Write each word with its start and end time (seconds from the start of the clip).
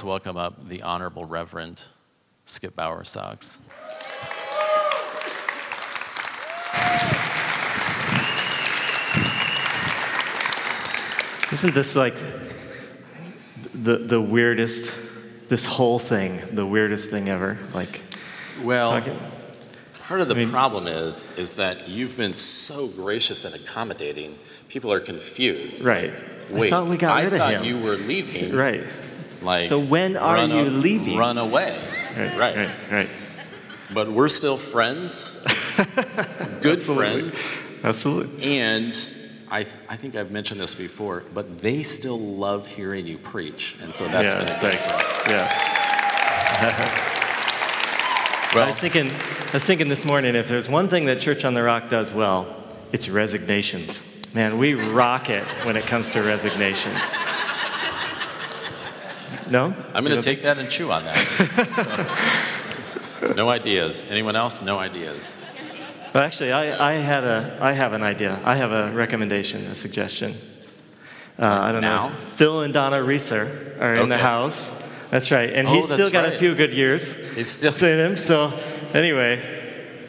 Let's 0.00 0.06
welcome 0.08 0.38
up 0.38 0.66
the 0.66 0.80
Honorable 0.80 1.26
Reverend 1.26 1.82
Skip 2.46 2.74
Bauer 2.74 3.04
Socks. 3.04 3.58
Isn't 11.52 11.74
this 11.74 11.96
like 11.96 12.14
the, 13.74 13.96
the 13.98 14.20
weirdest, 14.20 14.92
this 15.48 15.64
whole 15.64 15.98
thing, 15.98 16.40
the 16.52 16.64
weirdest 16.64 17.10
thing 17.10 17.28
ever? 17.28 17.58
Like, 17.74 18.00
Well, 18.62 18.92
talking- 18.92 19.18
part 20.06 20.20
of 20.20 20.28
the 20.28 20.34
I 20.34 20.38
mean- 20.38 20.50
problem 20.50 20.86
is 20.86 21.36
is 21.38 21.56
that 21.56 21.88
you've 21.88 22.16
been 22.16 22.34
so 22.34 22.86
gracious 22.88 23.44
and 23.44 23.54
accommodating. 23.54 24.38
People 24.68 24.92
are 24.92 25.00
confused. 25.00 25.84
right. 25.84 26.12
Wait, 26.50 26.66
I 26.66 26.70
thought 26.70 26.88
we 26.88 26.96
got 26.96 27.16
I 27.16 27.24
rid 27.24 27.32
of 27.32 27.38
thought 27.38 27.52
him. 27.52 27.64
you 27.64 27.78
were 27.78 27.96
leaving. 27.96 28.54
Right. 28.54 28.84
Like, 29.42 29.66
So 29.66 29.78
when 29.80 30.16
are 30.16 30.34
run 30.34 30.50
you 30.50 30.60
a- 30.60 30.70
leaving? 30.70 31.16
Run 31.18 31.38
away. 31.38 31.78
Right. 32.16 32.36
Right. 32.38 32.56
Right. 32.56 32.70
Right. 32.90 33.08
But 33.92 34.10
we're 34.12 34.28
still 34.28 34.56
friends, 34.56 35.40
good 36.60 36.78
Absolutely. 36.78 36.94
friends, 36.94 37.48
Absolutely. 37.82 38.42
and 38.58 39.08
I, 39.50 39.60
I 39.88 39.96
think 39.96 40.14
I've 40.14 40.30
mentioned 40.30 40.60
this 40.60 40.76
before, 40.76 41.24
but 41.34 41.58
they 41.58 41.82
still 41.82 42.18
love 42.18 42.68
hearing 42.68 43.04
you 43.08 43.18
preach, 43.18 43.76
and 43.82 43.92
so 43.92 44.06
that's 44.06 44.32
yeah. 44.32 44.38
been 44.44 44.48
a 44.48 44.58
Thanks. 44.60 44.86
Yeah. 45.28 45.48
I 48.52 48.66
was 48.68 48.78
thinking, 48.78 49.08
I 49.10 49.50
was 49.54 49.64
thinking 49.64 49.88
this 49.88 50.04
morning, 50.04 50.34
if 50.36 50.48
there's 50.48 50.68
one 50.68 50.88
thing 50.88 51.06
that 51.06 51.20
Church 51.20 51.44
on 51.44 51.54
the 51.54 51.62
Rock 51.62 51.88
does 51.88 52.12
well, 52.12 52.46
it's 52.92 53.08
resignations. 53.08 54.22
Man, 54.34 54.58
we 54.58 54.74
rock 54.74 55.30
it 55.30 55.42
when 55.64 55.76
it 55.76 55.84
comes 55.86 56.10
to 56.10 56.22
resignations. 56.22 57.12
No? 59.50 59.74
I'm 59.94 60.04
going 60.04 60.16
to 60.16 60.22
take 60.22 60.42
that 60.42 60.58
and 60.58 60.68
chew 60.70 60.90
on 60.90 61.04
that. 61.04 62.36
No 63.36 63.50
ideas. 63.50 64.06
Anyone 64.10 64.34
else? 64.34 64.62
No 64.62 64.78
ideas. 64.78 65.36
Well, 66.14 66.22
actually, 66.24 66.52
I, 66.52 66.92
I, 66.92 66.94
had 66.94 67.22
a, 67.22 67.58
I 67.60 67.72
have 67.72 67.92
an 67.92 68.02
idea. 68.02 68.40
I 68.44 68.56
have 68.56 68.72
a 68.72 68.90
recommendation, 68.92 69.66
a 69.66 69.74
suggestion. 69.74 70.34
Uh, 71.38 71.46
I 71.46 71.70
don't 71.72 71.82
know. 71.82 72.08
Now? 72.08 72.12
if 72.14 72.18
Phil 72.18 72.62
and 72.62 72.72
Donna 72.72 73.02
Reeser 73.02 73.76
are 73.78 73.94
in 73.96 74.08
the 74.08 74.14
Okay. 74.16 74.24
house. 74.24 74.70
That's 75.10 75.30
right. 75.30 75.50
And 75.52 75.68
Oh, 75.68 75.72
he's 75.74 75.92
still 75.92 76.10
got 76.10 76.32
a 76.32 76.38
few 76.38 76.54
good 76.54 76.72
years 76.72 77.12
He's 77.34 77.50
still, 77.50 77.74
in 77.86 78.12
him. 78.12 78.16
So, 78.16 78.58
anyway, 78.94 79.40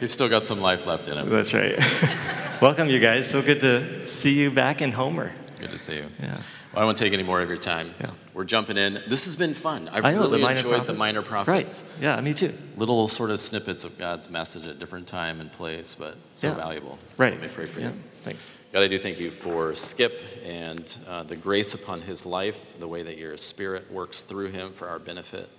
he's 0.00 0.10
still 0.12 0.28
got 0.28 0.46
some 0.46 0.60
life 0.60 0.86
left 0.86 1.08
in 1.08 1.18
him. 1.18 1.28
that's 1.28 1.52
right. 1.52 1.76
Welcome, 2.62 2.88
you 2.88 2.98
guys. 2.98 3.28
So 3.28 3.42
good 3.42 3.60
to 3.60 4.06
see 4.06 4.32
you 4.32 4.50
back 4.50 4.80
in 4.80 4.92
Homer. 4.92 5.32
Good 5.60 5.70
to 5.72 5.78
see 5.78 5.96
you. 5.96 6.06
Yeah. 6.20 6.36
Well, 6.72 6.82
I 6.82 6.84
won't 6.84 6.96
take 6.98 7.12
any 7.12 7.22
more 7.24 7.40
of 7.42 7.48
your 7.48 7.58
time. 7.58 7.94
Yeah. 8.00 8.10
We're 8.34 8.44
jumping 8.44 8.78
in. 8.78 8.94
This 9.08 9.26
has 9.26 9.36
been 9.36 9.52
fun. 9.52 9.88
I've 9.92 10.04
I 10.06 10.12
know 10.12 10.20
really 10.20 10.38
the 10.38 10.44
minor 10.44 10.56
enjoyed 10.56 10.70
prophets. 10.76 10.86
the 10.92 10.98
minor 10.98 11.22
prophets. 11.22 11.84
Right. 11.98 12.02
Yeah, 12.02 12.20
me 12.20 12.32
too. 12.32 12.54
Little 12.78 13.06
sort 13.08 13.30
of 13.30 13.40
snippets 13.40 13.84
of 13.84 13.98
God's 13.98 14.30
message 14.30 14.66
at 14.66 14.78
different 14.78 15.06
time 15.06 15.40
and 15.40 15.52
place, 15.52 15.94
but 15.94 16.16
so 16.32 16.48
Yeah. 16.48 16.54
valuable. 16.54 16.98
Right. 17.18 17.32
Let 17.32 17.42
me 17.42 17.48
pray 17.48 17.66
for 17.66 17.80
yeah. 17.80 17.88
you. 17.88 17.94
Thanks. 18.22 18.54
God, 18.72 18.82
I 18.82 18.88
do 18.88 18.98
thank 18.98 19.20
you 19.20 19.30
for 19.30 19.74
Skip 19.74 20.18
and 20.46 20.96
uh, 21.06 21.24
the 21.24 21.36
grace 21.36 21.74
upon 21.74 22.00
his 22.00 22.24
life, 22.24 22.78
the 22.80 22.88
way 22.88 23.02
that 23.02 23.18
your 23.18 23.36
spirit 23.36 23.92
works 23.92 24.22
through 24.22 24.48
him 24.48 24.70
for 24.72 24.88
our 24.88 24.98
benefit. 24.98 25.50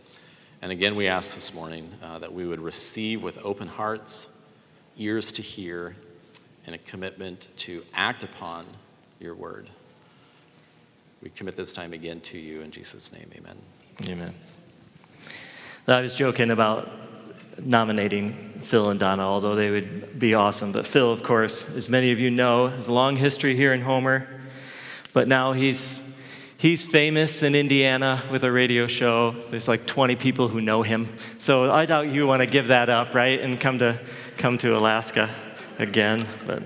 And 0.64 0.72
again, 0.72 0.96
we 0.96 1.08
ask 1.08 1.36
this 1.36 1.54
morning 1.54 1.92
uh, 2.02 2.18
that 2.20 2.34
we 2.34 2.48
would 2.48 2.60
receive 2.62 3.22
with 3.22 3.38
open 3.46 3.68
hearts, 3.68 4.50
ears 4.98 5.32
to 5.34 5.42
hear, 5.44 5.96
and 6.66 6.74
a 6.74 6.80
commitment 6.80 7.48
to 7.58 7.84
act 7.94 8.24
upon 8.24 8.66
your 9.20 9.36
word. 9.36 9.70
We 11.24 11.30
commit 11.30 11.56
this 11.56 11.72
time 11.72 11.94
again 11.94 12.20
to 12.22 12.38
you 12.38 12.60
in 12.60 12.72
Jesus' 12.72 13.14
name, 13.14 13.30
amen. 13.38 13.56
Amen. 14.10 14.34
I 15.88 16.02
was 16.02 16.16
joking 16.16 16.52
about 16.52 16.90
nominating 17.64 18.34
Phil 18.34 18.90
and 18.90 19.00
Donna, 19.00 19.24
although 19.24 19.56
they 19.56 19.72
would 19.72 20.20
be 20.20 20.34
awesome. 20.34 20.74
But 20.74 20.86
Phil, 20.86 21.10
of 21.10 21.24
course, 21.24 21.78
as 21.78 21.88
many 21.90 22.12
of 22.12 22.20
you 22.20 22.30
know, 22.30 22.68
has 22.68 22.90
a 22.90 22.94
long 22.94 23.16
history 23.16 23.56
here 23.56 23.72
in 23.72 23.80
Homer. 23.80 24.28
But 25.14 25.30
now 25.30 25.54
he's, 25.54 26.14
he's 26.58 26.86
famous 26.86 27.42
in 27.42 27.56
Indiana 27.56 28.22
with 28.30 28.44
a 28.44 28.52
radio 28.52 28.86
show. 28.86 29.32
There's 29.50 29.70
like 29.70 29.86
20 29.86 30.18
people 30.18 30.50
who 30.50 30.60
know 30.60 30.82
him. 30.82 31.08
So 31.38 31.72
I 31.72 31.86
doubt 31.86 32.10
you 32.10 32.28
want 32.28 32.42
to 32.42 32.48
give 32.48 32.68
that 32.68 32.90
up, 32.90 33.16
right? 33.16 33.40
And 33.40 33.58
come 33.62 33.80
to, 33.80 33.98
come 34.38 34.58
to 34.58 34.78
Alaska 34.78 35.30
again. 35.80 36.26
But 36.46 36.64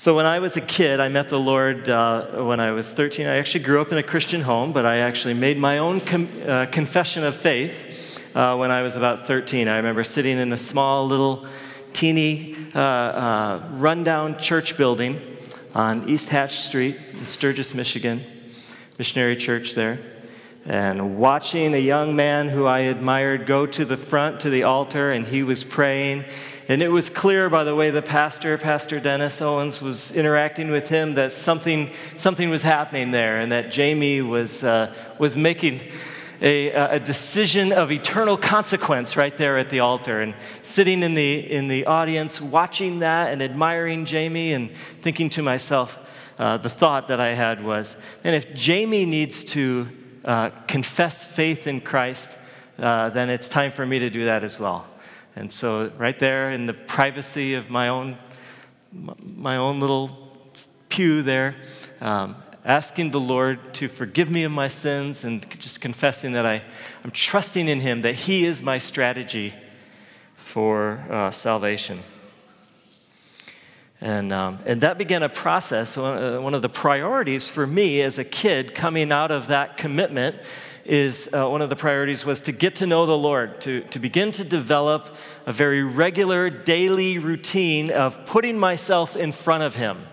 So, 0.00 0.16
when 0.16 0.24
I 0.24 0.38
was 0.38 0.56
a 0.56 0.62
kid, 0.62 0.98
I 0.98 1.10
met 1.10 1.28
the 1.28 1.38
Lord 1.38 1.86
uh, 1.86 2.42
when 2.42 2.58
I 2.58 2.70
was 2.70 2.90
13. 2.90 3.26
I 3.26 3.36
actually 3.36 3.64
grew 3.64 3.82
up 3.82 3.92
in 3.92 3.98
a 3.98 4.02
Christian 4.02 4.40
home, 4.40 4.72
but 4.72 4.86
I 4.86 5.00
actually 5.00 5.34
made 5.34 5.58
my 5.58 5.76
own 5.76 6.00
com- 6.00 6.30
uh, 6.46 6.64
confession 6.72 7.22
of 7.22 7.36
faith 7.36 8.18
uh, 8.34 8.56
when 8.56 8.70
I 8.70 8.80
was 8.80 8.96
about 8.96 9.26
13. 9.26 9.68
I 9.68 9.76
remember 9.76 10.02
sitting 10.02 10.38
in 10.38 10.54
a 10.54 10.56
small, 10.56 11.06
little, 11.06 11.46
teeny, 11.92 12.56
uh, 12.74 12.78
uh, 12.80 13.68
rundown 13.72 14.38
church 14.38 14.78
building 14.78 15.20
on 15.74 16.08
East 16.08 16.30
Hatch 16.30 16.56
Street 16.56 16.96
in 17.12 17.26
Sturgis, 17.26 17.74
Michigan, 17.74 18.24
missionary 18.96 19.36
church 19.36 19.74
there, 19.74 19.98
and 20.64 21.18
watching 21.18 21.74
a 21.74 21.78
young 21.78 22.16
man 22.16 22.48
who 22.48 22.64
I 22.64 22.80
admired 22.88 23.44
go 23.44 23.66
to 23.66 23.84
the 23.84 23.98
front 23.98 24.40
to 24.40 24.48
the 24.48 24.62
altar, 24.62 25.12
and 25.12 25.26
he 25.26 25.42
was 25.42 25.62
praying. 25.62 26.24
And 26.70 26.82
it 26.82 26.88
was 26.88 27.10
clear 27.10 27.50
by 27.50 27.64
the 27.64 27.74
way 27.74 27.90
the 27.90 28.00
pastor, 28.00 28.56
Pastor 28.56 29.00
Dennis 29.00 29.42
Owens, 29.42 29.82
was 29.82 30.12
interacting 30.12 30.70
with 30.70 30.88
him 30.88 31.14
that 31.14 31.32
something, 31.32 31.92
something 32.14 32.48
was 32.48 32.62
happening 32.62 33.10
there, 33.10 33.40
and 33.40 33.50
that 33.50 33.72
Jamie 33.72 34.22
was, 34.22 34.62
uh, 34.62 34.94
was 35.18 35.36
making 35.36 35.80
a, 36.40 36.68
a 36.68 37.00
decision 37.00 37.72
of 37.72 37.90
eternal 37.90 38.36
consequence 38.36 39.16
right 39.16 39.36
there 39.36 39.58
at 39.58 39.68
the 39.68 39.80
altar. 39.80 40.20
And 40.20 40.32
sitting 40.62 41.02
in 41.02 41.14
the, 41.14 41.40
in 41.40 41.66
the 41.66 41.86
audience, 41.86 42.40
watching 42.40 43.00
that 43.00 43.32
and 43.32 43.42
admiring 43.42 44.04
Jamie, 44.04 44.52
and 44.52 44.70
thinking 44.70 45.28
to 45.30 45.42
myself, 45.42 45.98
uh, 46.38 46.56
the 46.56 46.70
thought 46.70 47.08
that 47.08 47.18
I 47.18 47.34
had 47.34 47.64
was, 47.64 47.96
and 48.22 48.36
if 48.36 48.54
Jamie 48.54 49.06
needs 49.06 49.42
to 49.42 49.88
uh, 50.24 50.50
confess 50.68 51.26
faith 51.26 51.66
in 51.66 51.80
Christ, 51.80 52.38
uh, 52.78 53.10
then 53.10 53.28
it's 53.28 53.48
time 53.48 53.72
for 53.72 53.84
me 53.84 53.98
to 53.98 54.08
do 54.08 54.26
that 54.26 54.44
as 54.44 54.60
well. 54.60 54.86
And 55.40 55.50
so, 55.50 55.90
right 55.96 56.18
there 56.18 56.50
in 56.50 56.66
the 56.66 56.74
privacy 56.74 57.54
of 57.54 57.70
my 57.70 57.88
own, 57.88 58.18
my 58.92 59.56
own 59.56 59.80
little 59.80 60.10
pew 60.90 61.22
there, 61.22 61.56
um, 62.02 62.36
asking 62.62 63.12
the 63.12 63.20
Lord 63.20 63.72
to 63.76 63.88
forgive 63.88 64.30
me 64.30 64.44
of 64.44 64.52
my 64.52 64.68
sins 64.68 65.24
and 65.24 65.48
just 65.58 65.80
confessing 65.80 66.32
that 66.32 66.44
I, 66.44 66.62
I'm 67.02 67.10
trusting 67.10 67.68
in 67.68 67.80
Him, 67.80 68.02
that 68.02 68.16
He 68.16 68.44
is 68.44 68.60
my 68.60 68.76
strategy 68.76 69.54
for 70.36 71.02
uh, 71.08 71.30
salvation. 71.30 72.00
And, 74.02 74.34
um, 74.34 74.58
and 74.66 74.82
that 74.82 74.98
began 74.98 75.22
a 75.22 75.30
process. 75.30 75.96
One 75.96 76.22
uh, 76.22 76.40
one 76.42 76.52
of 76.52 76.60
the 76.60 76.68
priorities 76.68 77.48
for 77.48 77.66
me 77.66 78.02
as 78.02 78.18
a 78.18 78.24
kid 78.24 78.74
coming 78.74 79.10
out 79.10 79.30
of 79.30 79.46
that 79.46 79.78
commitment 79.78 80.36
is 80.90 81.30
uh, 81.32 81.48
one 81.48 81.62
of 81.62 81.70
the 81.70 81.76
priorities 81.76 82.24
was 82.26 82.40
to 82.40 82.50
get 82.50 82.74
to 82.74 82.84
know 82.84 83.06
the 83.06 83.16
Lord, 83.16 83.60
to, 83.60 83.82
to 83.82 84.00
begin 84.00 84.32
to 84.32 84.42
develop 84.42 85.14
a 85.46 85.52
very 85.52 85.84
regular 85.84 86.50
daily 86.50 87.16
routine 87.16 87.92
of 87.92 88.26
putting 88.26 88.58
myself 88.58 89.14
in 89.14 89.30
front 89.30 89.62
of 89.62 89.76
Him, 89.76 90.04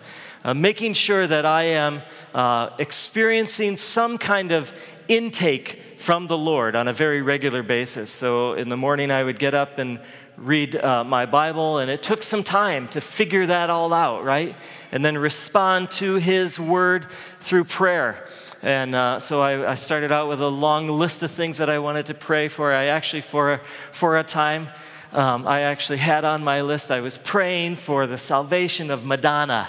uh, 0.44 0.54
making 0.54 0.94
sure 0.94 1.26
that 1.26 1.48
I 1.48 1.64
am 1.64 2.04
uh, 2.36 2.70
experiencing 2.78 3.76
some 3.76 4.20
kind 4.20 4.52
of 4.52 4.72
intake 5.08 5.82
from 5.98 6.28
the 6.28 6.38
Lord 6.38 6.76
on 6.76 6.88
a 6.88 6.94
very 6.94 7.24
regular 7.24 7.64
basis. 7.64 8.12
So 8.12 8.54
in 8.54 8.70
the 8.70 8.78
morning, 8.78 9.10
I 9.10 9.24
would 9.24 9.40
get 9.40 9.56
up 9.56 9.80
and 9.80 10.00
read 10.38 10.76
uh, 10.76 11.04
my 11.04 11.26
Bible, 11.26 11.80
and 11.80 11.90
it 11.90 12.04
took 12.04 12.22
some 12.22 12.44
time 12.44 12.88
to 12.90 13.02
figure 13.02 13.48
that 13.48 13.72
all 13.72 13.92
out, 13.94 14.24
right? 14.24 14.56
And 14.92 15.04
then 15.04 15.18
respond 15.18 15.90
to 15.94 16.16
His 16.18 16.60
Word 16.60 17.08
through 17.40 17.64
prayer. 17.64 18.28
And 18.64 18.96
uh, 18.96 19.20
so 19.20 19.40
I, 19.40 19.72
I, 19.72 19.76
started 19.76 20.12
out 20.12 20.28
with 20.28 20.42
a 20.42 20.48
long 20.48 20.88
list 20.88 21.22
of 21.22 21.30
things 21.30 21.60
that 21.60 21.70
I 21.70 21.78
wanted 21.78 22.08
to 22.08 22.16
pray 22.16 22.48
for. 22.48 22.74
I 22.74 22.86
actually, 22.86 23.22
for 23.22 23.54
a, 23.54 23.58
for 23.92 24.18
a 24.18 24.24
time, 24.24 24.70
um, 25.14 25.48
I 25.48 25.62
actually 25.62 26.00
had 26.00 26.26
on 26.26 26.44
my 26.44 26.62
list, 26.62 26.90
I 26.90 27.00
was 27.02 27.20
praying 27.20 27.76
for 27.76 28.08
the 28.08 28.18
salvation 28.18 28.90
of 28.90 29.06
Madonna. 29.06 29.68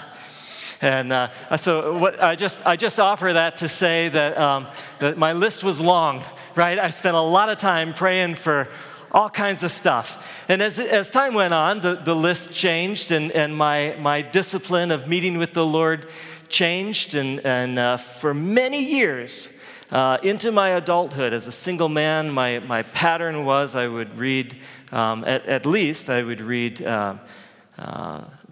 And 0.81 1.13
uh, 1.13 1.29
so 1.57 1.97
what, 1.99 2.21
I, 2.21 2.35
just, 2.35 2.65
I 2.65 2.77
just 2.77 2.99
offer 2.99 3.31
that 3.33 3.57
to 3.57 3.69
say 3.69 4.09
that, 4.09 4.37
um, 4.37 4.65
that 4.99 5.17
my 5.17 5.33
list 5.33 5.63
was 5.63 5.79
long, 5.79 6.23
right? 6.55 6.79
I 6.79 6.89
spent 6.89 7.15
a 7.15 7.21
lot 7.21 7.49
of 7.49 7.59
time 7.59 7.93
praying 7.93 8.35
for 8.35 8.69
all 9.11 9.29
kinds 9.29 9.63
of 9.63 9.71
stuff. 9.71 10.43
And 10.49 10.63
as, 10.63 10.79
as 10.79 11.11
time 11.11 11.35
went 11.35 11.53
on, 11.53 11.81
the, 11.81 11.95
the 11.95 12.15
list 12.15 12.53
changed, 12.53 13.11
and, 13.11 13.31
and 13.33 13.55
my, 13.55 13.95
my 13.99 14.21
discipline 14.21 14.89
of 14.89 15.07
meeting 15.07 15.37
with 15.37 15.53
the 15.53 15.65
Lord 15.65 16.07
changed. 16.49 17.15
And, 17.15 17.45
and 17.45 17.79
uh, 17.79 17.97
for 17.97 18.33
many 18.33 18.83
years, 18.83 19.61
uh, 19.91 20.17
into 20.21 20.51
my 20.51 20.69
adulthood 20.69 21.33
as 21.33 21.47
a 21.47 21.51
single 21.51 21.89
man, 21.89 22.29
my, 22.29 22.59
my 22.59 22.83
pattern 22.83 23.45
was 23.45 23.75
I 23.75 23.87
would 23.87 24.17
read, 24.17 24.57
um, 24.91 25.23
at, 25.25 25.45
at, 25.45 25.65
least, 25.65 26.09
I 26.09 26.21
would 26.23 26.41
read 26.41 26.81
uh, 26.81 27.15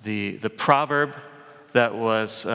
the, 0.04 0.38
the 0.38 0.50
proverb 0.50 1.16
that 1.74 1.94
was 1.94 2.46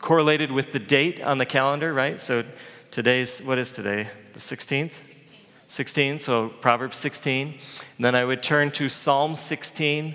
correlated 0.00 0.50
with 0.50 0.72
the 0.72 0.78
date 0.78 1.22
on 1.22 1.38
the 1.38 1.46
calendar, 1.46 1.92
right? 1.92 2.20
So 2.20 2.44
today's, 2.90 3.40
what 3.40 3.58
is 3.58 3.72
today? 3.72 4.08
The 4.32 4.40
16th? 4.40 5.04
16, 5.66 6.18
so 6.18 6.48
Proverbs 6.48 6.96
16. 6.96 7.48
And 7.96 8.04
then 8.04 8.14
I 8.14 8.24
would 8.24 8.42
turn 8.42 8.70
to 8.72 8.88
Psalm 8.88 9.34
16 9.34 10.14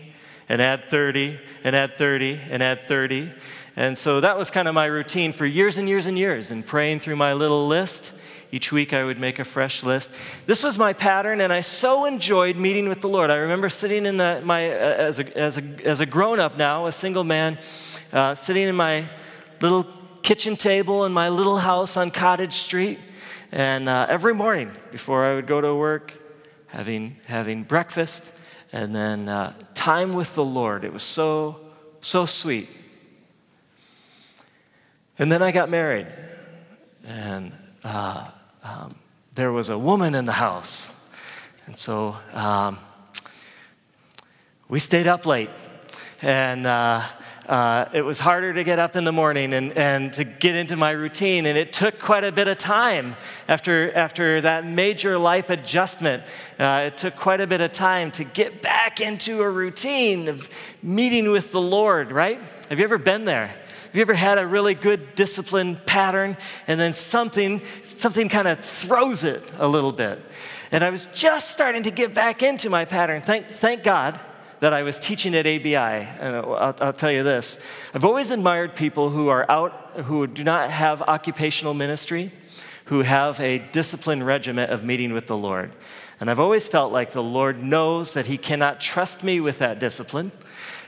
and 0.50 0.62
add 0.62 0.90
30 0.90 1.40
and 1.64 1.76
add 1.76 1.94
30 1.94 2.40
and 2.50 2.64
add 2.64 2.82
30. 2.82 3.32
And 3.76 3.98
so 3.98 4.22
that 4.22 4.38
was 4.38 4.52
kind 4.52 4.68
of 4.68 4.76
my 4.76 4.86
routine 4.86 5.32
for 5.32 5.46
years 5.46 5.78
and 5.78 5.90
years 5.90 6.06
and 6.08 6.18
years 6.18 6.52
and 6.52 6.66
praying 6.66 7.00
through 7.00 7.16
my 7.16 7.34
little 7.34 7.68
list. 7.68 8.14
Each 8.52 8.72
week 8.72 8.94
I 8.94 9.04
would 9.04 9.20
make 9.20 9.40
a 9.40 9.44
fresh 9.44 9.82
list. 9.82 10.14
This 10.46 10.64
was 10.64 10.78
my 10.78 10.94
pattern, 10.94 11.42
and 11.42 11.52
I 11.52 11.62
so 11.62 12.06
enjoyed 12.06 12.56
meeting 12.56 12.88
with 12.88 13.02
the 13.02 13.10
Lord. 13.10 13.32
I 13.32 13.38
remember 13.38 13.70
sitting 13.70 14.06
in 14.06 14.18
the, 14.18 14.42
my, 14.46 14.70
uh, 14.70 14.78
as 14.78 15.20
a, 15.20 15.38
as 15.38 15.58
a, 15.58 15.64
as 15.84 16.02
a 16.02 16.06
grown 16.06 16.40
up 16.40 16.56
now, 16.56 16.86
a 16.86 16.92
single 16.92 17.24
man, 17.24 17.58
uh, 18.12 18.36
sitting 18.36 18.68
in 18.68 18.76
my 18.76 19.06
little 19.60 19.88
kitchen 20.22 20.56
table 20.56 21.06
in 21.06 21.12
my 21.12 21.30
little 21.30 21.58
house 21.58 21.98
on 21.98 22.12
Cottage 22.12 22.54
Street 22.54 23.00
and 23.52 23.88
uh, 23.88 24.08
every 24.10 24.34
morning 24.34 24.72
before 24.92 25.26
I 25.26 25.36
would 25.36 25.46
go 25.46 25.62
to 25.62 25.76
work, 25.76 26.14
having, 26.68 27.18
having 27.28 27.62
breakfast, 27.62 28.40
and 28.72 28.96
then 28.96 29.30
uh, 29.30 29.54
time 29.76 30.14
with 30.14 30.34
the 30.34 30.44
Lord. 30.44 30.84
It 30.84 30.92
was 30.92 31.04
so, 31.04 31.58
so 32.02 32.26
sweet. 32.26 32.68
And 35.20 35.32
then 35.32 35.44
I 35.44 35.52
got 35.52 35.70
married, 35.70 36.08
and 37.06 37.52
uh, 37.84 38.28
um, 38.64 38.96
there 39.36 39.52
was 39.52 39.70
a 39.70 39.78
woman 39.78 40.16
in 40.16 40.26
the 40.26 40.32
house. 40.32 41.08
And 41.68 41.78
so 41.78 42.16
um, 42.34 42.80
we 44.68 44.80
stayed 44.80 45.06
up 45.06 45.28
late. 45.28 45.52
And 46.24 46.66
uh, 46.66 47.04
uh, 47.48 47.86
it 47.94 48.04
was 48.04 48.20
harder 48.20 48.54
to 48.54 48.64
get 48.64 48.80
up 48.80 48.96
in 48.96 49.04
the 49.04 49.12
morning 49.12 49.54
and, 49.54 49.72
and 49.74 50.14
to 50.14 50.24
get 50.24 50.56
into 50.56 50.76
my 50.76 50.92
routine. 50.92 51.46
And 51.46 51.60
it 51.60 51.74
took 51.74 52.00
quite 52.00 52.24
a 52.24 52.32
bit 52.32 52.48
of 52.48 52.58
time 52.58 53.16
after, 53.48 53.96
after 53.96 54.42
that 54.42 54.66
major 54.66 55.20
life 55.20 55.52
adjustment. 55.52 56.24
Uh, 56.58 56.86
it 56.88 56.98
took 56.98 57.16
quite 57.16 57.40
a 57.40 57.46
bit 57.46 57.62
of 57.62 57.72
time 57.72 58.10
to 58.12 58.24
get 58.24 58.64
back 58.64 59.00
into 59.00 59.42
a 59.42 59.50
routine 59.50 60.28
of 60.28 60.50
meeting 60.82 61.30
with 61.30 61.52
the 61.52 61.62
Lord, 61.62 62.12
right? 62.12 62.40
Have 62.70 62.80
you 62.80 62.86
ever 62.86 62.98
been 62.98 63.26
there? 63.26 63.56
Have 63.94 63.98
you 63.98 64.02
ever 64.02 64.16
had 64.16 64.40
a 64.40 64.48
really 64.48 64.74
good 64.74 65.14
discipline 65.14 65.80
pattern 65.86 66.36
and 66.66 66.80
then 66.80 66.96
something, 66.96 67.62
something 67.96 68.28
kind 68.28 68.48
of 68.48 68.60
throws 68.60 69.24
it 69.24 69.44
a 69.60 69.68
little 69.68 69.92
bit? 69.92 70.20
And 70.72 70.84
I 70.84 70.90
was 70.90 71.06
just 71.14 71.52
starting 71.52 71.84
to 71.84 71.92
get 71.92 72.12
back 72.12 72.42
into 72.42 72.72
my 72.72 72.86
pattern. 72.86 73.22
Thank, 73.22 73.46
thank 73.46 73.84
God 73.84 74.20
that 74.62 74.74
I 74.74 74.82
was 74.82 74.98
teaching 74.98 75.36
at 75.36 75.46
ABI. 75.46 75.76
And 75.76 76.36
I'll, 76.38 76.76
I'll, 76.82 76.92
tell 76.92 77.12
you 77.12 77.22
this 77.22 77.64
I've 77.94 78.04
always 78.04 78.32
admired 78.32 78.76
people 78.76 79.12
who 79.12 79.28
are 79.28 79.46
out, 79.48 79.92
who 80.06 80.26
do 80.26 80.44
not 80.44 80.72
have 80.72 81.04
occupational 81.04 81.76
ministry, 81.76 82.32
who 82.86 83.04
have 83.04 83.40
a 83.40 83.60
disciplined 83.60 84.26
regiment 84.26 84.72
of 84.72 84.84
meeting 84.84 85.14
with 85.14 85.28
the 85.28 85.38
Lord. 85.38 85.72
And 86.20 86.32
I've 86.32 86.40
always 86.40 86.68
felt 86.68 86.92
like 86.92 87.12
the 87.12 87.22
Lord 87.22 87.62
knows 87.62 88.16
that 88.16 88.26
He 88.26 88.40
cannot 88.40 88.82
trust 88.82 89.24
me 89.24 89.40
with 89.40 89.60
that 89.60 89.78
discipline. 89.78 90.32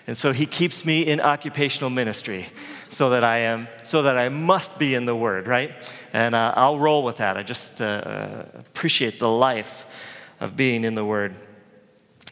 And 0.07 0.17
so 0.17 0.31
he 0.31 0.45
keeps 0.45 0.85
me 0.85 1.01
in 1.01 1.19
occupational 1.19 1.89
ministry 1.89 2.45
so 2.89 3.09
that 3.09 3.23
I 3.23 3.39
am, 3.39 3.67
so 3.83 4.03
that 4.03 4.17
I 4.17 4.29
must 4.29 4.77
be 4.77 4.93
in 4.93 5.05
the 5.05 5.15
Word, 5.15 5.47
right? 5.47 5.71
And 6.13 6.35
uh, 6.35 6.53
I'll 6.55 6.77
roll 6.77 7.03
with 7.03 7.17
that. 7.17 7.37
I 7.37 7.43
just 7.43 7.81
uh, 7.81 8.43
appreciate 8.53 9.19
the 9.19 9.29
life 9.29 9.85
of 10.39 10.55
being 10.55 10.83
in 10.83 10.93
the 10.93 11.03
Word. 11.03 11.35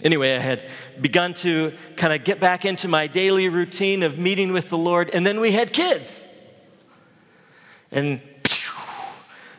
Anyway, 0.04 0.36
I 0.36 0.40
had 0.40 0.70
begun 1.02 1.34
to 1.36 1.74
kind 1.96 2.14
of 2.14 2.24
get 2.24 2.40
back 2.40 2.66
into 2.66 2.88
my 2.88 3.08
daily 3.08 3.50
routine 3.50 4.04
of 4.04 4.20
meeting 4.20 4.54
with 4.54 4.70
the 4.70 4.78
Lord, 4.78 5.10
and 5.12 5.26
then 5.26 5.40
we 5.40 5.52
had 5.52 5.74
kids. 5.74 6.28
And 7.92 8.22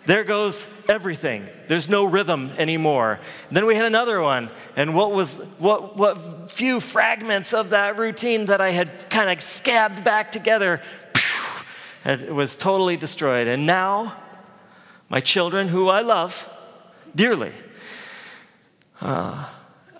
there 0.06 0.24
goes 0.24 0.66
everything. 0.88 1.48
There's 1.66 1.88
no 1.88 2.04
rhythm 2.04 2.50
anymore. 2.58 3.20
Then 3.50 3.66
we 3.66 3.74
had 3.74 3.86
another 3.86 4.20
one, 4.20 4.50
and 4.76 4.94
what 4.94 5.12
was 5.12 5.38
what 5.58 5.96
what 5.96 6.50
few 6.50 6.80
fragments 6.80 7.54
of 7.54 7.70
that 7.70 7.98
routine 7.98 8.46
that 8.46 8.60
I 8.60 8.70
had 8.70 9.08
kind 9.08 9.30
of 9.30 9.40
scabbed 9.42 10.04
back 10.04 10.30
together, 10.30 10.82
it 12.04 12.34
was 12.34 12.56
totally 12.56 12.96
destroyed. 12.96 13.48
And 13.48 13.66
now, 13.66 14.16
my 15.08 15.20
children, 15.20 15.68
who 15.68 15.88
I 15.88 16.02
love 16.02 16.50
dearly, 17.14 17.52
uh, 19.00 19.48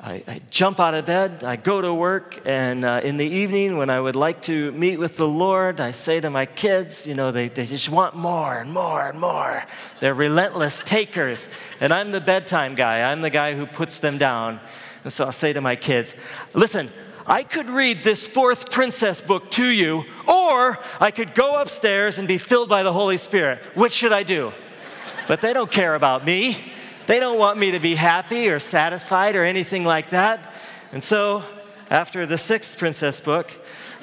I, 0.07 0.23
I, 0.29 0.41
jump 0.51 0.81
out 0.81 0.93
of 0.93 1.07
bed, 1.07 1.43
I 1.45 1.57
go 1.57 1.81
to 1.81 1.95
work, 1.95 2.43
and 2.45 2.85
uh, 2.85 3.01
in 3.03 3.17
the 3.17 3.25
evening, 3.25 3.79
when 3.79 3.89
I 3.89 3.99
would 3.99 4.17
like 4.17 4.43
to 4.43 4.71
meet 4.73 4.99
with 4.99 5.17
the 5.17 5.27
Lord, 5.27 5.81
I 5.81 5.93
say 5.93 6.21
to 6.21 6.29
my 6.29 6.45
kids, 6.45 7.07
you 7.07 7.15
know, 7.15 7.33
they, 7.33 7.49
they 7.49 7.65
just 7.65 7.89
want 7.89 8.15
more 8.15 8.59
and 8.59 8.71
more 8.71 9.09
and 9.09 9.19
more. 9.19 9.65
They're 10.01 10.13
relentless 10.13 10.79
takers. 10.81 11.49
And 11.81 11.91
I'm 11.91 12.13
the 12.13 12.21
bedtime 12.21 12.75
guy, 12.75 13.11
I'm 13.11 13.23
the 13.23 13.31
guy 13.31 13.55
who 13.55 13.65
puts 13.65 14.01
them 14.01 14.19
down. 14.19 14.61
And 15.05 15.13
so 15.13 15.25
I'll 15.25 15.33
say 15.33 15.55
to 15.55 15.63
my 15.63 15.75
kids, 15.75 16.17
listen, 16.53 16.91
I 17.27 17.43
could 17.43 17.71
read 17.71 18.03
this 18.03 18.29
fourth 18.29 18.71
princess 18.71 19.23
book 19.23 19.51
to 19.53 19.67
you, 19.67 20.05
or 20.29 20.79
I 21.01 21.13
could 21.13 21.35
go 21.35 21.63
upstairs 21.63 22.19
and 22.19 22.29
be 22.29 22.37
filled 22.37 22.69
by 22.69 22.83
the 22.83 22.93
Holy 22.93 23.17
Spirit. 23.17 23.59
Which 23.75 23.93
should 23.93 24.13
I 24.13 24.23
do? 24.23 24.53
But 25.29 25.41
they 25.41 25.55
don't 25.55 25.71
care 25.71 25.95
about 25.95 26.27
me. 26.27 26.74
They 27.07 27.21
don't 27.21 27.39
want 27.39 27.59
me 27.59 27.73
to 27.73 27.79
be 27.79 27.97
happy 27.97 28.49
or 28.49 28.59
satisfied 28.59 29.37
or 29.37 29.45
anything 29.45 29.85
like 29.85 30.11
that. 30.11 30.55
And 30.91 31.05
so, 31.05 31.45
after 31.91 32.25
the 32.25 32.39
sixth 32.39 32.79
princess 32.79 33.21
book, 33.21 33.53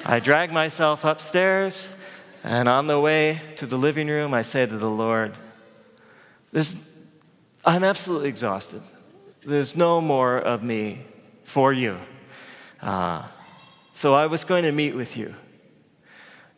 I 0.04 0.20
drag 0.20 0.52
myself 0.52 1.04
upstairs, 1.04 1.98
and 2.44 2.68
on 2.68 2.86
the 2.86 3.00
way 3.00 3.40
to 3.56 3.66
the 3.66 3.76
living 3.76 4.08
room, 4.08 4.34
I 4.34 4.42
say 4.42 4.66
to 4.66 4.76
the 4.76 4.90
Lord, 4.90 5.32
this, 6.52 6.88
I'm 7.64 7.82
absolutely 7.82 8.28
exhausted. 8.28 8.82
There's 9.44 9.76
no 9.76 10.00
more 10.00 10.38
of 10.38 10.62
me 10.62 11.04
for 11.44 11.72
you. 11.72 11.98
Uh, 12.80 13.26
so 13.92 14.14
I 14.14 14.26
was 14.26 14.44
going 14.44 14.62
to 14.62 14.72
meet 14.72 14.94
with 14.94 15.16
you, 15.16 15.34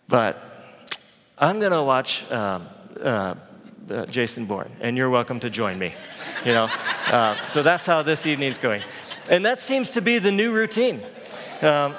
but 0.08 0.42
I'm 1.38 1.58
going 1.58 1.72
to 1.72 1.82
watch 1.82 2.30
um, 2.30 2.68
uh, 3.00 3.34
uh, 3.90 4.06
Jason 4.06 4.46
Bourne, 4.46 4.70
and 4.80 4.96
you're 4.96 5.10
welcome 5.10 5.40
to 5.40 5.50
join 5.50 5.78
me 5.78 5.94
you 6.44 6.52
know. 6.52 6.68
Uh, 7.10 7.36
so 7.46 7.62
that's 7.62 7.86
how 7.86 8.02
this 8.02 8.26
evening's 8.26 8.58
going. 8.58 8.82
And 9.30 9.44
that 9.46 9.60
seems 9.60 9.92
to 9.92 10.02
be 10.02 10.18
the 10.18 10.30
new 10.30 10.52
routine. 10.52 11.00
Um, 11.62 11.94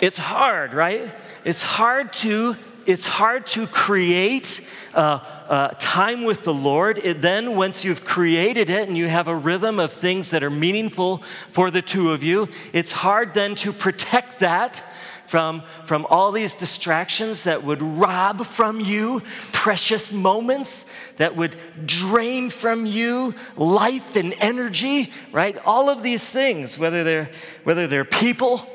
it's 0.00 0.18
hard, 0.18 0.74
right? 0.74 1.14
It's 1.44 1.62
hard 1.62 2.12
to 2.14 2.56
it's 2.86 3.04
hard 3.06 3.46
to 3.48 3.66
create 3.66 4.66
uh, 4.94 5.20
uh, 5.48 5.68
time 5.78 6.24
with 6.24 6.44
the 6.44 6.54
Lord. 6.54 6.98
It, 6.98 7.20
then, 7.20 7.54
once 7.54 7.84
you've 7.84 8.04
created 8.04 8.70
it 8.70 8.88
and 8.88 8.96
you 8.96 9.06
have 9.06 9.28
a 9.28 9.36
rhythm 9.36 9.78
of 9.78 9.92
things 9.92 10.30
that 10.30 10.42
are 10.42 10.50
meaningful 10.50 11.18
for 11.50 11.70
the 11.70 11.82
two 11.82 12.10
of 12.10 12.24
you, 12.24 12.48
it's 12.72 12.90
hard 12.90 13.34
then 13.34 13.54
to 13.56 13.72
protect 13.72 14.40
that 14.40 14.82
from, 15.30 15.62
from 15.84 16.04
all 16.10 16.32
these 16.32 16.56
distractions 16.56 17.44
that 17.44 17.62
would 17.62 17.80
rob 17.80 18.44
from 18.44 18.80
you 18.80 19.22
precious 19.52 20.12
moments, 20.12 20.86
that 21.18 21.36
would 21.36 21.56
drain 21.86 22.50
from 22.50 22.84
you 22.84 23.32
life 23.56 24.16
and 24.16 24.34
energy, 24.40 25.12
right? 25.30 25.56
All 25.64 25.88
of 25.88 26.02
these 26.02 26.28
things, 26.28 26.76
whether 26.76 27.04
they're, 27.04 27.30
whether 27.62 27.86
they're 27.86 28.04
people 28.04 28.68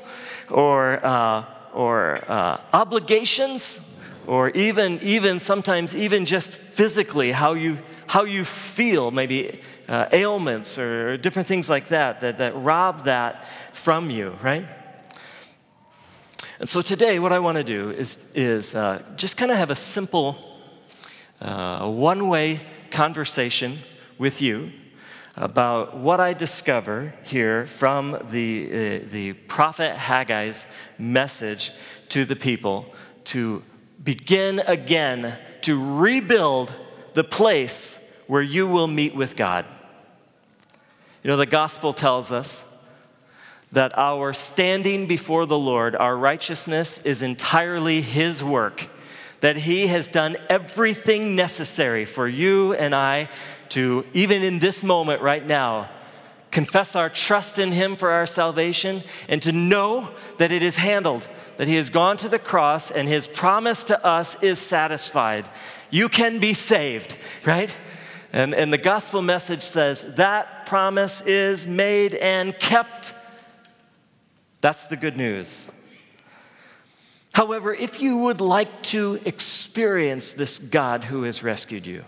or, 0.50 1.05
uh, 1.05 1.43
or 1.74 2.24
uh, 2.25 2.62
obligations, 2.71 3.81
or 4.25 4.50
even, 4.51 5.00
even 5.01 5.41
sometimes 5.41 5.93
even 5.93 6.24
just 6.24 6.53
physically 6.53 7.33
how 7.33 7.51
you, 7.51 7.79
how 8.07 8.24
you 8.24 8.45
feel, 8.45 9.12
maybe 9.12 9.59
uh, 9.89 10.07
ailments 10.13 10.79
or 10.79 11.17
different 11.17 11.50
things 11.50 11.69
like 11.69 11.89
that, 11.89 12.21
that, 12.21 12.38
that 12.38 12.55
rob 12.55 13.03
that 13.03 13.43
from 13.74 14.09
you, 14.09 14.38
right? 14.41 14.65
And 16.65 16.69
so 16.72 16.81
today, 16.81 17.19
what 17.19 17.31
I 17.31 17.38
want 17.38 17.60
to 17.60 17.63
do 17.63 17.91
is, 17.91 18.31
is 18.34 18.74
uh, 18.74 19.03
just 19.17 19.38
kind 19.38 19.51
of 19.51 19.57
have 19.57 19.69
a 19.69 19.75
simple, 19.75 20.36
uh, 21.39 21.88
one 21.88 22.27
way 22.27 22.60
conversation 22.89 23.77
with 24.17 24.41
you 24.41 24.72
about 25.38 25.95
what 25.95 26.19
I 26.19 26.34
discover 26.34 27.13
here 27.24 27.67
from 27.67 28.17
the, 28.31 28.65
uh, 28.65 29.05
the 29.12 29.34
prophet 29.34 29.95
Haggai's 29.95 30.65
message 30.98 31.72
to 32.10 32.25
the 32.25 32.36
people 32.36 32.91
to 33.25 33.62
begin 34.03 34.57
again 34.65 35.38
to 35.62 36.00
rebuild 36.00 36.74
the 37.13 37.24
place 37.24 38.03
where 38.25 38.41
you 38.41 38.67
will 38.67 38.88
meet 38.88 39.13
with 39.13 39.36
God. 39.36 39.67
You 41.22 41.27
know, 41.27 41.38
the 41.38 41.45
gospel 41.45 41.93
tells 41.93 42.31
us 42.31 42.63
that 43.75 43.98
our 43.98 44.32
standing 44.32 45.05
before 45.05 45.46
the 45.46 45.60
Lord, 45.60 45.98
our 45.98 46.17
righteousness, 46.17 46.98
is 47.00 47.22
entirely 47.22 48.01
His 48.01 48.41
work, 48.41 48.88
that 49.41 49.58
He 49.58 49.88
has 49.88 50.08
done 50.08 50.38
everything 50.50 51.36
necessary 51.36 52.05
for 52.05 52.25
you 52.25 52.74
and 52.74 52.96
I 52.96 53.29
to, 53.70 54.05
even 54.13 54.44
in 54.44 54.60
this 54.60 54.82
moment 54.82 55.22
right 55.22 55.46
now, 55.46 55.89
confess 56.51 56.96
our 56.96 57.10
trust 57.10 57.60
in 57.60 57.74
Him 57.74 57.98
for 57.98 58.12
our 58.12 58.25
salvation, 58.25 59.03
and 59.27 59.41
to 59.41 59.51
know 59.51 60.10
that 60.38 60.53
it 60.53 60.63
is 60.63 60.77
handled, 60.77 61.27
that 61.58 61.67
He 61.67 61.75
has 61.75 61.89
gone 61.89 62.15
to 62.17 62.29
the 62.29 62.39
cross 62.39 62.91
and 62.91 63.10
His 63.10 63.27
promise 63.27 63.84
to 63.86 64.05
us 64.05 64.41
is 64.41 64.58
satisfied. 64.58 65.44
You 65.89 66.08
can 66.08 66.39
be 66.39 66.53
saved, 66.53 67.17
right? 67.44 67.75
And, 68.32 68.55
and 68.55 68.72
the 68.72 68.77
gospel 68.77 69.22
message 69.22 69.63
says 69.63 70.15
that 70.15 70.65
promise 70.65 71.22
is 71.25 71.67
made 71.67 72.13
and 72.13 72.58
kept. 72.58 73.13
That's 74.65 74.88
the 74.88 74.98
good 74.98 75.15
news. 75.15 75.69
However, 77.34 77.72
if 77.72 78.01
you 78.01 78.17
would 78.17 78.41
like 78.41 78.81
to 78.95 79.19
experience 79.24 80.34
this 80.34 80.57
God 80.57 81.03
who 81.03 81.22
has 81.22 81.43
rescued 81.43 81.86
you, 81.86 82.03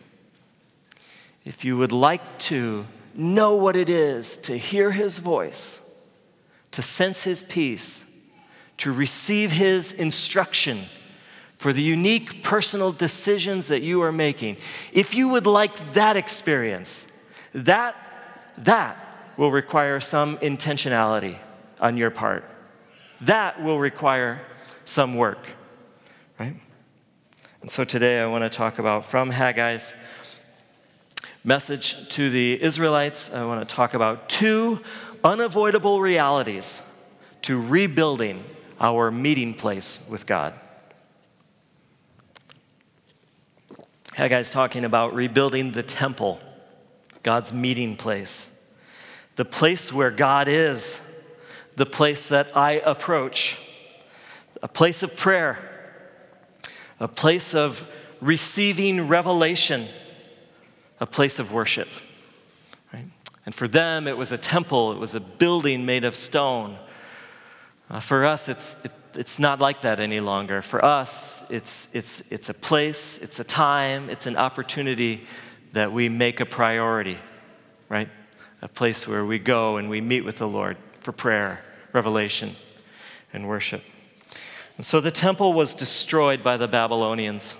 if 1.45 1.63
you 1.63 1.77
would 1.77 1.91
like 1.91 2.39
to 2.49 2.87
know 3.13 3.53
what 3.53 3.75
it 3.75 3.89
is 3.89 4.37
to 4.37 4.57
hear 4.57 4.89
his 4.89 5.19
voice, 5.19 6.03
to 6.71 6.81
sense 6.81 7.25
his 7.25 7.43
peace, 7.43 8.11
to 8.77 8.91
receive 8.91 9.51
his 9.51 9.93
instruction 9.93 10.85
for 11.57 11.71
the 11.71 11.83
unique 11.83 12.41
personal 12.41 12.91
decisions 12.91 13.67
that 13.67 13.83
you 13.83 14.01
are 14.01 14.11
making, 14.11 14.57
if 14.91 15.13
you 15.13 15.29
would 15.29 15.45
like 15.45 15.93
that 15.93 16.17
experience, 16.17 17.05
that, 17.53 17.95
that 18.57 18.97
will 19.37 19.51
require 19.51 19.99
some 19.99 20.39
intentionality 20.39 21.37
on 21.79 21.97
your 21.97 22.11
part. 22.11 22.43
That 23.21 23.63
will 23.63 23.79
require 23.79 24.41
some 24.85 25.15
work, 25.15 25.53
right? 26.39 26.55
And 27.61 27.71
so 27.71 27.83
today 27.83 28.21
I 28.21 28.27
want 28.27 28.43
to 28.43 28.49
talk 28.49 28.79
about 28.79 29.05
from 29.05 29.31
Haggai's 29.31 29.95
message 31.43 32.09
to 32.09 32.29
the 32.29 32.61
Israelites, 32.61 33.33
I 33.33 33.45
want 33.45 33.67
to 33.67 33.75
talk 33.75 33.93
about 33.93 34.29
two 34.29 34.81
unavoidable 35.23 36.01
realities 36.01 36.81
to 37.43 37.59
rebuilding 37.59 38.43
our 38.79 39.11
meeting 39.11 39.53
place 39.53 40.05
with 40.09 40.25
God. 40.25 40.53
Haggai's 44.13 44.51
talking 44.51 44.83
about 44.83 45.13
rebuilding 45.13 45.71
the 45.71 45.83
temple, 45.83 46.39
God's 47.23 47.53
meeting 47.53 47.95
place, 47.95 48.75
the 49.35 49.45
place 49.45 49.93
where 49.93 50.11
God 50.11 50.47
is, 50.47 51.01
the 51.77 51.85
place 51.85 52.27
that 52.29 52.57
I 52.57 52.81
approach 52.85 53.57
a 54.63 54.67
place 54.67 55.03
of 55.03 55.15
prayer, 55.15 55.59
a 56.99 57.07
place 57.07 57.53
of 57.53 57.87
receiving 58.19 59.07
revelation, 59.07 59.87
a 60.99 61.05
place 61.05 61.37
of 61.37 61.53
worship. 61.53 61.87
Right? 62.91 63.05
And 63.45 63.53
for 63.53 63.67
them, 63.67 64.07
it 64.07 64.17
was 64.17 64.31
a 64.31 64.37
temple, 64.37 64.91
it 64.91 64.97
was 64.97 65.13
a 65.13 65.19
building 65.19 65.85
made 65.85 66.03
of 66.03 66.15
stone. 66.15 66.79
Uh, 67.91 67.99
for 67.99 68.25
us, 68.25 68.49
it's, 68.49 68.75
it, 68.83 68.91
it's 69.13 69.37
not 69.37 69.61
like 69.61 69.81
that 69.81 69.99
any 69.99 70.19
longer. 70.19 70.63
For 70.63 70.83
us, 70.83 71.45
it's, 71.51 71.93
it's, 71.93 72.21
it's 72.31 72.49
a 72.49 72.55
place, 72.55 73.19
it's 73.19 73.39
a 73.39 73.43
time, 73.43 74.09
it's 74.09 74.25
an 74.25 74.35
opportunity 74.35 75.25
that 75.73 75.91
we 75.91 76.09
make 76.09 76.39
a 76.39 76.45
priority, 76.47 77.19
right? 77.87 78.09
A 78.63 78.67
place 78.67 79.07
where 79.07 79.23
we 79.23 79.37
go 79.37 79.77
and 79.77 79.87
we 79.87 80.01
meet 80.01 80.25
with 80.25 80.37
the 80.37 80.47
Lord 80.47 80.77
for 80.99 81.11
prayer, 81.11 81.63
revelation, 81.93 82.55
and 83.33 83.47
worship. 83.47 83.83
And 84.77 84.85
so 84.85 85.01
the 85.01 85.11
temple 85.11 85.53
was 85.53 85.73
destroyed 85.73 86.43
by 86.43 86.57
the 86.57 86.67
Babylonians. 86.67 87.55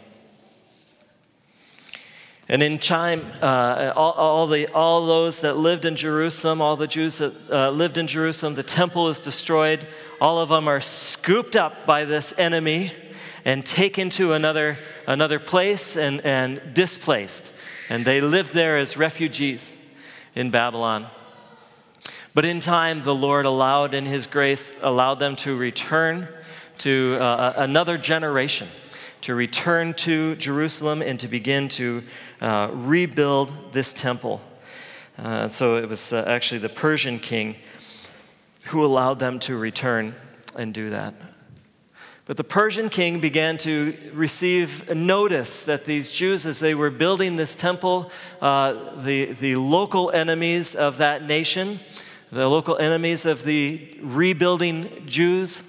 And 2.49 2.63
in 2.63 2.77
time, 2.77 3.25
uh, 3.41 3.91
all, 3.95 4.13
all, 4.13 4.47
the, 4.47 4.67
all 4.67 5.05
those 5.05 5.41
that 5.41 5.57
lived 5.57 5.83
in 5.83 5.97
Jerusalem, 5.97 6.61
all 6.61 6.77
the 6.77 6.87
Jews 6.87 7.17
that 7.17 7.33
uh, 7.51 7.71
lived 7.71 7.97
in 7.97 8.07
Jerusalem, 8.07 8.55
the 8.55 8.63
temple 8.63 9.09
is 9.09 9.19
destroyed. 9.19 9.85
All 10.21 10.39
of 10.39 10.47
them 10.49 10.67
are 10.67 10.79
scooped 10.79 11.57
up 11.57 11.85
by 11.85 12.05
this 12.05 12.33
enemy 12.37 12.93
and 13.43 13.65
taken 13.65 14.09
to 14.11 14.31
another, 14.31 14.77
another 15.07 15.39
place 15.39 15.97
and, 15.97 16.21
and 16.21 16.73
displaced. 16.73 17.53
And 17.89 18.05
they 18.05 18.21
live 18.21 18.53
there 18.53 18.77
as 18.77 18.95
refugees 18.95 19.75
in 20.33 20.49
Babylon. 20.49 21.07
But 22.37 22.45
in 22.45 22.59
time, 22.59 23.01
the 23.01 23.15
Lord 23.15 23.47
allowed, 23.47 23.95
in 23.95 24.05
His 24.05 24.27
grace, 24.27 24.71
allowed 24.83 25.15
them 25.15 25.35
to 25.37 25.57
return 25.57 26.27
to 26.77 27.17
uh, 27.19 27.53
another 27.57 27.97
generation 27.97 28.67
to 29.21 29.33
return 29.33 29.95
to 29.95 30.35
Jerusalem 30.35 31.01
and 31.01 31.19
to 31.19 31.27
begin 31.27 31.67
to 31.69 32.03
uh, 32.39 32.69
rebuild 32.71 33.73
this 33.73 33.91
temple. 33.91 34.39
Uh, 35.17 35.47
so 35.47 35.77
it 35.77 35.89
was 35.89 36.13
uh, 36.13 36.25
actually 36.27 36.59
the 36.59 36.69
Persian 36.69 37.17
king 37.17 37.55
who 38.67 38.85
allowed 38.85 39.17
them 39.17 39.39
to 39.39 39.57
return 39.57 40.13
and 40.55 40.75
do 40.75 40.91
that. 40.91 41.15
But 42.25 42.37
the 42.37 42.43
Persian 42.43 42.89
king 42.89 43.19
began 43.19 43.57
to 43.57 43.97
receive 44.13 44.93
notice 44.93 45.63
that 45.63 45.85
these 45.85 46.11
Jews, 46.11 46.45
as 46.45 46.59
they 46.59 46.75
were 46.75 46.91
building 46.91 47.35
this 47.35 47.55
temple, 47.55 48.11
uh, 48.41 49.01
the, 49.01 49.25
the 49.25 49.55
local 49.55 50.11
enemies 50.11 50.75
of 50.75 50.97
that 50.97 51.25
nation, 51.25 51.79
the 52.31 52.47
local 52.47 52.77
enemies 52.77 53.25
of 53.25 53.43
the 53.43 53.97
rebuilding 54.01 55.05
Jews, 55.05 55.63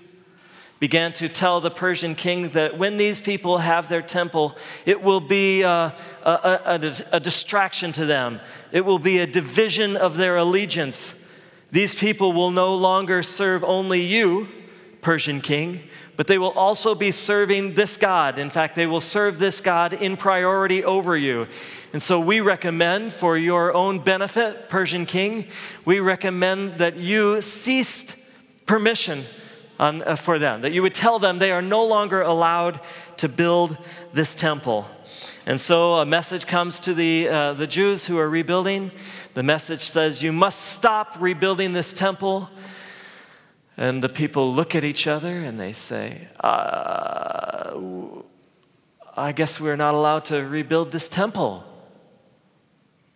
began 0.80 1.12
to 1.12 1.28
tell 1.28 1.60
the 1.60 1.70
Persian 1.70 2.14
king 2.14 2.50
that 2.50 2.78
when 2.78 2.96
these 2.96 3.18
people 3.18 3.58
have 3.58 3.88
their 3.88 4.02
temple, 4.02 4.56
it 4.86 5.02
will 5.02 5.20
be 5.20 5.64
uh, 5.64 5.90
a, 6.22 6.30
a, 6.30 6.60
a, 6.64 7.16
a, 7.16 7.20
distraction 7.20 7.90
to 7.92 8.06
them. 8.06 8.40
It 8.70 8.82
will 8.82 9.00
be 9.00 9.18
a 9.18 9.26
division 9.26 9.96
of 9.96 10.16
their 10.16 10.36
allegiance. 10.36 11.26
These 11.72 11.96
people 11.96 12.32
will 12.32 12.52
no 12.52 12.74
longer 12.74 13.22
serve 13.22 13.64
only 13.64 14.02
you, 14.02 14.48
Persian 15.00 15.40
king, 15.40 15.82
but 16.16 16.28
they 16.28 16.38
will 16.38 16.52
also 16.52 16.94
be 16.94 17.10
serving 17.10 17.74
this 17.74 17.96
God. 17.96 18.38
In 18.38 18.50
fact, 18.50 18.74
they 18.76 18.86
will 18.86 19.00
serve 19.00 19.38
this 19.38 19.60
God 19.60 19.92
in 19.92 20.16
priority 20.16 20.84
over 20.84 21.16
you. 21.16 21.48
And 21.92 22.02
so 22.02 22.20
we 22.20 22.40
recommend, 22.40 23.12
for 23.12 23.38
your 23.38 23.72
own 23.72 24.00
benefit, 24.00 24.68
Persian 24.68 25.06
king, 25.06 25.46
we 25.84 26.00
recommend 26.00 26.78
that 26.78 26.96
you 26.96 27.40
cease 27.40 28.14
permission 28.66 29.24
on, 29.78 30.02
uh, 30.02 30.14
for 30.14 30.38
them, 30.38 30.60
that 30.62 30.72
you 30.72 30.82
would 30.82 30.92
tell 30.92 31.18
them 31.18 31.38
they 31.38 31.52
are 31.52 31.62
no 31.62 31.84
longer 31.84 32.20
allowed 32.20 32.80
to 33.16 33.28
build 33.28 33.78
this 34.12 34.34
temple. 34.34 34.86
And 35.46 35.58
so 35.58 35.94
a 35.94 36.04
message 36.04 36.46
comes 36.46 36.78
to 36.80 36.92
the, 36.92 37.28
uh, 37.28 37.52
the 37.54 37.66
Jews 37.66 38.06
who 38.06 38.18
are 38.18 38.28
rebuilding. 38.28 38.90
The 39.32 39.42
message 39.42 39.80
says, 39.80 40.22
You 40.22 40.32
must 40.32 40.60
stop 40.60 41.16
rebuilding 41.18 41.72
this 41.72 41.94
temple. 41.94 42.50
And 43.78 44.02
the 44.02 44.08
people 44.08 44.52
look 44.52 44.74
at 44.74 44.84
each 44.84 45.06
other 45.06 45.38
and 45.38 45.58
they 45.58 45.72
say, 45.72 46.28
uh, 46.40 47.80
I 49.16 49.32
guess 49.32 49.60
we're 49.60 49.76
not 49.76 49.94
allowed 49.94 50.24
to 50.26 50.42
rebuild 50.42 50.92
this 50.92 51.08
temple. 51.08 51.64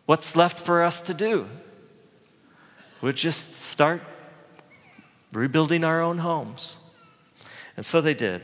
What's 0.07 0.35
left 0.35 0.59
for 0.59 0.83
us 0.83 1.01
to 1.03 1.15
do? 1.15 1.49
We'll 3.01 3.13
just 3.13 3.53
start 3.53 4.03
rebuilding 5.33 5.85
our 5.85 6.01
own 6.01 6.19
homes. 6.19 6.79
And 7.77 7.87
so 7.87 8.01
they 8.01 8.15
did. 8.15 8.43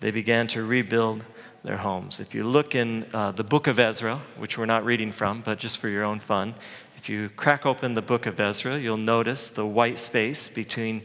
They 0.00 0.10
began 0.10 0.46
to 0.48 0.64
rebuild 0.64 1.24
their 1.64 1.78
homes. 1.78 2.20
If 2.20 2.34
you 2.34 2.44
look 2.44 2.74
in 2.74 3.06
uh, 3.12 3.32
the 3.32 3.44
book 3.44 3.66
of 3.66 3.78
Ezra, 3.78 4.20
which 4.36 4.56
we're 4.56 4.66
not 4.66 4.84
reading 4.84 5.12
from, 5.12 5.42
but 5.42 5.58
just 5.58 5.78
for 5.78 5.88
your 5.88 6.04
own 6.04 6.20
fun, 6.20 6.54
if 6.96 7.08
you 7.08 7.28
crack 7.30 7.66
open 7.66 7.94
the 7.94 8.02
book 8.02 8.26
of 8.26 8.38
Ezra, 8.40 8.78
you'll 8.78 8.96
notice 8.96 9.50
the 9.50 9.66
white 9.66 9.98
space 9.98 10.48
between 10.48 11.02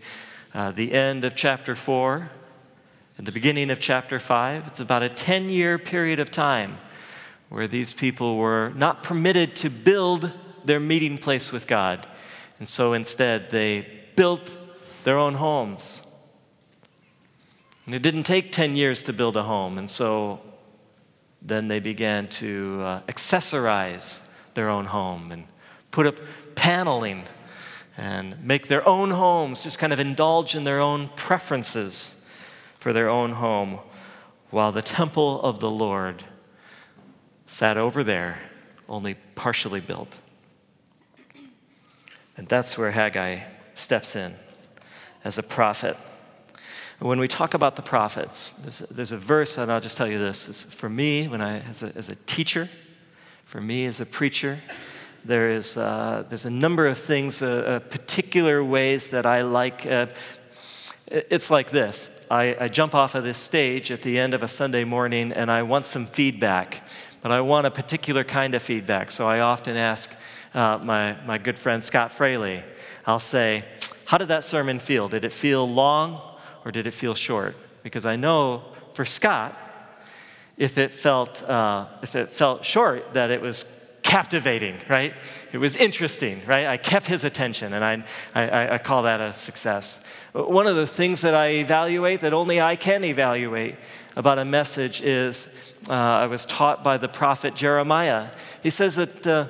uh, 0.53 0.71
the 0.71 0.93
end 0.93 1.25
of 1.25 1.35
chapter 1.35 1.75
4 1.75 2.29
and 3.17 3.27
the 3.27 3.31
beginning 3.31 3.71
of 3.71 3.79
chapter 3.79 4.19
5. 4.19 4.67
It's 4.67 4.79
about 4.79 5.03
a 5.03 5.09
10 5.09 5.49
year 5.49 5.77
period 5.77 6.19
of 6.19 6.31
time 6.31 6.77
where 7.53 7.67
these 7.67 7.93
people 7.93 8.37
were 8.37 8.71
not 8.75 9.03
permitted 9.03 9.55
to 9.55 9.69
build 9.69 10.33
their 10.65 10.79
meeting 10.79 11.19
place 11.19 11.51
with 11.51 11.67
God. 11.67 12.07
And 12.57 12.67
so 12.67 12.93
instead, 12.93 13.51
they 13.51 13.87
built 14.15 14.57
their 15.03 15.19
own 15.19 15.35
homes. 15.35 16.01
And 17.85 17.93
it 17.93 18.01
didn't 18.01 18.23
take 18.23 18.51
10 18.51 18.75
years 18.75 19.03
to 19.03 19.13
build 19.13 19.37
a 19.37 19.43
home, 19.43 19.77
and 19.77 19.87
so 19.87 20.41
then 21.43 21.67
they 21.67 21.79
began 21.79 22.27
to 22.29 22.81
uh, 22.81 23.01
accessorize 23.01 24.27
their 24.55 24.67
own 24.67 24.85
home 24.85 25.31
and 25.31 25.43
put 25.91 26.07
up 26.07 26.15
paneling 26.55 27.23
and 27.97 28.43
make 28.43 28.67
their 28.67 28.87
own 28.87 29.11
homes, 29.11 29.61
just 29.61 29.77
kind 29.77 29.93
of 29.93 29.99
indulge 29.99 30.55
in 30.55 30.63
their 30.63 30.79
own 30.79 31.07
preferences 31.09 32.27
for 32.79 32.93
their 32.93 33.09
own 33.09 33.33
home, 33.33 33.77
while 34.49 34.71
the 34.71 34.81
temple 34.81 35.39
of 35.43 35.59
the 35.59 35.69
Lord 35.69 36.23
sat 37.53 37.77
over 37.77 38.03
there, 38.03 38.39
only 38.89 39.13
partially 39.35 39.79
built. 39.79 40.17
And 42.35 42.47
that's 42.47 42.77
where 42.79 42.91
Haggai 42.91 43.41
steps 43.75 44.15
in 44.15 44.33
as 45.23 45.37
a 45.37 45.43
prophet. 45.43 45.95
When 46.99 47.19
we 47.19 47.27
talk 47.27 47.53
about 47.53 47.75
the 47.75 47.81
prophets, 47.83 48.53
there's, 48.53 48.79
there's 48.89 49.11
a 49.11 49.17
verse, 49.17 49.57
and 49.59 49.71
I'll 49.71 49.81
just 49.81 49.97
tell 49.97 50.07
you 50.07 50.17
this. 50.17 50.63
For 50.73 50.89
me, 50.89 51.27
when 51.27 51.41
I, 51.41 51.59
as 51.69 51.83
a, 51.83 51.91
as 51.95 52.09
a 52.09 52.15
teacher, 52.25 52.69
for 53.45 53.61
me 53.61 53.85
as 53.85 54.01
a 54.01 54.05
preacher, 54.05 54.59
There 55.25 55.49
is, 55.49 55.77
uh, 55.77 56.25
there's 56.27 56.45
a 56.45 56.49
number 56.49 56.85
of 56.85 56.97
things, 56.97 57.41
uh, 57.41 57.47
uh, 57.47 57.79
particular 57.79 58.61
ways 58.61 59.07
that 59.09 59.25
I 59.25 59.43
like. 59.43 59.85
Uh, 59.85 60.07
it's 61.07 61.49
like 61.49 61.69
this 61.69 62.25
I, 62.29 62.55
I 62.59 62.67
jump 62.67 62.93
off 62.93 63.15
of 63.15 63.23
this 63.23 63.37
stage 63.37 63.91
at 63.91 64.01
the 64.01 64.19
end 64.19 64.33
of 64.33 64.43
a 64.43 64.47
Sunday 64.47 64.83
morning 64.83 65.31
and 65.31 65.49
I 65.49 65.63
want 65.63 65.87
some 65.87 66.05
feedback, 66.05 66.81
but 67.23 67.31
I 67.31 67.39
want 67.41 67.65
a 67.65 67.71
particular 67.71 68.25
kind 68.25 68.53
of 68.53 68.61
feedback. 68.61 69.09
So 69.09 69.25
I 69.25 69.39
often 69.39 69.77
ask 69.77 70.13
uh, 70.53 70.77
my, 70.83 71.15
my 71.25 71.37
good 71.37 71.57
friend 71.57 71.81
Scott 71.81 72.11
Fraley, 72.11 72.61
I'll 73.07 73.19
say, 73.19 73.63
How 74.05 74.17
did 74.17 74.27
that 74.27 74.43
sermon 74.43 74.77
feel? 74.77 75.07
Did 75.07 75.23
it 75.23 75.31
feel 75.31 75.67
long 75.67 76.21
or 76.65 76.71
did 76.71 76.85
it 76.85 76.91
feel 76.91 77.15
short? 77.15 77.55
Because 77.81 78.05
I 78.05 78.17
know 78.17 78.63
for 78.93 79.05
Scott, 79.05 79.57
if 80.57 80.77
it 80.77 80.91
felt, 80.91 81.41
uh, 81.43 81.87
if 82.03 82.15
it 82.15 82.29
felt 82.29 82.65
short, 82.65 83.13
that 83.13 83.31
it 83.31 83.41
was 83.41 83.72
captivating, 84.03 84.77
right? 84.87 85.13
It 85.51 85.57
was 85.57 85.75
interesting, 85.75 86.41
right? 86.45 86.67
I 86.67 86.77
kept 86.77 87.07
his 87.07 87.23
attention, 87.23 87.73
and 87.73 87.83
I, 87.83 88.03
I, 88.35 88.75
I 88.75 88.77
call 88.77 89.03
that 89.03 89.21
a 89.21 89.33
success. 89.33 90.03
One 90.33 90.67
of 90.67 90.75
the 90.75 90.85
things 90.85 91.21
that 91.21 91.33
I 91.33 91.53
evaluate, 91.53 92.21
that 92.21 92.33
only 92.33 92.61
I 92.61 92.75
can 92.75 93.03
evaluate 93.03 93.75
about 94.15 94.39
a 94.39 94.45
message, 94.45 95.01
is 95.01 95.53
uh, 95.89 95.93
I 95.93 96.27
was 96.27 96.45
taught 96.45 96.83
by 96.83 96.97
the 96.97 97.07
prophet 97.07 97.55
Jeremiah. 97.55 98.29
He 98.61 98.69
says 98.69 98.97
that, 98.97 99.25
uh, 99.25 99.47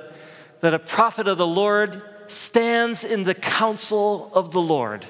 that 0.60 0.72
a 0.72 0.78
prophet 0.78 1.28
of 1.28 1.36
the 1.36 1.46
Lord 1.46 2.02
stands 2.26 3.04
in 3.04 3.24
the 3.24 3.34
counsel 3.34 4.30
of 4.34 4.52
the 4.52 4.62
Lord. 4.62 5.04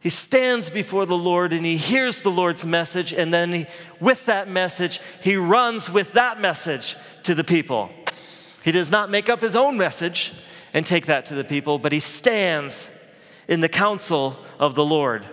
He 0.00 0.08
stands 0.08 0.70
before 0.70 1.04
the 1.04 1.16
Lord 1.16 1.52
and 1.52 1.64
he 1.64 1.76
hears 1.76 2.22
the 2.22 2.30
Lord's 2.30 2.64
message, 2.64 3.12
and 3.12 3.32
then 3.32 3.52
he, 3.52 3.66
with 4.00 4.24
that 4.26 4.48
message, 4.48 5.00
he 5.22 5.36
runs 5.36 5.90
with 5.90 6.14
that 6.14 6.40
message 6.40 6.96
to 7.24 7.34
the 7.34 7.44
people. 7.44 7.90
He 8.64 8.72
does 8.72 8.90
not 8.90 9.10
make 9.10 9.28
up 9.28 9.42
his 9.42 9.54
own 9.54 9.76
message 9.76 10.32
and 10.72 10.86
take 10.86 11.06
that 11.06 11.26
to 11.26 11.34
the 11.34 11.44
people, 11.44 11.78
but 11.78 11.92
he 11.92 12.00
stands 12.00 12.90
in 13.46 13.60
the 13.60 13.68
counsel 13.68 14.38
of 14.58 14.74
the 14.74 14.84
Lord. 14.84 15.24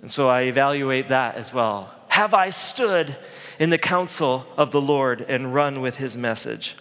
And 0.00 0.10
so 0.10 0.28
I 0.28 0.42
evaluate 0.42 1.08
that 1.08 1.34
as 1.34 1.52
well. 1.52 1.94
Have 2.08 2.32
I 2.32 2.50
stood 2.50 3.16
in 3.58 3.68
the 3.68 3.78
counsel 3.78 4.46
of 4.56 4.70
the 4.70 4.80
Lord 4.80 5.20
and 5.20 5.52
run 5.52 5.82
with 5.82 5.98
his 5.98 6.16
message? 6.16 6.76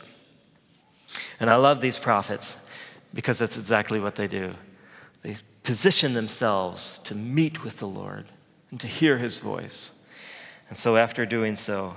And 1.39 1.49
I 1.49 1.55
love 1.55 1.81
these 1.81 1.97
prophets 1.97 2.69
because 3.13 3.39
that's 3.39 3.57
exactly 3.57 3.99
what 3.99 4.15
they 4.15 4.27
do. 4.27 4.53
Position 5.69 6.15
themselves 6.15 6.97
to 6.97 7.13
meet 7.13 7.63
with 7.63 7.77
the 7.77 7.87
Lord 7.87 8.25
and 8.71 8.79
to 8.79 8.87
hear 8.87 9.19
his 9.19 9.37
voice. 9.37 10.03
And 10.67 10.75
so, 10.75 10.97
after 10.97 11.27
doing 11.27 11.55
so, 11.55 11.93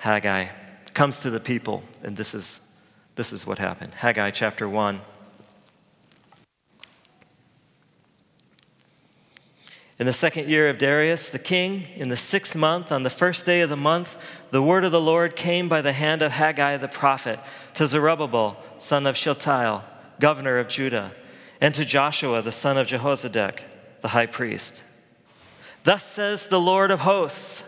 Haggai 0.00 0.48
comes 0.92 1.20
to 1.20 1.30
the 1.30 1.38
people, 1.38 1.84
and 2.02 2.16
this 2.16 2.34
is, 2.34 2.84
this 3.14 3.32
is 3.32 3.46
what 3.46 3.58
happened. 3.58 3.94
Haggai 3.94 4.32
chapter 4.32 4.68
1. 4.68 5.00
In 10.00 10.06
the 10.06 10.12
second 10.12 10.48
year 10.48 10.68
of 10.68 10.76
Darius 10.76 11.28
the 11.28 11.38
king, 11.38 11.84
in 11.94 12.08
the 12.08 12.16
sixth 12.16 12.56
month, 12.56 12.90
on 12.90 13.04
the 13.04 13.08
first 13.08 13.46
day 13.46 13.60
of 13.60 13.70
the 13.70 13.76
month, 13.76 14.18
the 14.50 14.62
word 14.62 14.82
of 14.82 14.90
the 14.90 15.00
Lord 15.00 15.36
came 15.36 15.68
by 15.68 15.80
the 15.80 15.92
hand 15.92 16.22
of 16.22 16.32
Haggai 16.32 16.76
the 16.78 16.88
prophet 16.88 17.38
to 17.74 17.86
Zerubbabel, 17.86 18.60
son 18.78 19.06
of 19.06 19.16
Shealtiel, 19.16 19.84
governor 20.18 20.58
of 20.58 20.66
Judah 20.66 21.12
and 21.60 21.74
to 21.74 21.84
Joshua 21.84 22.42
the 22.42 22.52
son 22.52 22.78
of 22.78 22.86
Jehozadak, 22.86 23.60
the 24.00 24.08
high 24.08 24.26
priest. 24.26 24.82
Thus 25.84 26.04
says 26.04 26.48
the 26.48 26.60
Lord 26.60 26.90
of 26.90 27.00
hosts 27.00 27.64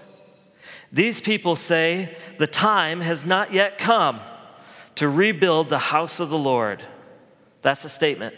These 0.93 1.21
people 1.21 1.57
say, 1.57 2.17
The 2.39 2.47
time 2.47 3.01
has 3.01 3.25
not 3.25 3.53
yet 3.53 3.79
come 3.79 4.21
to 4.97 5.09
rebuild 5.09 5.69
the 5.69 5.79
house 5.79 6.21
of 6.21 6.29
the 6.29 6.39
Lord. 6.39 6.83
That's 7.63 7.85
a 7.85 7.89
statement. 7.89 8.35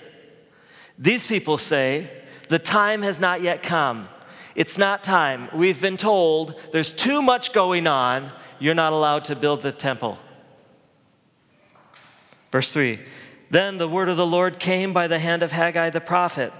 These 0.98 1.26
people 1.26 1.58
say, 1.58 2.08
The 2.48 2.58
time 2.58 3.02
has 3.02 3.18
not 3.18 3.42
yet 3.42 3.62
come. 3.62 4.08
It's 4.54 4.78
not 4.78 5.02
time. 5.02 5.48
We've 5.52 5.80
been 5.80 5.96
told 5.96 6.54
there's 6.70 6.92
too 6.92 7.22
much 7.22 7.52
going 7.52 7.86
on. 7.86 8.32
You're 8.60 8.74
not 8.74 8.92
allowed 8.92 9.24
to 9.24 9.36
build 9.36 9.62
the 9.62 9.72
temple. 9.72 10.18
Verse 12.52 12.72
3 12.72 13.00
then 13.54 13.78
the 13.78 13.88
word 13.88 14.08
of 14.08 14.16
the 14.16 14.26
Lord 14.26 14.58
came 14.58 14.92
by 14.92 15.06
the 15.06 15.20
hand 15.20 15.42
of 15.42 15.52
Haggai 15.52 15.90
the 15.90 16.00
prophet. 16.00 16.52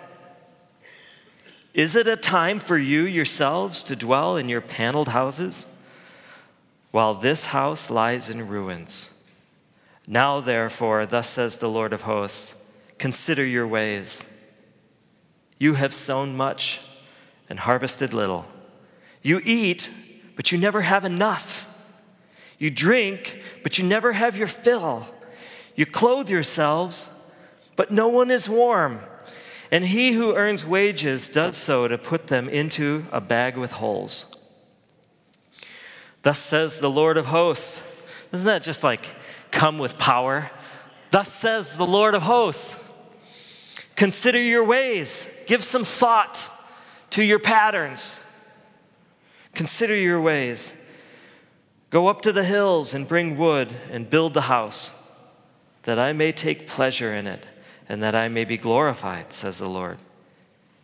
Is 1.73 1.97
it 1.97 2.07
a 2.07 2.17
time 2.17 2.61
for 2.61 2.79
you 2.79 3.03
yourselves 3.03 3.83
to 3.83 3.97
dwell 3.97 4.37
in 4.37 4.49
your 4.49 4.61
paneled 4.61 5.09
houses? 5.09 5.67
While 6.93 7.15
this 7.15 7.47
house 7.47 7.91
lies 7.91 8.31
in 8.31 8.47
ruins. 8.47 9.27
Now, 10.07 10.39
therefore, 10.39 11.05
thus 11.05 11.29
says 11.29 11.57
the 11.57 11.69
Lord 11.69 11.93
of 11.93 12.03
hosts, 12.03 12.55
consider 12.99 13.45
your 13.45 13.67
ways. 13.67 14.31
You 15.59 15.75
have 15.75 15.93
sown 15.93 16.37
much 16.37 16.81
and 17.49 17.59
harvested 17.59 18.15
little. 18.15 18.47
You 19.21 19.41
eat, 19.45 19.91
but 20.37 20.53
you 20.53 20.59
never 20.59 20.83
have 20.83 21.05
enough. 21.05 21.67
You 22.59 22.71
drink, 22.71 23.43
but 23.65 23.79
you 23.79 23.85
never 23.85 24.13
have 24.13 24.37
your 24.37 24.47
fill. 24.47 25.09
You 25.75 25.87
clothe 25.87 26.31
yourselves, 26.31 27.11
but 27.77 27.91
no 27.91 28.09
one 28.09 28.31
is 28.31 28.49
warm. 28.49 29.01
And 29.71 29.85
he 29.85 30.13
who 30.13 30.37
earns 30.37 30.65
wages 30.65 31.29
does 31.29 31.57
so 31.57 31.89
to 31.89 31.99
put 31.99 32.29
them 32.29 32.49
into 32.49 33.05
a 33.11 33.21
bag 33.21 33.57
with 33.57 33.73
holes. 33.73 34.37
Thus 36.23 36.39
says 36.39 36.79
the 36.79 36.91
Lord 36.91 37.17
of 37.17 37.27
hosts. 37.27 37.83
Isn't 38.33 38.47
that 38.47 38.63
just 38.63 38.85
like 38.85 39.11
come 39.51 39.79
with 39.79 39.99
power? 39.99 40.51
Thus 41.11 41.33
says 41.33 41.77
the 41.77 41.87
Lord 41.87 42.15
of 42.15 42.23
hosts. 42.23 42.83
Consider 43.97 44.41
your 44.41 44.65
ways, 44.65 45.29
give 45.47 45.63
some 45.63 45.85
thought 45.85 46.51
to 47.11 47.23
your 47.23 47.39
patterns. 47.39 48.21
Consider 49.55 49.95
your 49.95 50.21
ways. 50.21 50.81
Go 51.91 52.09
up 52.09 52.23
to 52.23 52.33
the 52.33 52.43
hills 52.43 52.93
and 52.93 53.07
bring 53.07 53.37
wood 53.37 53.73
and 53.91 54.11
build 54.11 54.35
the 54.35 54.43
house 54.43 55.04
that 55.85 55.99
I 55.99 56.13
may 56.13 56.33
take 56.33 56.67
pleasure 56.67 57.15
in 57.15 57.27
it, 57.27 57.47
and 57.89 58.03
that 58.03 58.15
I 58.15 58.29
may 58.29 58.45
be 58.45 58.57
glorified, 58.57 59.33
says 59.33 59.59
the 59.59 59.69
Lord. 59.69 59.99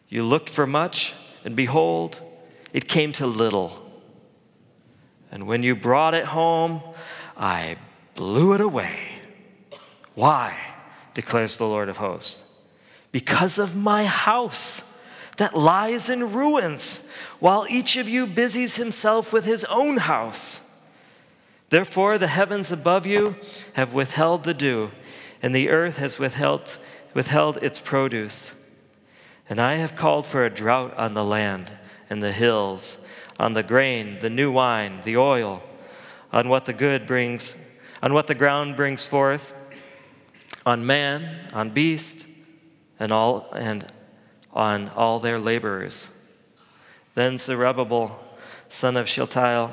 You 0.08 0.22
looked 0.24 0.50
for 0.50 0.66
much, 0.66 1.14
and 1.44 1.56
behold, 1.56 2.20
it 2.72 2.88
came 2.88 3.12
to 3.14 3.26
little. 3.26 3.84
And 5.32 5.46
when 5.46 5.62
you 5.62 5.74
brought 5.74 6.14
it 6.14 6.26
home, 6.26 6.82
I 7.36 7.76
blew 8.14 8.52
it 8.52 8.60
away. 8.60 9.12
Why? 10.14 10.56
declares 11.14 11.56
the 11.56 11.66
Lord 11.66 11.88
of 11.88 11.96
hosts. 11.96 12.44
Because 13.12 13.58
of 13.58 13.76
my 13.76 14.04
house 14.04 14.82
that 15.38 15.56
lies 15.56 16.08
in 16.08 16.32
ruins, 16.32 17.08
while 17.40 17.66
each 17.68 17.96
of 17.96 18.08
you 18.08 18.26
busies 18.26 18.76
himself 18.76 19.32
with 19.32 19.44
his 19.44 19.64
own 19.64 19.96
house. 19.96 20.69
Therefore, 21.70 22.18
the 22.18 22.26
heavens 22.26 22.72
above 22.72 23.06
you 23.06 23.36
have 23.74 23.94
withheld 23.94 24.42
the 24.44 24.54
dew, 24.54 24.90
and 25.40 25.54
the 25.54 25.70
earth 25.70 25.98
has 25.98 26.18
withheld, 26.18 26.78
withheld 27.14 27.56
its 27.62 27.80
produce. 27.80 28.54
And 29.48 29.60
I 29.60 29.76
have 29.76 29.96
called 29.96 30.26
for 30.26 30.44
a 30.44 30.50
drought 30.50 30.96
on 30.96 31.14
the 31.14 31.24
land 31.24 31.70
and 32.10 32.22
the 32.22 32.32
hills, 32.32 33.04
on 33.38 33.54
the 33.54 33.62
grain, 33.62 34.18
the 34.20 34.30
new 34.30 34.50
wine, 34.50 35.00
the 35.04 35.16
oil, 35.16 35.62
on 36.32 36.48
what 36.48 36.64
the 36.64 36.72
good 36.72 37.06
brings, 37.06 37.78
on 38.02 38.12
what 38.12 38.26
the 38.26 38.34
ground 38.34 38.76
brings 38.76 39.06
forth, 39.06 39.54
on 40.66 40.84
man, 40.84 41.48
on 41.52 41.70
beast, 41.70 42.26
and 42.98 43.12
all 43.12 43.48
and 43.52 43.86
on 44.52 44.88
all 44.90 45.20
their 45.20 45.38
laborers. 45.38 46.10
Then 47.14 47.38
Zerubbabel, 47.38 48.20
son 48.68 48.96
of 48.96 49.08
Shealtiel, 49.08 49.72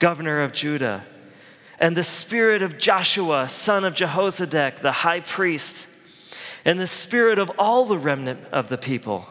governor 0.00 0.40
of 0.40 0.52
Judah, 0.52 1.06
and 1.78 1.96
the 1.96 2.02
spirit 2.02 2.62
of 2.62 2.76
Joshua, 2.76 3.48
son 3.48 3.84
of 3.84 3.94
Jehozadak, 3.94 4.76
the 4.76 4.92
high 4.92 5.20
priest, 5.20 5.86
and 6.64 6.80
the 6.80 6.86
spirit 6.86 7.38
of 7.38 7.50
all 7.58 7.84
the 7.84 7.98
remnant 7.98 8.44
of 8.46 8.68
the 8.68 8.76
people. 8.76 9.26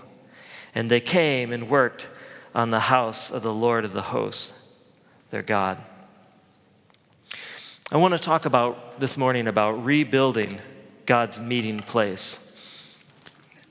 And 0.74 0.90
they 0.90 1.02
came 1.02 1.52
and 1.52 1.70
worked 1.70 2.08
on 2.56 2.70
the 2.70 2.80
house 2.80 3.30
of 3.30 3.44
the 3.44 3.54
Lord 3.54 3.86
of 3.86 3.94
the 3.94 4.02
hosts, 4.02 4.74
their 5.30 5.44
God. 5.44 5.78
I 7.92 7.98
want 7.98 8.14
to 8.14 8.20
talk 8.20 8.46
about 8.46 9.00
this 9.00 9.18
morning 9.18 9.48
about 9.48 9.84
rebuilding 9.84 10.60
God's 11.06 11.40
meeting 11.40 11.80
place. 11.80 12.49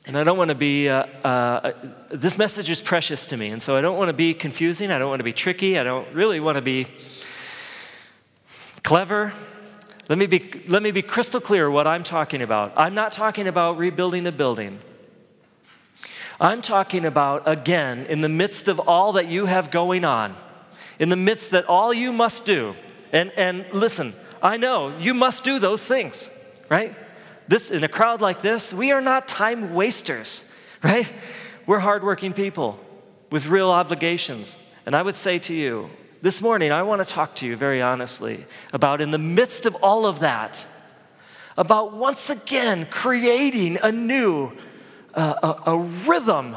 And 0.09 0.17
I 0.17 0.25
don't 0.25 0.39
want 0.39 0.49
to 0.49 0.55
be, 0.55 0.89
uh, 0.89 1.05
uh, 1.23 1.73
this 2.09 2.39
message 2.39 2.71
is 2.71 2.81
precious 2.81 3.27
to 3.27 3.37
me. 3.37 3.49
And 3.49 3.61
so 3.61 3.77
I 3.77 3.83
don't 3.83 3.99
want 3.99 4.09
to 4.09 4.15
be 4.15 4.33
confusing. 4.33 4.91
I 4.91 4.99
don't 4.99 5.11
want 5.11 5.21
to 5.21 5.25
be 5.25 5.35
tricky. 5.35 5.79
I 5.79 5.85
don't 5.85 6.11
really 6.15 6.41
want 6.41 6.57
to 6.57 6.63
be 6.63 6.87
clever. 8.83 9.35
Let 10.09 10.17
me 10.17 10.25
be, 10.25 10.63
let 10.67 10.83
me 10.83 10.93
be 10.93 11.03
crystal 11.03 11.43
clear 11.43 11.71
what 11.71 11.87
I'm 11.87 12.05
talking 12.05 12.41
about. 12.41 12.73
I'm 12.75 12.95
not 12.95 13.13
talking 13.13 13.47
about 13.47 13.77
rebuilding 13.77 14.27
a 14.27 14.33
building. 14.33 14.79
I'm 16.41 16.63
talking 16.63 17.05
about, 17.05 17.43
again, 17.45 18.07
in 18.07 18.23
the 18.23 18.31
midst 18.31 18.67
of 18.69 18.81
all 18.89 19.13
that 19.13 19.29
you 19.29 19.45
have 19.45 19.71
going 19.71 20.07
on, 20.07 20.35
in 20.99 21.11
the 21.11 21.17
midst 21.17 21.51
that 21.51 21.67
all 21.67 21.93
you 21.93 22.15
must 22.15 22.47
do, 22.47 22.75
and, 23.13 23.31
and 23.33 23.67
listen, 23.75 24.15
I 24.43 24.57
know 24.57 24.97
you 24.97 25.13
must 25.13 25.45
do 25.45 25.59
those 25.59 25.87
things, 25.87 26.31
right? 26.71 26.97
This, 27.49 27.71
in 27.71 27.83
a 27.83 27.89
crowd 27.89 28.21
like 28.21 28.43
this, 28.43 28.73
we 28.73 28.93
are 28.93 29.01
not 29.01 29.27
time 29.27 29.75
wasters, 29.75 30.55
right? 30.83 31.11
We're 31.67 31.79
hardworking 31.81 32.35
people 32.35 32.79
with 33.31 33.47
real 33.47 33.71
obligations. 33.71 34.59
And 34.87 34.95
I 34.95 35.03
would 35.03 35.15
say 35.15 35.39
to 35.41 35.55
you, 35.55 35.91
this 36.21 36.43
morning, 36.43 36.73
I 36.73 36.83
want 36.83 37.07
to 37.07 37.15
talk 37.15 37.35
to 37.37 37.47
you 37.47 37.57
very 37.57 37.81
honestly 37.81 38.45
about, 38.73 39.01
in 39.01 39.11
the 39.11 39.19
midst 39.19 39.67
of 39.67 39.75
all 39.77 40.07
of 40.07 40.21
that, 40.21 40.67
about 41.57 41.93
once 41.93 42.31
again 42.31 42.87
creating 42.91 43.79
a 43.83 43.91
new 43.91 44.53
a, 45.15 45.63
a 45.67 45.79
rhythm 46.07 46.57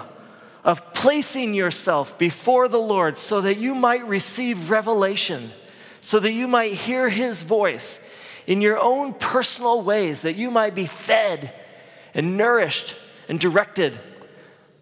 of 0.63 0.93
placing 0.93 1.54
yourself 1.54 2.17
before 2.17 2.67
the 2.67 2.80
Lord 2.80 3.17
so 3.17 3.41
that 3.41 3.58
you 3.58 3.73
might 3.73 4.06
receive 4.08 4.69
revelation, 4.69 5.49
so 5.99 6.19
that 6.19 6.32
you 6.32 6.47
might 6.47 6.73
hear 6.73 7.10
His 7.10 7.41
voice 7.41 7.99
in 8.47 8.62
your 8.62 8.80
own 8.80 9.13
personal 9.13 9.82
ways, 9.82 10.21
that 10.23 10.34
you 10.34 10.51
might 10.51 10.75
be 10.75 10.86
fed 10.86 11.54
and 12.13 12.38
nourished 12.38 12.95
and 13.30 13.39
directed 13.39 13.97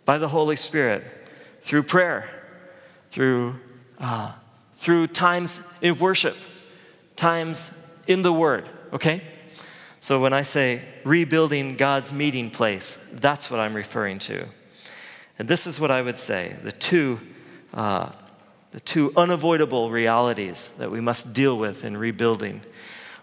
by 0.05 0.17
the 0.17 0.29
Holy 0.29 0.55
Spirit 0.55 1.03
through 1.59 1.83
prayer, 1.83 2.29
through, 3.09 3.55
uh, 3.99 4.33
through 4.73 5.07
times 5.07 5.61
in 5.81 5.97
worship, 5.99 6.35
times 7.15 7.71
in 8.07 8.21
the 8.21 8.33
Word, 8.33 8.67
okay? 8.93 9.21
So 9.99 10.21
when 10.21 10.33
I 10.33 10.41
say 10.43 10.81
rebuilding 11.03 11.75
God's 11.75 12.13
meeting 12.13 12.49
place, 12.49 12.95
that's 13.13 13.51
what 13.51 13.59
I'm 13.59 13.75
referring 13.75 14.19
to. 14.19 14.47
And 15.37 15.47
this 15.47 15.67
is 15.67 15.79
what 15.79 15.91
I 15.91 16.01
would 16.01 16.17
say 16.17 16.55
the 16.63 16.71
two, 16.71 17.19
uh, 17.73 18.11
the 18.71 18.79
two 18.79 19.11
unavoidable 19.15 19.89
realities 19.89 20.69
that 20.77 20.91
we 20.91 21.01
must 21.01 21.33
deal 21.33 21.57
with 21.57 21.83
in 21.83 21.97
rebuilding. 21.97 22.61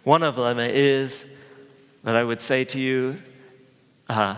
One 0.07 0.23
of 0.23 0.37
them 0.37 0.61
is 0.61 1.37
that 2.05 2.14
I 2.14 2.23
would 2.23 2.40
say 2.40 2.62
to 2.62 2.79
you, 2.79 3.16
uh, 4.09 4.37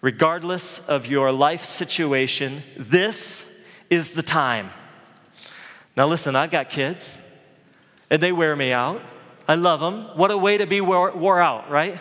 regardless 0.00 0.88
of 0.88 1.08
your 1.08 1.32
life 1.32 1.64
situation, 1.64 2.62
this 2.76 3.50
is 3.90 4.12
the 4.12 4.22
time. 4.22 4.70
Now, 5.96 6.06
listen, 6.06 6.36
I've 6.36 6.52
got 6.52 6.70
kids, 6.70 7.20
and 8.08 8.22
they 8.22 8.30
wear 8.30 8.54
me 8.54 8.72
out. 8.72 9.02
I 9.48 9.56
love 9.56 9.80
them. 9.80 10.16
What 10.16 10.30
a 10.30 10.38
way 10.38 10.58
to 10.58 10.64
be 10.64 10.80
wore, 10.80 11.10
wore 11.10 11.40
out, 11.40 11.68
right? 11.68 11.98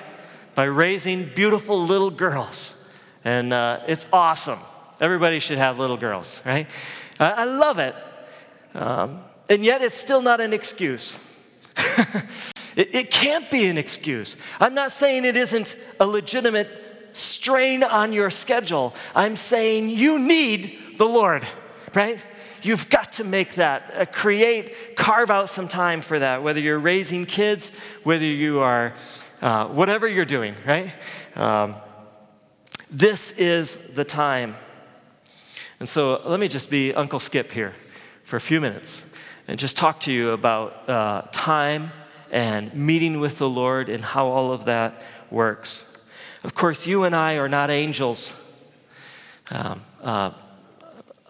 By 0.53 0.65
raising 0.65 1.31
beautiful 1.33 1.83
little 1.83 2.11
girls. 2.11 2.93
And 3.25 3.53
uh, 3.53 3.79
it's 3.87 4.05
awesome. 4.13 4.59
Everybody 5.01 5.39
should 5.39 5.57
have 5.57 5.79
little 5.79 5.97
girls, 5.97 6.45
right? 6.45 6.67
I, 7.19 7.31
I 7.31 7.43
love 7.45 7.79
it. 7.79 7.95
Um, 8.75 9.23
and 9.49 9.65
yet, 9.65 9.81
it's 9.81 9.97
still 9.97 10.21
not 10.21 10.39
an 10.39 10.53
excuse. 10.53 11.35
it, 12.75 12.93
it 12.93 13.11
can't 13.11 13.49
be 13.49 13.67
an 13.67 13.77
excuse. 13.77 14.37
I'm 14.59 14.73
not 14.73 14.91
saying 14.91 15.25
it 15.25 15.35
isn't 15.35 15.77
a 15.99 16.05
legitimate 16.05 16.81
strain 17.11 17.83
on 17.83 18.13
your 18.13 18.29
schedule. 18.29 18.93
I'm 19.15 19.35
saying 19.35 19.89
you 19.89 20.19
need 20.19 20.97
the 20.97 21.05
Lord, 21.05 21.43
right? 21.93 22.23
You've 22.63 22.89
got 22.89 23.13
to 23.13 23.23
make 23.23 23.55
that, 23.55 23.93
uh, 23.95 24.05
create, 24.05 24.95
carve 24.95 25.29
out 25.29 25.49
some 25.49 25.67
time 25.67 26.01
for 26.01 26.19
that, 26.19 26.43
whether 26.43 26.59
you're 26.59 26.79
raising 26.79 27.25
kids, 27.25 27.71
whether 28.03 28.25
you 28.25 28.61
are, 28.61 28.93
uh, 29.41 29.67
whatever 29.67 30.07
you're 30.07 30.25
doing, 30.25 30.55
right? 30.65 30.93
Um, 31.35 31.75
this 32.89 33.31
is 33.33 33.93
the 33.95 34.05
time. 34.05 34.55
And 35.79 35.89
so 35.89 36.21
let 36.25 36.39
me 36.39 36.47
just 36.47 36.71
be 36.71 36.93
Uncle 36.93 37.19
Skip 37.19 37.51
here 37.51 37.73
for 38.23 38.37
a 38.37 38.41
few 38.41 38.61
minutes 38.61 39.13
and 39.47 39.59
just 39.59 39.75
talk 39.75 39.99
to 40.01 40.11
you 40.11 40.31
about 40.31 40.89
uh, 40.89 41.23
time 41.31 41.91
and 42.33 42.73
meeting 42.73 43.19
with 43.19 43.37
the 43.37 43.47
Lord 43.47 43.87
and 43.87 44.03
how 44.03 44.25
all 44.25 44.51
of 44.51 44.65
that 44.65 45.01
works. 45.29 46.05
Of 46.43 46.55
course, 46.55 46.87
you 46.87 47.03
and 47.03 47.15
I 47.15 47.35
are 47.35 47.47
not 47.47 47.69
angels. 47.69 48.39
Um, 49.51 49.83
uh, 50.01 50.31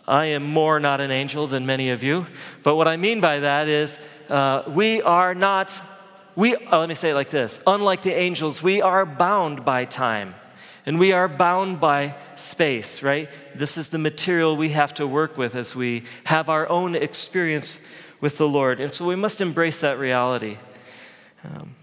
I 0.07 0.27
am 0.27 0.43
more 0.43 0.79
not 0.79 1.01
an 1.01 1.11
angel 1.11 1.45
than 1.45 1.65
many 1.65 1.89
of 1.89 2.03
you. 2.03 2.25
But 2.63 2.77
what 2.77 2.87
I 2.87 2.95
mean 2.95 3.19
by 3.19 3.39
that 3.39 3.67
is 3.67 3.99
uh, 4.29 4.63
we 4.67 5.01
are 5.01 5.35
not, 5.35 5.81
we, 6.37 6.55
oh, 6.55 6.79
let 6.79 6.89
me 6.89 6.95
say 6.95 7.11
it 7.11 7.15
like 7.15 7.29
this 7.29 7.61
unlike 7.67 8.01
the 8.01 8.13
angels, 8.13 8.63
we 8.63 8.81
are 8.81 9.05
bound 9.05 9.65
by 9.65 9.83
time 9.83 10.35
and 10.85 10.99
we 10.99 11.11
are 11.11 11.27
bound 11.27 11.81
by 11.81 12.15
space, 12.35 13.03
right? 13.03 13.29
This 13.53 13.77
is 13.77 13.89
the 13.89 13.99
material 13.99 14.55
we 14.55 14.69
have 14.69 14.93
to 14.95 15.05
work 15.05 15.37
with 15.37 15.53
as 15.53 15.75
we 15.75 16.05
have 16.23 16.47
our 16.47 16.67
own 16.69 16.95
experience 16.95 17.85
with 18.21 18.37
the 18.37 18.47
Lord. 18.47 18.79
And 18.79 18.91
so 18.91 19.05
we 19.05 19.17
must 19.17 19.41
embrace 19.41 19.81
that 19.81 19.99
reality. 19.99 20.57
Um, 21.43 21.75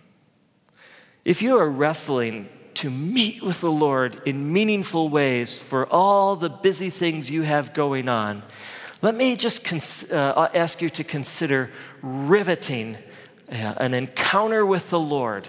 if 1.24 1.42
you 1.42 1.58
are 1.58 1.70
wrestling 1.70 2.48
to 2.74 2.90
meet 2.90 3.42
with 3.42 3.60
the 3.60 3.70
Lord 3.70 4.22
in 4.24 4.52
meaningful 4.52 5.08
ways 5.08 5.60
for 5.60 5.86
all 5.86 6.36
the 6.36 6.48
busy 6.48 6.88
things 6.88 7.30
you 7.30 7.42
have 7.42 7.74
going 7.74 8.08
on, 8.08 8.42
let 9.02 9.14
me 9.14 9.36
just 9.36 9.64
cons- 9.64 10.10
uh, 10.10 10.48
ask 10.54 10.80
you 10.80 10.90
to 10.90 11.04
consider 11.04 11.70
riveting 12.02 12.96
uh, 13.50 13.74
an 13.76 13.94
encounter 13.94 14.64
with 14.64 14.90
the 14.90 15.00
Lord 15.00 15.48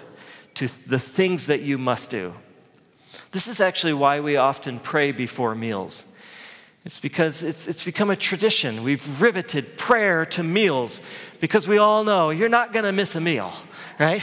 to 0.54 0.68
the 0.86 0.98
things 0.98 1.46
that 1.46 1.62
you 1.62 1.78
must 1.78 2.10
do. 2.10 2.34
This 3.30 3.48
is 3.48 3.60
actually 3.60 3.94
why 3.94 4.20
we 4.20 4.36
often 4.36 4.78
pray 4.78 5.12
before 5.12 5.54
meals. 5.54 6.14
It's 6.84 6.98
because 6.98 7.42
it's, 7.42 7.68
it's 7.68 7.82
become 7.84 8.10
a 8.10 8.16
tradition. 8.16 8.82
We've 8.82 9.20
riveted 9.22 9.76
prayer 9.78 10.26
to 10.26 10.42
meals 10.42 11.00
because 11.40 11.68
we 11.68 11.78
all 11.78 12.02
know 12.04 12.30
you're 12.30 12.48
not 12.48 12.72
going 12.72 12.84
to 12.84 12.92
miss 12.92 13.14
a 13.14 13.20
meal, 13.20 13.52
right? 14.02 14.22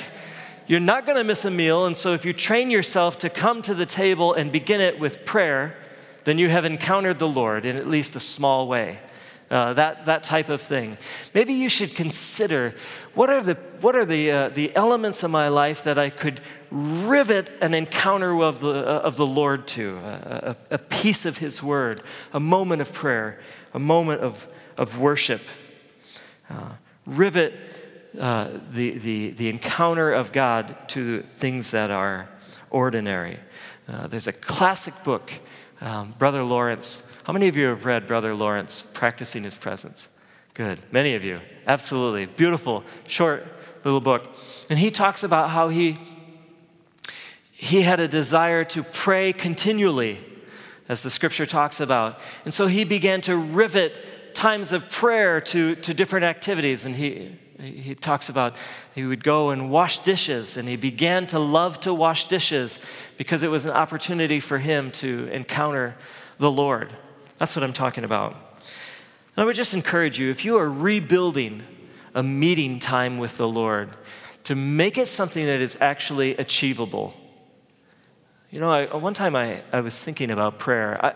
You're 0.68 0.82
not 0.82 1.06
going 1.06 1.18
to 1.18 1.24
miss 1.24 1.46
a 1.46 1.52
meal, 1.52 1.86
and 1.86 1.96
so 1.96 2.13
if 2.13 2.26
you 2.26 2.34
train 2.34 2.70
yourself 2.70 3.18
to 3.20 3.30
come 3.30 3.62
to 3.62 3.74
the 3.74 3.86
table 3.86 4.34
and 4.34 4.52
begin 4.52 4.82
it 4.82 5.00
with 5.00 5.24
prayer, 5.24 5.78
then 6.26 6.38
you 6.38 6.50
have 6.50 6.65
encountered 6.65 7.18
the 7.18 7.30
Lord 7.30 7.65
in 7.65 7.78
at 7.78 7.88
least 7.88 8.15
a 8.18 8.20
small 8.20 8.68
way. 8.68 9.00
Uh, 9.50 9.74
that, 9.74 10.06
that 10.06 10.22
type 10.22 10.50
of 10.50 10.62
thing. 10.62 10.98
Maybe 11.34 11.54
you 11.54 11.70
should 11.70 11.96
consider 11.96 12.76
what 13.15 13.32
are 13.32 13.42
the, 13.42 13.56
what 13.82 13.96
are 13.96 14.06
the, 14.06 14.32
uh, 14.32 14.50
the 14.50 14.76
elements 14.76 15.24
of 15.24 15.32
my 15.32 15.48
life 15.48 15.82
that 15.86 15.98
I 15.98 16.12
could 16.12 16.42
rivet 16.70 17.50
an 17.62 17.74
encounter 17.74 18.39
of 18.44 18.60
the, 18.60 18.70
uh, 18.70 19.02
of 19.02 19.15
the 19.15 19.26
Lord 19.26 19.65
to, 19.70 19.98
a, 19.98 20.56
a, 20.70 20.78
piece 20.78 21.26
of 21.26 21.38
His 21.38 21.63
Word, 21.63 22.04
a 22.32 22.39
moment 22.39 22.82
of 22.82 22.94
prayer, 22.94 23.39
a 23.74 23.80
moment 23.80 24.22
of, 24.22 24.48
of 24.78 25.00
worship. 25.00 25.42
Uh, 26.48 26.74
rivet 27.08 27.68
uh, 28.17 28.50
the, 28.72 28.98
the, 28.98 29.30
the 29.32 29.50
encounter 29.50 30.12
of 30.12 30.32
God 30.32 30.76
to 30.89 31.22
things 31.22 31.72
that 31.72 31.91
are 31.91 32.30
ordinary. 32.69 33.38
Uh, 33.88 34.08
there's 34.08 34.28
a 34.28 34.34
classic 34.34 34.93
book, 35.04 35.32
um, 35.82 36.15
Brother 36.17 36.43
Lawrence. 36.43 37.22
How 37.26 37.34
many 37.34 37.48
of 37.48 37.56
you 37.56 37.67
have 37.67 37.86
read 37.86 38.08
Brother 38.08 38.34
Lawrence, 38.34 38.82
Practicing 38.82 39.43
His 39.43 39.56
Presence? 39.56 40.10
Good. 40.54 40.80
Many 40.91 41.15
of 41.15 41.24
you. 41.24 41.39
Absolutely. 41.67 42.26
Beautiful, 42.26 42.84
short 43.08 43.45
little 43.84 44.02
book. 44.02 44.28
And 44.69 44.78
he 44.78 44.91
talks 44.91 45.24
about 45.24 45.52
how 45.52 45.69
he, 45.69 45.95
he 47.52 47.82
had 47.84 48.00
a 48.00 48.08
desire 48.08 48.63
to 48.65 48.84
pray 48.84 49.34
continually, 49.34 50.19
as 50.88 51.04
the 51.04 51.10
scripture 51.10 51.45
talks 51.45 51.80
about. 51.80 52.19
And 52.43 52.54
so 52.54 52.67
he 52.67 52.84
began 52.84 53.22
to 53.22 53.38
rivet 53.38 54.36
times 54.36 54.74
of 54.74 54.91
prayer 54.91 55.39
to, 55.41 55.76
to 55.76 55.93
different 55.93 56.26
activities. 56.26 56.86
And 56.86 56.95
he, 56.95 57.38
he 57.62 57.95
talks 57.95 58.30
about 58.30 58.56
he 58.95 59.06
would 59.06 59.24
go 59.24 59.50
and 59.50 59.69
wash 59.69 60.00
dishes, 60.00 60.58
and 60.58 60.67
he 60.67 60.76
began 60.76 61.28
to 61.28 61.39
love 61.39 61.80
to 61.82 61.93
wash 61.93 62.26
dishes 62.26 62.80
because 63.17 63.43
it 63.43 63.52
was 63.52 63.65
an 63.65 63.72
opportunity 63.72 64.39
for 64.39 64.60
him 64.60 64.91
to 64.91 65.28
encounter 65.32 65.95
the 66.38 66.52
Lord. 66.52 66.93
That's 67.38 67.56
what 67.56 67.63
I'm 67.63 67.74
talking 67.74 68.04
about. 68.04 68.32
And 69.36 69.43
I 69.43 69.45
would 69.45 69.56
just 69.56 69.74
encourage 69.74 70.19
you 70.19 70.30
if 70.30 70.43
you 70.45 70.58
are 70.58 70.69
rebuilding 70.69 71.63
a 72.15 72.24
meeting 72.24 72.80
time 72.80 73.17
with 73.17 73.38
the 73.38 73.48
Lord, 73.48 73.89
to 74.43 74.56
make 74.56 74.98
it 74.98 75.08
something 75.08 75.45
that 75.45 75.60
is 75.60 75.78
actually 75.80 76.36
achievable. 76.38 77.13
You 78.50 78.60
know, 78.60 78.72
I, 78.72 78.86
one 78.95 79.13
time 79.13 79.36
I, 79.36 79.62
I 79.72 79.82
was 79.82 80.02
thinking 80.02 80.32
about 80.32 80.58
prayer. 80.58 81.00
I, 81.06 81.13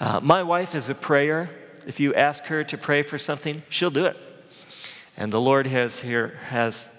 uh, 0.00 0.20
my 0.20 0.42
wife 0.42 0.74
is 0.74 0.88
a 0.88 0.94
prayer. 0.94 1.50
If 1.86 1.98
you 1.98 2.14
ask 2.14 2.44
her 2.44 2.62
to 2.64 2.78
pray 2.78 3.02
for 3.02 3.18
something, 3.18 3.62
she'll 3.68 3.90
do 3.90 4.04
it. 4.04 4.16
And 5.18 5.32
the 5.32 5.40
Lord 5.40 5.66
has 5.66 6.00
here 6.00 6.38
has 6.46 6.94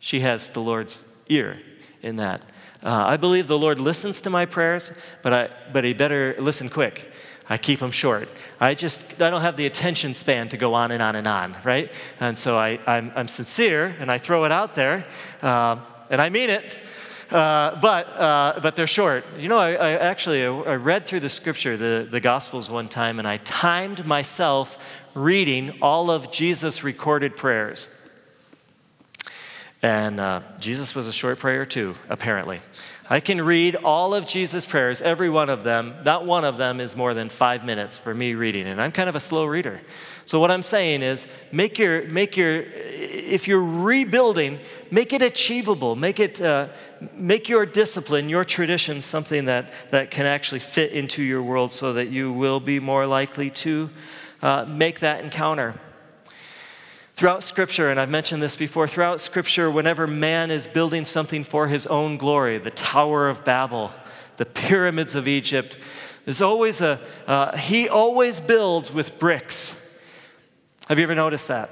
She 0.00 0.20
has 0.20 0.48
the 0.48 0.60
Lord's 0.60 1.16
ear 1.28 1.60
in 2.02 2.16
that. 2.16 2.40
Uh, 2.82 3.04
I 3.06 3.16
believe 3.16 3.46
the 3.46 3.58
Lord 3.58 3.78
listens 3.78 4.20
to 4.22 4.30
my 4.30 4.46
prayers, 4.46 4.90
but, 5.22 5.32
I, 5.32 5.48
but 5.72 5.84
He 5.84 5.92
better 5.92 6.34
listen 6.40 6.68
quick. 6.68 7.12
I 7.48 7.58
keep 7.58 7.78
them 7.78 7.90
short. 7.90 8.28
I 8.58 8.74
just, 8.74 9.20
I 9.22 9.30
don't 9.30 9.42
have 9.42 9.56
the 9.56 9.66
attention 9.66 10.14
span 10.14 10.48
to 10.48 10.56
go 10.56 10.74
on 10.74 10.90
and 10.90 11.02
on 11.02 11.14
and 11.14 11.26
on, 11.26 11.56
right? 11.62 11.92
And 12.18 12.38
so 12.38 12.56
I, 12.56 12.80
I'm, 12.86 13.12
I'm 13.14 13.28
sincere 13.28 13.94
and 14.00 14.10
I 14.10 14.18
throw 14.18 14.44
it 14.44 14.52
out 14.52 14.74
there, 14.74 15.06
uh, 15.42 15.76
and 16.10 16.20
I 16.20 16.30
mean 16.30 16.50
it. 16.50 16.80
Uh, 17.30 17.80
but, 17.80 18.08
uh, 18.08 18.60
but 18.62 18.76
they're 18.76 18.86
short. 18.86 19.24
You 19.38 19.48
know, 19.48 19.58
I, 19.58 19.72
I 19.72 19.90
actually 19.92 20.44
I 20.44 20.74
read 20.74 21.06
through 21.06 21.20
the 21.20 21.30
scripture, 21.30 21.76
the, 21.76 22.06
the 22.10 22.20
Gospels 22.20 22.68
one 22.68 22.88
time, 22.88 23.18
and 23.18 23.26
I 23.26 23.38
timed 23.38 24.04
myself 24.04 24.76
reading 25.14 25.78
all 25.82 26.10
of 26.10 26.30
Jesus' 26.30 26.82
recorded 26.82 27.36
prayers. 27.36 27.98
And 29.82 30.20
uh, 30.20 30.42
Jesus 30.60 30.94
was 30.94 31.08
a 31.08 31.12
short 31.12 31.38
prayer 31.38 31.66
too, 31.66 31.94
apparently. 32.08 32.60
I 33.10 33.20
can 33.20 33.42
read 33.42 33.76
all 33.76 34.14
of 34.14 34.26
Jesus' 34.26 34.64
prayers, 34.64 35.02
every 35.02 35.28
one 35.28 35.50
of 35.50 35.64
them. 35.64 35.96
Not 36.04 36.24
one 36.24 36.44
of 36.44 36.56
them 36.56 36.80
is 36.80 36.96
more 36.96 37.14
than 37.14 37.28
five 37.28 37.64
minutes 37.64 37.98
for 37.98 38.14
me 38.14 38.34
reading, 38.34 38.66
and 38.66 38.80
I'm 38.80 38.92
kind 38.92 39.08
of 39.08 39.16
a 39.16 39.20
slow 39.20 39.44
reader. 39.44 39.80
So 40.24 40.38
what 40.38 40.52
I'm 40.52 40.62
saying 40.62 41.02
is, 41.02 41.26
make 41.50 41.80
your, 41.80 42.04
make 42.08 42.36
your, 42.36 42.62
if 42.62 43.48
you're 43.48 43.62
rebuilding, 43.62 44.60
make 44.90 45.12
it 45.12 45.20
achievable. 45.20 45.96
Make 45.96 46.20
it, 46.20 46.40
uh, 46.40 46.68
make 47.14 47.48
your 47.48 47.66
discipline, 47.66 48.28
your 48.28 48.44
tradition, 48.44 49.02
something 49.02 49.46
that 49.46 49.74
that 49.90 50.12
can 50.12 50.26
actually 50.26 50.60
fit 50.60 50.92
into 50.92 51.22
your 51.24 51.42
world, 51.42 51.72
so 51.72 51.92
that 51.94 52.08
you 52.08 52.32
will 52.32 52.60
be 52.60 52.78
more 52.78 53.04
likely 53.04 53.50
to 53.50 53.90
uh, 54.42 54.64
make 54.68 55.00
that 55.00 55.22
encounter. 55.22 55.74
Throughout 57.14 57.42
Scripture, 57.42 57.90
and 57.90 58.00
I've 58.00 58.10
mentioned 58.10 58.42
this 58.42 58.56
before, 58.56 58.88
throughout 58.88 59.20
Scripture, 59.20 59.70
whenever 59.70 60.06
man 60.06 60.50
is 60.50 60.66
building 60.66 61.04
something 61.04 61.44
for 61.44 61.68
his 61.68 61.86
own 61.86 62.16
glory, 62.16 62.58
the 62.58 62.70
Tower 62.70 63.28
of 63.28 63.44
Babel, 63.44 63.92
the 64.38 64.46
pyramids 64.46 65.14
of 65.14 65.28
Egypt, 65.28 65.76
there's 66.24 66.42
always 66.42 66.80
a, 66.80 67.00
uh, 67.26 67.56
he 67.56 67.88
always 67.88 68.40
builds 68.40 68.92
with 68.92 69.18
bricks. 69.18 69.78
Have 70.88 70.98
you 70.98 71.04
ever 71.04 71.14
noticed 71.14 71.48
that? 71.48 71.70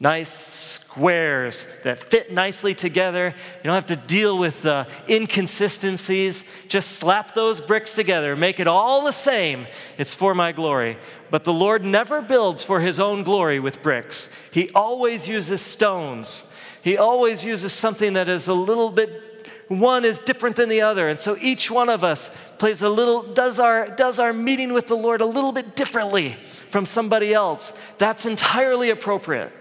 Nice 0.00 0.28
squares 0.28 1.66
that 1.82 1.98
fit 1.98 2.32
nicely 2.32 2.74
together. 2.74 3.34
You 3.56 3.64
don't 3.64 3.74
have 3.74 3.86
to 3.86 3.96
deal 3.96 4.38
with 4.38 4.62
the 4.62 4.86
inconsistencies. 5.08 6.44
Just 6.68 6.92
slap 6.92 7.34
those 7.34 7.60
bricks 7.60 7.96
together, 7.96 8.36
make 8.36 8.60
it 8.60 8.68
all 8.68 9.04
the 9.04 9.12
same. 9.12 9.66
It's 9.96 10.14
for 10.14 10.34
my 10.34 10.52
glory. 10.52 10.98
But 11.30 11.44
the 11.44 11.52
Lord 11.52 11.84
never 11.84 12.22
builds 12.22 12.64
for 12.64 12.80
his 12.80 13.00
own 13.00 13.24
glory 13.24 13.58
with 13.60 13.82
bricks, 13.82 14.28
He 14.52 14.70
always 14.70 15.28
uses 15.28 15.60
stones. 15.60 16.54
He 16.80 16.96
always 16.96 17.44
uses 17.44 17.72
something 17.72 18.12
that 18.12 18.28
is 18.28 18.46
a 18.46 18.54
little 18.54 18.90
bit 18.90 19.24
one 19.66 20.04
is 20.06 20.20
different 20.20 20.56
than 20.56 20.70
the 20.70 20.80
other 20.80 21.10
and 21.10 21.20
so 21.20 21.36
each 21.42 21.70
one 21.70 21.90
of 21.90 22.02
us 22.02 22.30
plays 22.56 22.80
a 22.80 22.88
little 22.88 23.22
does 23.22 23.60
our 23.60 23.90
does 23.90 24.18
our 24.18 24.32
meeting 24.32 24.72
with 24.72 24.86
the 24.86 24.96
lord 24.96 25.20
a 25.20 25.26
little 25.26 25.52
bit 25.52 25.76
differently 25.76 26.38
from 26.70 26.86
somebody 26.86 27.34
else 27.34 27.74
that's 27.98 28.24
entirely 28.24 28.88
appropriate 28.88 29.52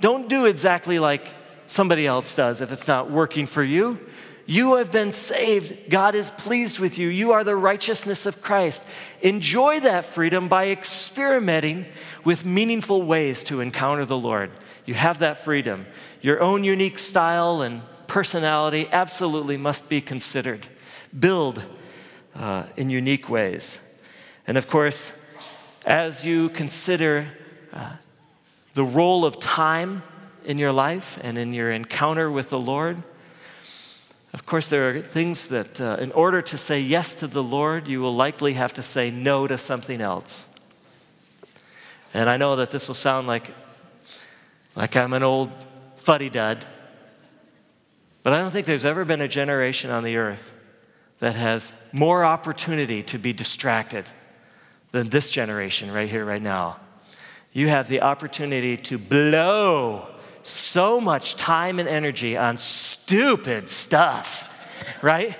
don't 0.00 0.28
do 0.28 0.46
exactly 0.46 0.98
like 0.98 1.34
somebody 1.66 2.06
else 2.06 2.34
does 2.34 2.60
if 2.60 2.72
it's 2.72 2.88
not 2.88 3.10
working 3.10 3.46
for 3.46 3.62
you. 3.62 4.00
You 4.46 4.76
have 4.76 4.90
been 4.90 5.12
saved. 5.12 5.90
God 5.90 6.14
is 6.14 6.30
pleased 6.30 6.78
with 6.78 6.98
you. 6.98 7.08
You 7.08 7.32
are 7.32 7.44
the 7.44 7.54
righteousness 7.54 8.24
of 8.24 8.40
Christ. 8.40 8.88
Enjoy 9.20 9.78
that 9.80 10.06
freedom 10.06 10.48
by 10.48 10.70
experimenting 10.70 11.86
with 12.24 12.46
meaningful 12.46 13.02
ways 13.02 13.44
to 13.44 13.60
encounter 13.60 14.06
the 14.06 14.16
Lord. 14.16 14.50
You 14.86 14.94
have 14.94 15.18
that 15.18 15.36
freedom. 15.36 15.84
Your 16.22 16.40
own 16.40 16.64
unique 16.64 16.98
style 16.98 17.60
and 17.60 17.82
personality 18.06 18.88
absolutely 18.90 19.58
must 19.58 19.90
be 19.90 20.00
considered. 20.00 20.66
Build 21.18 21.62
uh, 22.34 22.64
in 22.78 22.88
unique 22.88 23.28
ways. 23.28 24.00
And 24.46 24.56
of 24.56 24.66
course, 24.66 25.12
as 25.84 26.24
you 26.24 26.48
consider 26.48 27.28
uh, 27.72 27.96
the 28.74 28.84
role 28.84 29.24
of 29.24 29.38
time 29.38 30.02
in 30.44 30.58
your 30.58 30.72
life 30.72 31.18
and 31.22 31.36
in 31.36 31.52
your 31.52 31.70
encounter 31.70 32.30
with 32.30 32.50
the 32.50 32.58
Lord. 32.58 33.02
Of 34.32 34.46
course, 34.46 34.70
there 34.70 34.90
are 34.90 35.00
things 35.00 35.48
that, 35.48 35.80
uh, 35.80 35.96
in 36.00 36.10
order 36.12 36.42
to 36.42 36.56
say 36.56 36.80
yes 36.80 37.14
to 37.16 37.26
the 37.26 37.42
Lord, 37.42 37.88
you 37.88 38.00
will 38.00 38.14
likely 38.14 38.54
have 38.54 38.72
to 38.74 38.82
say 38.82 39.10
no 39.10 39.46
to 39.46 39.58
something 39.58 40.00
else. 40.00 40.54
And 42.14 42.28
I 42.28 42.36
know 42.36 42.56
that 42.56 42.70
this 42.70 42.88
will 42.88 42.94
sound 42.94 43.26
like, 43.26 43.50
like 44.74 44.96
I'm 44.96 45.12
an 45.12 45.22
old 45.22 45.50
fuddy 45.96 46.30
dud, 46.30 46.64
but 48.22 48.32
I 48.32 48.40
don't 48.40 48.50
think 48.50 48.66
there's 48.66 48.84
ever 48.84 49.04
been 49.04 49.20
a 49.20 49.28
generation 49.28 49.90
on 49.90 50.04
the 50.04 50.16
earth 50.16 50.52
that 51.20 51.34
has 51.34 51.72
more 51.92 52.24
opportunity 52.24 53.02
to 53.02 53.18
be 53.18 53.32
distracted 53.32 54.06
than 54.92 55.08
this 55.08 55.30
generation 55.30 55.90
right 55.90 56.08
here, 56.08 56.24
right 56.24 56.42
now 56.42 56.78
you 57.52 57.68
have 57.68 57.88
the 57.88 58.02
opportunity 58.02 58.76
to 58.76 58.98
blow 58.98 60.08
so 60.42 61.00
much 61.00 61.36
time 61.36 61.78
and 61.78 61.88
energy 61.88 62.36
on 62.36 62.56
stupid 62.56 63.68
stuff, 63.68 64.48
right? 65.02 65.38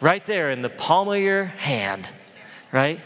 Right 0.00 0.24
there 0.24 0.50
in 0.50 0.62
the 0.62 0.70
palm 0.70 1.08
of 1.08 1.18
your 1.18 1.44
hand, 1.44 2.08
right? 2.72 3.00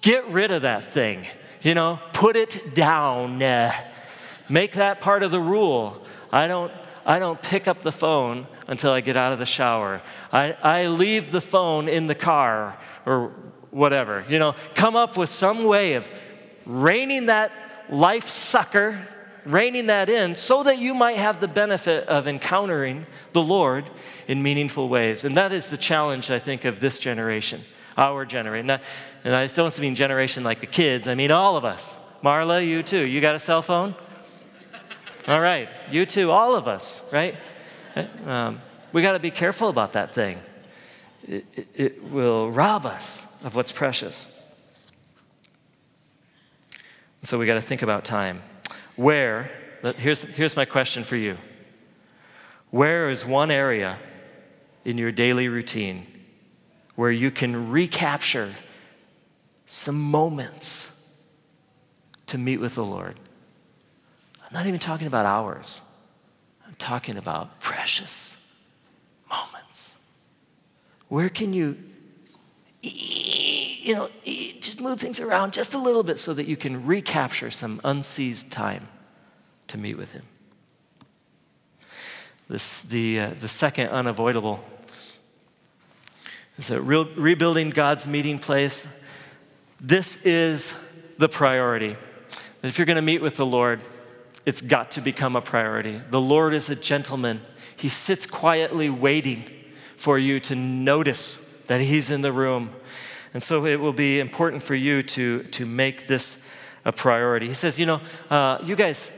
Get 0.00 0.26
rid 0.28 0.50
of 0.50 0.62
that 0.62 0.84
thing, 0.84 1.26
you 1.62 1.74
know, 1.74 2.00
put 2.12 2.36
it 2.36 2.74
down. 2.74 3.38
Make 4.48 4.72
that 4.72 5.00
part 5.00 5.22
of 5.22 5.30
the 5.30 5.40
rule. 5.40 6.04
I 6.32 6.46
don't, 6.46 6.72
I 7.04 7.18
don't 7.18 7.40
pick 7.40 7.68
up 7.68 7.82
the 7.82 7.92
phone 7.92 8.46
until 8.66 8.92
I 8.92 9.00
get 9.00 9.16
out 9.16 9.32
of 9.32 9.38
the 9.38 9.46
shower. 9.46 10.02
I, 10.32 10.56
I 10.62 10.86
leave 10.86 11.30
the 11.30 11.40
phone 11.40 11.88
in 11.88 12.06
the 12.06 12.14
car 12.14 12.78
or 13.04 13.32
whatever. 13.72 14.24
You 14.28 14.38
know, 14.38 14.54
come 14.76 14.94
up 14.94 15.16
with 15.16 15.30
some 15.30 15.64
way 15.64 15.94
of 15.94 16.08
reining 16.64 17.26
that 17.26 17.50
life 17.90 18.28
sucker, 18.28 19.08
reining 19.44 19.86
that 19.86 20.08
in, 20.08 20.36
so 20.36 20.62
that 20.62 20.78
you 20.78 20.94
might 20.94 21.16
have 21.16 21.40
the 21.40 21.48
benefit 21.48 22.06
of 22.06 22.28
encountering 22.28 23.06
the 23.32 23.42
Lord 23.42 23.90
in 24.28 24.42
meaningful 24.42 24.88
ways. 24.88 25.24
And 25.24 25.36
that 25.36 25.50
is 25.50 25.70
the 25.70 25.76
challenge, 25.76 26.30
I 26.30 26.38
think, 26.38 26.64
of 26.64 26.78
this 26.78 27.00
generation, 27.00 27.62
our 27.96 28.24
generation. 28.24 28.70
And 29.24 29.34
I 29.34 29.48
don't 29.48 29.80
mean 29.80 29.96
generation 29.96 30.44
like 30.44 30.60
the 30.60 30.66
kids, 30.66 31.08
I 31.08 31.16
mean 31.16 31.32
all 31.32 31.56
of 31.56 31.64
us. 31.64 31.96
Marla, 32.22 32.64
you 32.64 32.84
too. 32.84 33.04
You 33.04 33.20
got 33.20 33.34
a 33.34 33.40
cell 33.40 33.62
phone? 33.62 33.96
All 35.26 35.40
right, 35.40 35.68
you 35.90 36.04
too, 36.04 36.30
all 36.30 36.56
of 36.56 36.68
us, 36.68 37.10
right? 37.12 37.36
Um, 38.26 38.60
we 38.92 39.02
got 39.02 39.12
to 39.12 39.20
be 39.20 39.30
careful 39.30 39.68
about 39.68 39.92
that 39.92 40.14
thing 40.14 40.40
it, 41.28 41.68
it 41.74 42.04
will 42.04 42.50
rob 42.50 42.86
us 42.86 43.26
of 43.44 43.54
what's 43.54 43.72
precious. 43.72 44.26
So 47.22 47.38
we 47.38 47.46
got 47.46 47.54
to 47.54 47.60
think 47.60 47.82
about 47.82 48.04
time. 48.04 48.42
Where, 48.96 49.50
here's, 49.96 50.22
here's 50.22 50.56
my 50.56 50.64
question 50.64 51.04
for 51.04 51.16
you 51.16 51.38
Where 52.70 53.08
is 53.10 53.24
one 53.24 53.50
area 53.50 53.98
in 54.84 54.98
your 54.98 55.12
daily 55.12 55.48
routine 55.48 56.06
where 56.96 57.10
you 57.10 57.30
can 57.30 57.70
recapture 57.70 58.52
some 59.66 60.00
moments 60.00 61.22
to 62.26 62.38
meet 62.38 62.58
with 62.58 62.74
the 62.74 62.84
Lord? 62.84 63.18
I'm 64.44 64.52
not 64.52 64.66
even 64.66 64.80
talking 64.80 65.06
about 65.06 65.24
hours, 65.24 65.82
I'm 66.66 66.74
talking 66.74 67.16
about 67.16 67.60
precious 67.60 68.42
where 71.12 71.28
can 71.28 71.52
you, 71.52 71.76
you 72.80 73.94
know, 73.94 74.08
just 74.24 74.80
move 74.80 74.98
things 74.98 75.20
around 75.20 75.52
just 75.52 75.74
a 75.74 75.78
little 75.78 76.02
bit 76.02 76.18
so 76.18 76.32
that 76.32 76.46
you 76.46 76.56
can 76.56 76.86
recapture 76.86 77.50
some 77.50 77.78
unseized 77.80 78.50
time 78.50 78.88
to 79.68 79.76
meet 79.76 79.98
with 79.98 80.12
Him? 80.12 80.22
This, 82.48 82.80
the, 82.80 83.20
uh, 83.20 83.30
the 83.42 83.46
second 83.46 83.88
unavoidable 83.88 84.64
is 86.56 86.68
that 86.68 86.80
re- 86.80 87.12
rebuilding 87.14 87.68
God's 87.68 88.06
meeting 88.06 88.38
place. 88.38 88.88
This 89.82 90.22
is 90.22 90.74
the 91.18 91.28
priority. 91.28 91.94
if 92.62 92.78
you're 92.78 92.86
going 92.86 92.96
to 92.96 93.02
meet 93.02 93.20
with 93.20 93.36
the 93.36 93.44
Lord, 93.44 93.82
it's 94.46 94.62
got 94.62 94.92
to 94.92 95.02
become 95.02 95.36
a 95.36 95.42
priority. 95.42 96.00
The 96.08 96.22
Lord 96.22 96.54
is 96.54 96.70
a 96.70 96.74
gentleman. 96.74 97.42
He 97.76 97.90
sits 97.90 98.24
quietly 98.24 98.88
waiting 98.88 99.44
for 100.02 100.18
you 100.18 100.40
to 100.40 100.56
notice 100.56 101.62
that 101.68 101.80
He's 101.80 102.10
in 102.10 102.22
the 102.22 102.32
room. 102.32 102.70
And 103.34 103.42
so 103.42 103.64
it 103.66 103.80
will 103.80 103.92
be 103.92 104.18
important 104.18 104.62
for 104.62 104.74
you 104.74 105.02
to, 105.04 105.44
to 105.44 105.64
make 105.64 106.08
this 106.08 106.44
a 106.84 106.90
priority. 106.90 107.46
He 107.46 107.54
says, 107.54 107.78
You 107.78 107.86
know, 107.86 108.00
uh, 108.28 108.58
you 108.64 108.74
guys, 108.74 109.12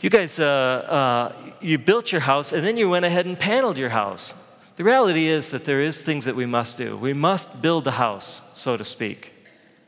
you 0.00 0.08
guys, 0.08 0.40
uh, 0.40 0.46
uh, 0.46 1.52
you 1.60 1.76
built 1.76 2.10
your 2.10 2.22
house 2.22 2.52
and 2.52 2.64
then 2.64 2.78
you 2.78 2.88
went 2.88 3.04
ahead 3.04 3.26
and 3.26 3.38
paneled 3.38 3.76
your 3.76 3.90
house. 3.90 4.34
The 4.76 4.84
reality 4.84 5.26
is 5.26 5.50
that 5.50 5.66
there 5.66 5.82
is 5.82 6.02
things 6.02 6.24
that 6.24 6.34
we 6.34 6.46
must 6.46 6.78
do. 6.78 6.96
We 6.96 7.12
must 7.12 7.60
build 7.60 7.84
the 7.84 7.92
house, 7.92 8.50
so 8.58 8.76
to 8.76 8.84
speak. 8.84 9.34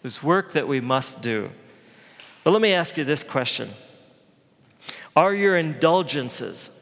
There's 0.02 0.22
work 0.22 0.52
that 0.52 0.68
we 0.68 0.80
must 0.80 1.22
do. 1.22 1.50
But 2.44 2.50
let 2.50 2.60
me 2.60 2.74
ask 2.74 2.98
you 2.98 3.04
this 3.04 3.24
question 3.24 3.70
Are 5.16 5.32
your 5.32 5.56
indulgences 5.56 6.76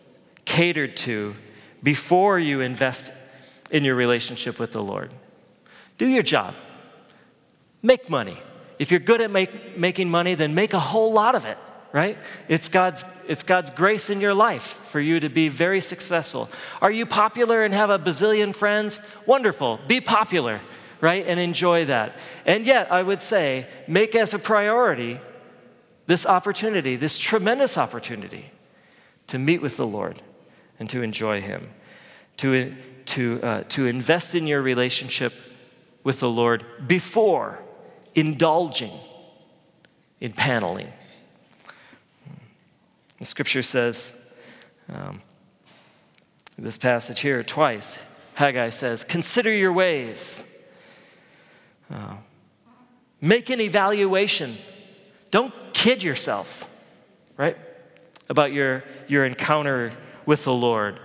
catered 0.45 0.97
to 0.99 1.37
before 1.85 2.41
you 2.41 2.63
invest 2.63 3.13
in 3.71 3.85
your 3.85 3.95
relationship 3.95 4.59
with 4.59 4.73
the 4.73 4.83
Lord? 4.83 5.13
Do 5.99 6.07
your 6.07 6.23
job. 6.23 6.55
Make 7.83 8.09
money. 8.09 8.39
If 8.79 8.91
you're 8.91 9.01
good 9.01 9.21
at 9.21 9.31
make, 9.31 9.77
making 9.77 10.09
money, 10.09 10.35
then 10.35 10.55
make 10.55 10.73
a 10.73 10.79
whole 10.79 11.13
lot 11.13 11.35
of 11.35 11.45
it, 11.45 11.59
right? 11.93 12.17
It's 12.49 12.69
God's, 12.69 13.05
it's 13.27 13.43
God's 13.43 13.71
grace 13.71 14.09
in 14.09 14.21
your 14.21 14.35
life 14.35 14.79
for 14.85 15.01
you 15.01 15.21
to 15.21 15.29
be 15.29 15.49
very 15.49 15.81
successful. 15.81 16.49
Are 16.81 16.91
you 16.91 17.05
popular 17.05 17.65
and 17.65 17.75
have 17.75 17.91
a 17.91 17.99
bazillion 17.99 18.55
friends? 18.55 19.01
Wonderful. 19.27 19.81
Be 19.89 20.01
popular, 20.01 20.61
right? 21.01 21.27
And 21.27 21.41
enjoy 21.41 21.87
that. 21.87 22.17
And 22.47 22.67
yet, 22.67 22.93
I 22.93 23.03
would 23.03 23.23
say, 23.23 23.67
make 23.89 24.15
as 24.15 24.35
a 24.35 24.39
priority 24.39 25.21
this 26.07 26.25
opportunity, 26.25 26.97
this 26.97 27.19
tremendous 27.19 27.77
opportunity 27.77 28.51
to 29.27 29.39
meet 29.39 29.61
with 29.61 29.77
the 29.77 29.87
Lord 29.87 30.23
and 30.79 30.89
to 30.91 31.03
enjoy 31.03 31.41
Him, 31.41 31.69
to, 32.39 32.75
to, 33.09 33.41
uh, 33.43 33.63
to 33.71 33.87
invest 33.87 34.35
in 34.35 34.47
your 34.47 34.63
relationship 34.63 35.33
with 36.05 36.21
the 36.21 36.29
Lord 36.29 36.65
before 36.87 37.63
indulging 38.15 38.93
in 40.21 40.33
paneling. 40.33 40.93
The 43.19 43.25
scripture 43.25 43.63
says, 43.63 44.33
um, 44.93 45.23
this 46.57 46.79
passage 46.79 47.21
here 47.21 47.43
twice, 47.43 47.99
Haggai 48.35 48.71
says, 48.71 49.05
Consider 49.05 49.53
your 49.53 49.73
ways. 49.73 50.45
Uh, 51.93 52.17
make 53.21 53.51
an 53.51 53.61
evaluation. 53.61 54.57
Don't 55.31 55.53
kid 55.73 56.03
yourself, 56.03 56.69
right? 57.37 57.57
About 58.29 58.53
your, 58.53 58.85
your 59.09 59.25
encounter 59.25 59.93
with 60.27 60.45
the 60.45 60.53
Lord. 60.53 61.01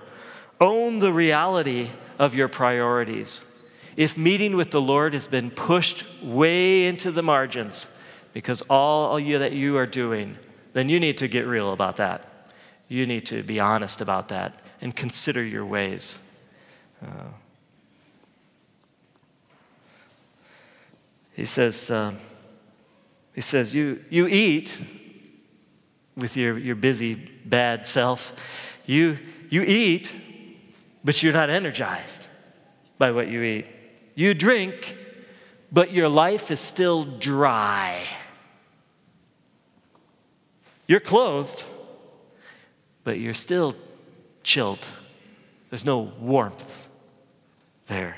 Own 0.64 1.00
the 1.00 1.12
reality 1.12 1.90
of 2.18 2.34
your 2.34 2.48
priorities. 2.48 3.68
If 3.98 4.18
meeting 4.18 4.56
with 4.56 4.72
the 4.72 4.80
Lord 4.80 5.12
has 5.12 5.28
been 5.28 5.52
pushed 5.52 6.06
way 6.24 6.86
into 6.86 7.12
the 7.12 7.22
margins 7.22 8.02
because 8.32 8.62
all 8.70 9.20
you, 9.20 9.40
that 9.40 9.52
you 9.52 9.76
are 9.76 9.86
doing, 9.86 10.38
then 10.72 10.88
you 10.88 11.02
need 11.02 11.18
to 11.18 11.28
get 11.28 11.46
real 11.46 11.74
about 11.74 11.98
that. 11.98 12.54
You 12.88 13.06
need 13.06 13.26
to 13.26 13.44
be 13.44 13.60
honest 13.60 14.00
about 14.00 14.30
that 14.30 14.62
and 14.80 14.96
consider 14.96 15.44
your 15.44 15.66
ways. 15.66 16.40
Uh, 17.06 17.34
he 21.34 21.44
says, 21.44 21.92
uh, 21.92 22.14
he 23.36 23.42
says, 23.42 23.76
you, 23.76 24.02
you 24.10 24.28
eat 24.28 24.82
with 26.16 26.38
your, 26.38 26.58
your 26.58 26.76
busy, 26.76 27.16
bad 27.44 27.86
self. 27.86 28.32
You, 28.86 29.18
you 29.50 29.64
eat, 29.64 30.16
but 31.04 31.22
you're 31.22 31.34
not 31.34 31.50
energized 31.50 32.28
by 32.98 33.12
what 33.12 33.28
you 33.28 33.42
eat. 33.42 33.68
You 34.16 34.34
drink, 34.34 34.98
but 35.72 35.92
your 35.92 36.08
life 36.08 36.52
is 36.52 36.60
still 36.60 37.04
dry. 37.04 38.08
You're 40.88 41.00
clothed, 41.00 41.64
but 43.04 43.20
you're 43.20 43.34
still 43.34 43.76
chilled. 44.44 44.86
There's 45.70 45.86
no 45.86 46.12
warmth 46.20 46.88
there. 47.88 48.18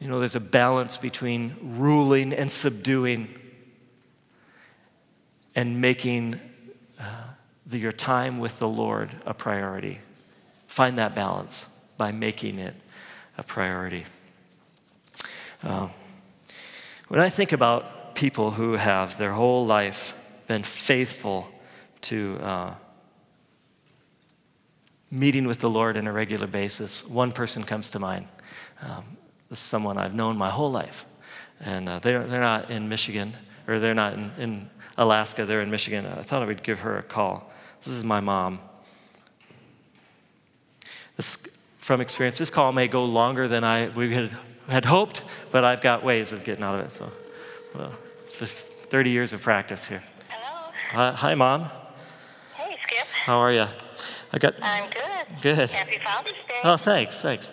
You 0.00 0.08
know, 0.08 0.18
there's 0.18 0.34
a 0.34 0.40
balance 0.40 0.98
between 0.98 1.56
ruling 1.62 2.34
and 2.34 2.52
subduing 2.52 3.34
and 5.54 5.80
making 5.80 6.38
uh, 7.00 7.04
the, 7.64 7.78
your 7.78 7.92
time 7.92 8.38
with 8.38 8.58
the 8.58 8.68
Lord 8.68 9.10
a 9.24 9.32
priority. 9.32 10.00
Find 10.74 10.98
that 10.98 11.14
balance 11.14 11.66
by 11.98 12.10
making 12.10 12.58
it 12.58 12.74
a 13.38 13.44
priority. 13.44 14.06
Uh, 15.62 15.86
when 17.06 17.20
I 17.20 17.28
think 17.28 17.52
about 17.52 18.16
people 18.16 18.50
who 18.50 18.72
have 18.72 19.16
their 19.16 19.30
whole 19.30 19.64
life 19.64 20.16
been 20.48 20.64
faithful 20.64 21.48
to 22.00 22.38
uh, 22.42 22.74
meeting 25.12 25.46
with 25.46 25.60
the 25.60 25.70
Lord 25.70 25.96
on 25.96 26.08
a 26.08 26.12
regular 26.12 26.48
basis, 26.48 27.06
one 27.08 27.30
person 27.30 27.62
comes 27.62 27.90
to 27.90 28.00
mind. 28.00 28.26
Um, 28.82 29.04
this 29.50 29.60
is 29.60 29.64
someone 29.64 29.96
I've 29.96 30.16
known 30.16 30.36
my 30.36 30.50
whole 30.50 30.72
life. 30.72 31.06
And 31.60 31.88
uh, 31.88 32.00
they're, 32.00 32.26
they're 32.26 32.40
not 32.40 32.68
in 32.68 32.88
Michigan, 32.88 33.34
or 33.68 33.78
they're 33.78 33.94
not 33.94 34.14
in, 34.14 34.32
in 34.38 34.70
Alaska, 34.98 35.44
they're 35.44 35.60
in 35.60 35.70
Michigan. 35.70 36.04
I 36.04 36.22
thought 36.22 36.42
I 36.42 36.46
would 36.46 36.64
give 36.64 36.80
her 36.80 36.98
a 36.98 37.02
call. 37.04 37.52
This 37.80 37.92
is 37.92 38.02
my 38.02 38.18
mom. 38.18 38.58
This, 41.16 41.36
from 41.78 42.00
experience, 42.00 42.38
this 42.38 42.50
call 42.50 42.72
may 42.72 42.88
go 42.88 43.04
longer 43.04 43.46
than 43.46 43.62
I 43.62 43.88
we 43.88 44.12
had, 44.12 44.32
had 44.68 44.84
hoped, 44.84 45.24
but 45.50 45.64
I've 45.64 45.80
got 45.80 46.02
ways 46.02 46.32
of 46.32 46.44
getting 46.44 46.64
out 46.64 46.78
of 46.80 46.86
it. 46.86 46.92
So, 46.92 47.10
well, 47.74 47.92
it's 48.24 48.34
30 48.34 49.10
years 49.10 49.32
of 49.32 49.42
practice 49.42 49.88
here. 49.88 50.02
Hello. 50.28 51.00
Uh, 51.00 51.12
hi, 51.12 51.34
Mom. 51.34 51.66
Hey, 52.54 52.76
Skip. 52.86 53.06
How 53.06 53.38
are 53.38 53.52
you? 53.52 53.66
I 54.32 54.38
got. 54.38 54.54
I'm 54.60 54.90
good. 54.90 55.42
Good. 55.42 55.70
Happy 55.70 55.98
Father's 56.04 56.32
Day. 56.48 56.60
Oh, 56.64 56.76
thanks, 56.76 57.20
thanks. 57.20 57.50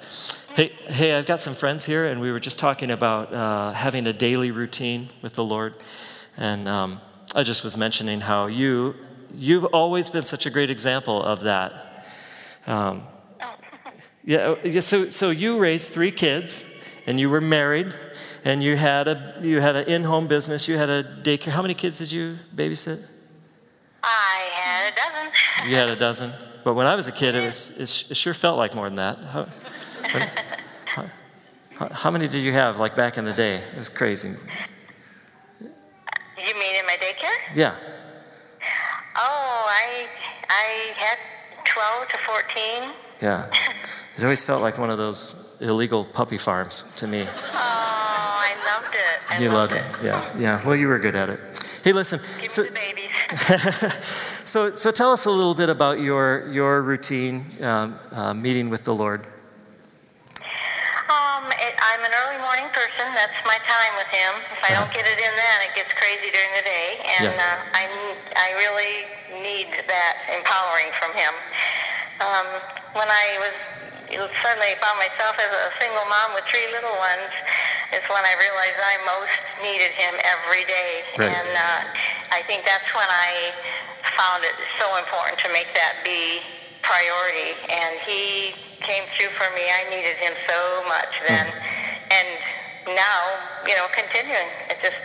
Hey, 0.55 0.67
hey, 0.67 1.13
I've 1.13 1.25
got 1.25 1.39
some 1.39 1.53
friends 1.53 1.85
here, 1.85 2.05
and 2.05 2.19
we 2.19 2.31
were 2.31 2.39
just 2.39 2.57
talking 2.57 2.89
about 2.91 3.31
uh, 3.33 3.71
having 3.73 4.07
a 4.07 4.13
daily 4.13 4.51
routine 4.51 5.09
with 5.21 5.33
the 5.33 5.43
Lord, 5.43 5.75
and 6.35 6.67
um, 6.67 6.99
I 7.35 7.43
just 7.43 7.63
was 7.63 7.77
mentioning 7.77 8.21
how 8.21 8.47
you 8.47 8.95
you've 9.33 9.65
always 9.65 10.09
been 10.09 10.25
such 10.25 10.45
a 10.45 10.49
great 10.49 10.71
example 10.71 11.21
of 11.21 11.41
that. 11.41 12.05
Um. 12.65 13.03
Uh, 14.29 14.55
yeah, 14.63 14.79
so 14.81 15.09
so 15.09 15.29
you 15.31 15.59
raised 15.59 15.91
three 15.93 16.11
kids, 16.11 16.65
and 17.07 17.19
you 17.19 17.29
were 17.29 17.41
married, 17.41 17.93
and 18.45 18.63
you 18.63 18.75
had 18.77 19.07
a 19.07 19.35
you 19.41 19.59
had 19.61 19.75
an 19.75 19.87
in-home 19.87 20.27
business, 20.27 20.67
you 20.67 20.77
had 20.77 20.89
a 20.89 21.03
daycare. 21.03 21.51
How 21.51 21.61
many 21.61 21.73
kids 21.73 21.97
did 21.97 22.11
you 22.11 22.37
babysit? 22.55 23.03
I 24.03 24.49
had 24.53 24.93
a 24.93 24.95
dozen. 24.95 25.69
You 25.69 25.75
had 25.75 25.89
a 25.89 25.95
dozen. 25.95 26.31
But 26.63 26.75
when 26.75 26.85
I 26.85 26.95
was 26.95 27.07
a 27.07 27.11
kid, 27.11 27.33
it 27.35 27.43
was 27.43 27.69
it, 27.77 28.11
it 28.11 28.17
sure 28.17 28.33
felt 28.35 28.57
like 28.57 28.75
more 28.75 28.85
than 28.87 28.95
that. 28.95 29.23
How, 29.25 29.43
when- 30.13 30.29
how, 31.77 31.89
how 31.91 32.11
many 32.11 32.27
did 32.27 32.43
you 32.43 32.53
have 32.53 32.77
like 32.79 32.95
back 32.95 33.17
in 33.17 33.25
the 33.25 33.33
day? 33.33 33.55
It 33.55 33.77
was 33.79 33.89
crazy. 33.89 34.29
You 35.59 36.53
mean 36.59 36.75
in 36.75 36.85
my 36.85 36.97
daycare? 37.01 37.55
Yeah. 37.55 37.75
Oh, 39.15 39.65
I 39.67 40.05
I 40.49 40.93
had 40.95 41.17
12 41.65 42.07
to 42.09 42.17
14. 42.27 42.93
Yeah. 43.21 43.47
It 44.17 44.23
always 44.23 44.43
felt 44.43 44.61
like 44.61 44.77
one 44.77 44.89
of 44.89 44.97
those 44.97 45.35
illegal 45.59 46.03
puppy 46.05 46.37
farms 46.37 46.85
to 46.97 47.07
me. 47.07 47.21
Oh, 47.23 47.27
I 47.53 48.55
loved 48.65 48.95
it. 48.95 49.31
I 49.31 49.39
You 49.39 49.49
loved 49.49 49.73
it. 49.73 49.83
Yeah. 50.03 50.37
Yeah. 50.37 50.65
Well, 50.65 50.75
you 50.75 50.87
were 50.87 50.99
good 50.99 51.15
at 51.15 51.29
it. 51.29 51.39
Hey, 51.83 51.93
listen. 51.93 52.19
Give 52.39 52.49
So, 52.51 52.63
me 52.63 52.69
the 52.69 52.73
babies. 52.75 53.93
so, 54.45 54.75
so 54.75 54.91
tell 54.91 55.11
us 55.11 55.25
a 55.25 55.31
little 55.31 55.55
bit 55.55 55.69
about 55.69 55.99
your 56.01 56.51
your 56.51 56.81
routine 56.81 57.45
um, 57.61 57.97
uh, 58.11 58.33
meeting 58.33 58.69
with 58.69 58.83
the 58.83 58.93
Lord. 58.93 59.21
Um, 61.11 61.47
it, 61.59 61.73
I'm 61.79 62.03
an 62.03 62.11
early 62.23 62.39
morning 62.43 62.67
person. 62.71 63.07
That's 63.15 63.35
my 63.45 63.57
time 63.67 63.93
with 63.99 64.07
him. 64.07 64.33
If 64.57 64.63
I 64.63 64.71
don't 64.75 64.91
get 64.93 65.05
it 65.07 65.19
in 65.19 65.33
then, 65.35 65.57
it 65.67 65.75
gets 65.75 65.91
crazy 65.99 66.31
during 66.31 66.51
the 66.55 66.63
day, 66.63 66.99
and 67.19 67.31
Yeah. 67.31 67.39
uh, 67.39 67.77
I 67.77 67.83
need- 67.87 68.19
I 68.35 68.47
really 68.59 68.93
need 69.43 69.67
that 69.87 70.13
empowering 70.31 70.91
from 70.99 71.11
him. 71.13 71.33
Um, 72.21 72.47
when 72.93 73.09
I 73.09 73.25
was 73.41 73.55
suddenly 74.45 74.75
found 74.83 74.99
myself 74.99 75.33
as 75.39 75.49
a 75.49 75.71
single 75.79 76.03
mom 76.05 76.35
with 76.35 76.45
three 76.51 76.67
little 76.69 76.93
ones, 76.99 77.31
is 77.95 78.03
when 78.11 78.23
I 78.23 78.33
realized 78.37 78.77
I 78.77 78.95
most 79.07 79.35
needed 79.63 79.91
him 79.97 80.13
every 80.21 80.63
day, 80.67 80.91
Right. 81.17 81.31
and 81.31 81.49
uh, 81.55 82.35
I 82.35 82.43
think 82.47 82.63
that's 82.63 82.87
when 82.93 83.07
I 83.09 83.51
found 84.15 84.43
it 84.43 84.55
so 84.79 84.87
important 84.99 85.39
to 85.43 85.49
make 85.51 85.67
that 85.73 85.99
be 86.03 86.39
priority. 86.83 87.55
And 87.71 87.99
he 88.05 88.53
came 88.83 89.03
through 89.17 89.31
for 89.39 89.47
me. 89.55 89.63
I 89.67 89.87
needed 89.89 90.17
him 90.21 90.33
so 90.47 90.59
much 90.87 91.11
then, 91.27 91.47
and 92.11 92.27
now 92.95 93.21
you 93.65 93.75
know 93.75 93.87
continuing. 93.95 94.49
It 94.69 94.77
just 94.83 94.99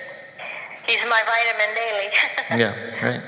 he's 0.87 1.03
my 1.09 1.23
vitamin 1.25 1.71
daily. 1.75 2.09
Yeah, 2.61 2.75
right. 3.05 3.23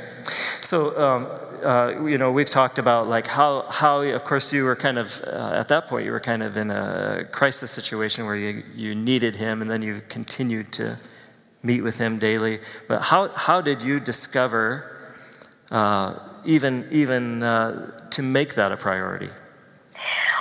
So, 0.62 0.92
um, 1.00 1.26
uh, 1.64 2.06
you 2.06 2.18
know, 2.18 2.32
we've 2.32 2.48
talked 2.48 2.78
about 2.78 3.08
like 3.08 3.26
how, 3.26 3.62
how, 3.68 4.00
of 4.02 4.24
course, 4.24 4.52
you 4.52 4.64
were 4.64 4.76
kind 4.76 4.98
of 4.98 5.22
uh, 5.24 5.52
at 5.54 5.68
that 5.68 5.86
point 5.86 6.04
you 6.04 6.12
were 6.12 6.20
kind 6.20 6.42
of 6.42 6.56
in 6.56 6.70
a 6.70 7.26
crisis 7.32 7.70
situation 7.70 8.26
where 8.26 8.36
you 8.36 8.62
you 8.74 8.94
needed 8.94 9.36
him, 9.36 9.62
and 9.62 9.70
then 9.70 9.82
you 9.82 10.02
continued 10.08 10.72
to 10.72 10.98
meet 11.62 11.82
with 11.82 11.98
him 11.98 12.18
daily. 12.18 12.60
But 12.86 13.02
how 13.02 13.28
how 13.28 13.60
did 13.60 13.82
you 13.82 14.00
discover 14.00 14.96
uh, 15.70 16.18
even 16.44 16.86
even 16.90 17.42
uh, 17.42 18.08
to 18.10 18.22
make 18.22 18.54
that 18.54 18.72
a 18.72 18.76
priority? 18.76 19.30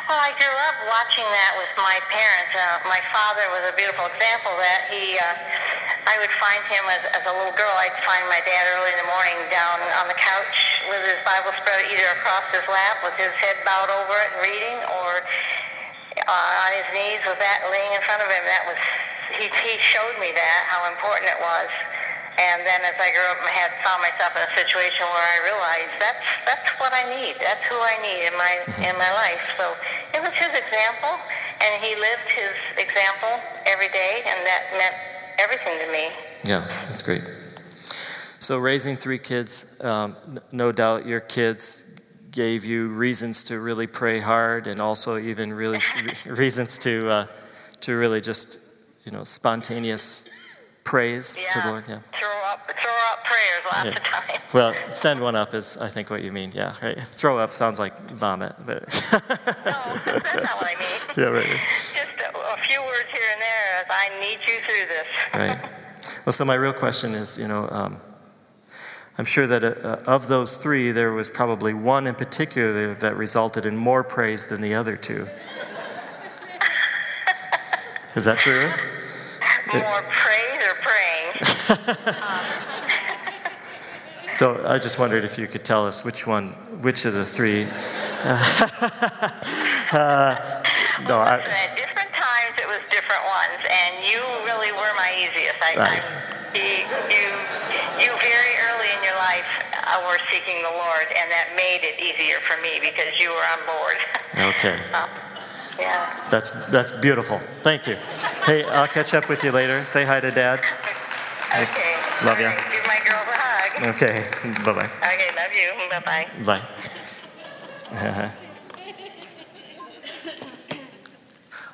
Well, 0.08 0.24
I 0.24 0.32
grew 0.40 0.56
up 0.72 0.80
watching 0.88 1.28
that 1.28 1.60
with 1.60 1.68
my 1.76 2.00
parents. 2.08 2.56
Uh, 2.56 2.80
my 2.88 3.04
father 3.12 3.44
was 3.52 3.68
a 3.68 3.76
beautiful 3.76 4.08
example 4.08 4.56
of 4.56 4.62
that. 4.64 4.88
He, 4.88 5.20
uh, 5.20 5.36
I 6.08 6.16
would 6.24 6.32
find 6.40 6.64
him 6.72 6.88
as, 6.88 7.04
as 7.12 7.28
a 7.28 7.34
little 7.36 7.52
girl. 7.52 7.76
I'd 7.76 7.92
find 8.08 8.24
my 8.32 8.40
dad 8.48 8.72
early 8.72 8.96
in 8.96 9.04
the 9.04 9.10
morning 9.12 9.36
down 9.52 9.84
on 10.00 10.08
the 10.08 10.16
couch 10.16 10.56
with 10.88 11.04
his 11.04 11.20
Bible 11.28 11.52
spread 11.60 11.92
either 11.92 12.08
across 12.24 12.48
his 12.56 12.64
lap 12.72 13.04
with 13.04 13.20
his 13.20 13.36
head 13.36 13.60
bowed 13.68 13.92
over 13.92 14.16
it 14.24 14.32
and 14.32 14.48
reading, 14.48 14.80
or 14.96 15.28
uh, 16.24 16.64
on 16.64 16.72
his 16.72 16.88
knees 16.96 17.20
with 17.28 17.44
that 17.44 17.68
laying 17.68 17.92
in 17.92 18.00
front 18.08 18.24
of 18.24 18.32
him. 18.32 18.48
That 18.48 18.64
was 18.64 18.80
he, 19.36 19.52
he 19.52 19.76
showed 19.92 20.16
me 20.24 20.32
that 20.32 20.72
how 20.72 20.88
important 20.88 21.36
it 21.36 21.40
was. 21.44 21.68
And 22.38 22.62
then 22.62 22.86
as 22.86 22.94
I 23.02 23.10
grew 23.10 23.26
up 23.34 23.42
and 23.42 23.50
had 23.50 23.74
found 23.82 24.06
myself 24.06 24.38
in 24.38 24.46
a 24.46 24.54
situation 24.54 25.02
where 25.10 25.26
I 25.26 25.42
realized 25.42 25.94
that's 25.98 26.26
that's 26.46 26.70
what 26.78 26.94
I 26.94 27.10
need. 27.10 27.34
That's 27.42 27.66
who 27.66 27.78
I 27.82 27.98
need 28.06 28.30
in 28.30 28.36
my 28.38 28.54
in 28.86 28.94
my 28.98 29.10
life. 29.10 29.42
So 29.58 29.74
it 30.14 30.22
was 30.22 30.34
his 30.38 30.54
example, 30.54 31.18
and 31.62 31.82
he 31.82 31.98
lived 31.98 32.30
his 32.30 32.54
example 32.78 33.42
every 33.66 33.90
day, 33.90 34.22
and 34.30 34.46
that 34.46 34.70
meant 34.78 34.96
everything 35.40 35.82
to 35.82 35.92
me. 35.92 36.14
Yeah, 36.46 36.62
that's 36.86 37.02
great. 37.02 37.26
So 38.40 38.60
raising 38.60 38.96
three 38.96 39.18
kids, 39.18 39.66
um, 39.82 40.16
no 40.52 40.72
doubt 40.72 41.08
your 41.08 41.20
kids 41.20 41.84
gave 42.30 42.66
you 42.66 42.90
reasons 42.90 43.44
to 43.46 43.60
really 43.60 43.88
pray 43.88 44.20
hard, 44.20 44.68
and 44.68 44.80
also 44.80 45.18
even 45.18 45.52
really 45.54 45.80
reasons 46.28 46.78
to 46.80 47.10
uh, 47.10 47.28
to 47.82 47.96
really 47.96 48.22
just 48.22 48.60
you 49.06 49.12
know 49.12 49.24
spontaneous 49.24 50.22
praise 50.88 51.36
Yeah. 51.38 51.50
to 51.52 51.60
the 51.62 51.68
Lord. 51.68 51.84
Yeah. 51.88 52.00
Throw 52.18 52.30
up 52.52 52.62
throw 52.66 52.98
up 53.12 53.20
prayers 53.26 53.64
lots 53.66 53.86
Yeah. 53.86 53.98
of 53.98 54.04
times. 54.04 54.44
Well, 54.54 54.74
send 54.94 55.20
one 55.20 55.36
up 55.36 55.54
is 55.54 55.76
I 55.78 55.90
think 55.90 56.10
what 56.10 56.22
you 56.24 56.32
mean. 56.32 56.52
Yeah. 56.56 56.76
Right. 56.82 56.98
Throw 57.12 57.38
up 57.38 57.52
sounds 57.52 57.78
like 57.80 57.94
vomit, 58.12 58.56
but 58.66 58.84
No, 59.12 59.20
that's 59.20 59.66
not 59.66 60.56
what 60.62 60.66
I 60.66 60.76
mean. 60.80 61.00
yeah, 61.18 61.26
right. 61.26 61.60
Just 61.94 62.18
a, 62.26 62.30
a 62.38 62.58
few 62.68 62.80
words 62.82 63.10
here 63.12 63.30
and 63.34 63.42
there 63.42 63.68
as 63.82 63.88
I 63.90 64.06
need 64.22 64.40
you 64.48 64.58
through 64.66 64.86
this. 64.88 65.08
Right. 65.34 65.60
Well, 66.26 66.34
so 66.34 66.46
my 66.46 66.56
real 66.56 66.74
question 66.74 67.14
is, 67.16 67.38
you 67.38 67.48
know, 67.50 67.68
um, 67.70 68.00
I'm 69.18 69.26
sure 69.26 69.46
that 69.48 69.64
uh, 69.64 70.00
of 70.08 70.28
those 70.30 70.56
three, 70.58 70.92
there 70.92 71.12
was 71.12 71.30
probably 71.30 71.74
one 71.74 72.08
in 72.08 72.16
particular 72.16 72.94
that 72.96 73.18
resulted 73.18 73.66
in 73.66 73.76
more 73.76 74.04
praise 74.04 74.48
than 74.48 74.62
the 74.62 74.74
other 74.74 74.96
two. 74.96 75.28
Is 78.16 78.24
that 78.26 78.38
true? 78.40 78.70
More 78.70 78.72
praise 79.72 79.84
or 79.84 80.02
praying? 80.02 80.27
So 84.38 84.62
I 84.68 84.78
just 84.78 85.00
wondered 85.00 85.24
if 85.26 85.40
you 85.40 85.48
could 85.48 85.66
tell 85.66 85.88
us 85.88 86.06
which 86.06 86.28
one, 86.28 86.50
which 86.86 87.06
of 87.06 87.14
the 87.16 87.26
three. 87.26 87.64
uh, 87.64 88.38
no, 91.10 91.18
I, 91.18 91.42
at 91.42 91.74
different 91.74 92.14
times 92.14 92.54
it 92.62 92.68
was 92.70 92.78
different 92.94 93.24
ones, 93.26 93.66
and 93.66 94.06
you 94.06 94.22
really 94.46 94.72
were 94.72 94.94
my 94.94 95.10
easiest. 95.18 95.58
I, 95.58 95.74
Right. 95.76 96.04
I, 96.06 96.54
you, 96.54 96.86
you, 97.10 97.26
you 97.98 98.10
very 98.22 98.54
early 98.70 98.94
in 98.94 99.02
your 99.04 99.18
life 99.18 99.46
uh, 99.74 100.06
were 100.06 100.20
seeking 100.30 100.62
the 100.62 100.70
Lord, 100.70 101.08
and 101.18 101.32
that 101.32 101.56
made 101.58 101.82
it 101.82 101.98
easier 102.00 102.38
for 102.46 102.62
me 102.62 102.78
because 102.80 103.18
you 103.20 103.30
were 103.34 103.46
on 103.58 103.66
board. 103.66 103.98
okay. 104.54 104.78
Um, 104.94 105.10
yeah. 105.80 106.28
That's, 106.32 106.52
that's 106.70 106.92
beautiful. 106.92 107.40
Thank 107.62 107.86
you. 107.88 107.96
Hey, 108.46 108.64
I'll 108.66 108.88
catch 108.88 109.14
up 109.16 109.30
with 109.30 109.44
you 109.44 109.52
later. 109.52 109.84
Say 109.86 110.06
hi 110.06 110.20
to 110.20 110.30
Dad. 110.32 110.62
Okay. 111.56 111.96
Love 112.26 112.40
you. 112.40 112.48
All 112.48 112.56
right, 112.56 112.72
Give 112.72 112.86
my 112.88 113.00
girls 113.08 113.28
a 113.28 113.38
hug. 113.38 113.88
Okay. 113.96 114.26
Bye 114.64 114.74
bye. 114.74 114.90
Okay, 115.14 115.30
love 115.36 115.54
you. 115.54 115.70
Bye 115.90 116.02
bye. 116.06 116.28
Bye. 116.46 116.62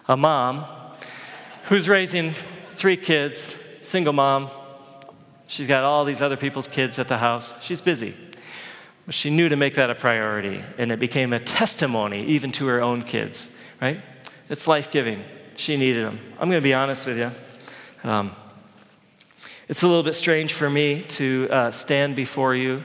a 0.08 0.18
mom 0.18 0.66
who's 1.66 1.90
raising 1.90 2.34
three 2.70 2.98
kids, 2.98 3.58
single 3.82 4.14
mom. 4.14 4.50
She's 5.48 5.68
got 5.68 5.84
all 5.84 6.06
these 6.06 6.22
other 6.22 6.38
people's 6.38 6.68
kids 6.68 7.00
at 7.00 7.08
the 7.08 7.18
house. 7.18 7.62
She's 7.64 7.82
busy. 7.82 8.14
But 9.06 9.16
she 9.16 9.30
knew 9.30 9.50
to 9.50 9.56
make 9.56 9.76
that 9.76 9.90
a 9.90 9.96
priority, 9.96 10.62
and 10.78 10.92
it 10.92 11.00
became 11.00 11.34
a 11.34 11.40
testimony 11.40 12.24
even 12.26 12.52
to 12.54 12.68
her 12.68 12.82
own 12.82 13.04
kids, 13.04 13.60
right? 13.82 14.00
It's 14.50 14.68
life 14.68 14.92
giving. 14.92 15.24
She 15.56 15.78
needed 15.78 16.06
them. 16.06 16.20
I'm 16.40 16.50
going 16.50 16.62
to 16.62 16.64
be 16.64 16.74
honest 16.74 17.08
with 17.08 17.18
you. 17.18 17.32
Um, 18.10 18.36
it's 19.70 19.82
a 19.82 19.88
little 19.88 20.04
bit 20.04 20.14
strange 20.14 20.52
for 20.52 20.70
me 20.70 21.04
to 21.04 21.48
uh, 21.50 21.72
stand 21.72 22.18
before 22.18 22.54
you 22.54 22.84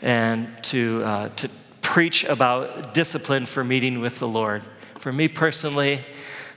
and 0.00 0.48
to, 0.64 1.02
uh, 1.04 1.28
to 1.36 1.50
preach 1.82 2.24
about 2.24 2.94
discipline 2.94 3.44
for 3.44 3.62
meeting 3.62 4.00
with 4.00 4.18
the 4.20 4.26
Lord. 4.28 4.62
For 4.94 5.12
me 5.12 5.28
personally, 5.28 6.00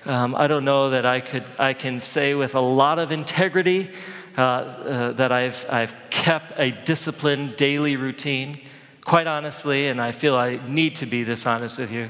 um, 0.06 0.36
I 0.36 0.48
don't 0.48 0.64
know 0.64 0.92
that 0.92 1.06
I, 1.06 1.20
could, 1.20 1.44
I 1.60 1.74
can 1.74 2.00
say 2.00 2.34
with 2.34 2.56
a 2.56 2.62
lot 2.62 2.98
of 2.98 3.12
integrity 3.12 3.90
uh, 4.38 4.42
uh, 4.42 5.12
that 5.14 5.34
I've, 5.34 5.66
I've 5.70 5.94
kept 6.12 6.54
a 6.58 6.72
disciplined 6.72 7.58
daily 7.58 7.98
routine. 7.98 8.56
Quite 9.04 9.28
honestly, 9.28 9.90
and 9.90 10.00
I 10.00 10.14
feel 10.14 10.38
I 10.38 10.62
need 10.66 10.96
to 10.98 11.06
be 11.06 11.24
this 11.24 11.46
honest 11.46 11.78
with 11.78 11.92
you, 11.92 12.10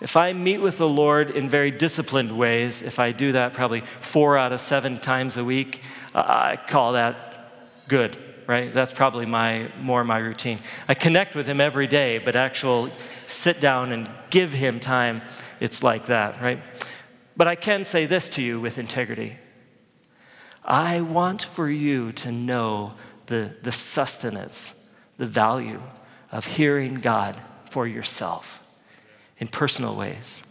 if 0.00 0.16
I 0.16 0.32
meet 0.32 0.58
with 0.58 0.76
the 0.76 0.88
Lord 0.88 1.30
in 1.30 1.48
very 1.48 1.70
disciplined 1.70 2.36
ways, 2.36 2.82
if 2.82 2.98
I 2.98 3.12
do 3.12 3.32
that 3.32 3.52
probably 3.52 3.82
four 4.00 4.36
out 4.36 4.52
of 4.52 4.60
seven 4.60 4.98
times 4.98 5.36
a 5.36 5.44
week, 5.44 5.80
I 6.16 6.56
call 6.56 6.92
that 6.92 7.52
good, 7.88 8.16
right? 8.46 8.72
That's 8.72 8.92
probably 8.92 9.26
my 9.26 9.70
more 9.80 10.02
my 10.02 10.18
routine. 10.18 10.58
I 10.88 10.94
connect 10.94 11.34
with 11.34 11.46
Him 11.46 11.60
every 11.60 11.86
day, 11.86 12.18
but 12.18 12.34
actual 12.34 12.90
sit 13.26 13.60
down 13.60 13.92
and 13.92 14.08
give 14.30 14.52
Him 14.52 14.80
time, 14.80 15.22
it's 15.60 15.82
like 15.82 16.06
that, 16.06 16.40
right? 16.40 16.60
But 17.36 17.48
I 17.48 17.54
can 17.54 17.84
say 17.84 18.06
this 18.06 18.30
to 18.30 18.42
you 18.42 18.60
with 18.60 18.78
integrity. 18.78 19.36
I 20.64 21.02
want 21.02 21.42
for 21.42 21.68
you 21.68 22.12
to 22.12 22.32
know 22.32 22.94
the, 23.26 23.54
the 23.62 23.72
sustenance, 23.72 24.88
the 25.18 25.26
value 25.26 25.82
of 26.32 26.46
hearing 26.46 26.94
God 26.94 27.40
for 27.70 27.86
yourself 27.86 28.62
in 29.38 29.48
personal 29.48 29.94
ways. 29.94 30.42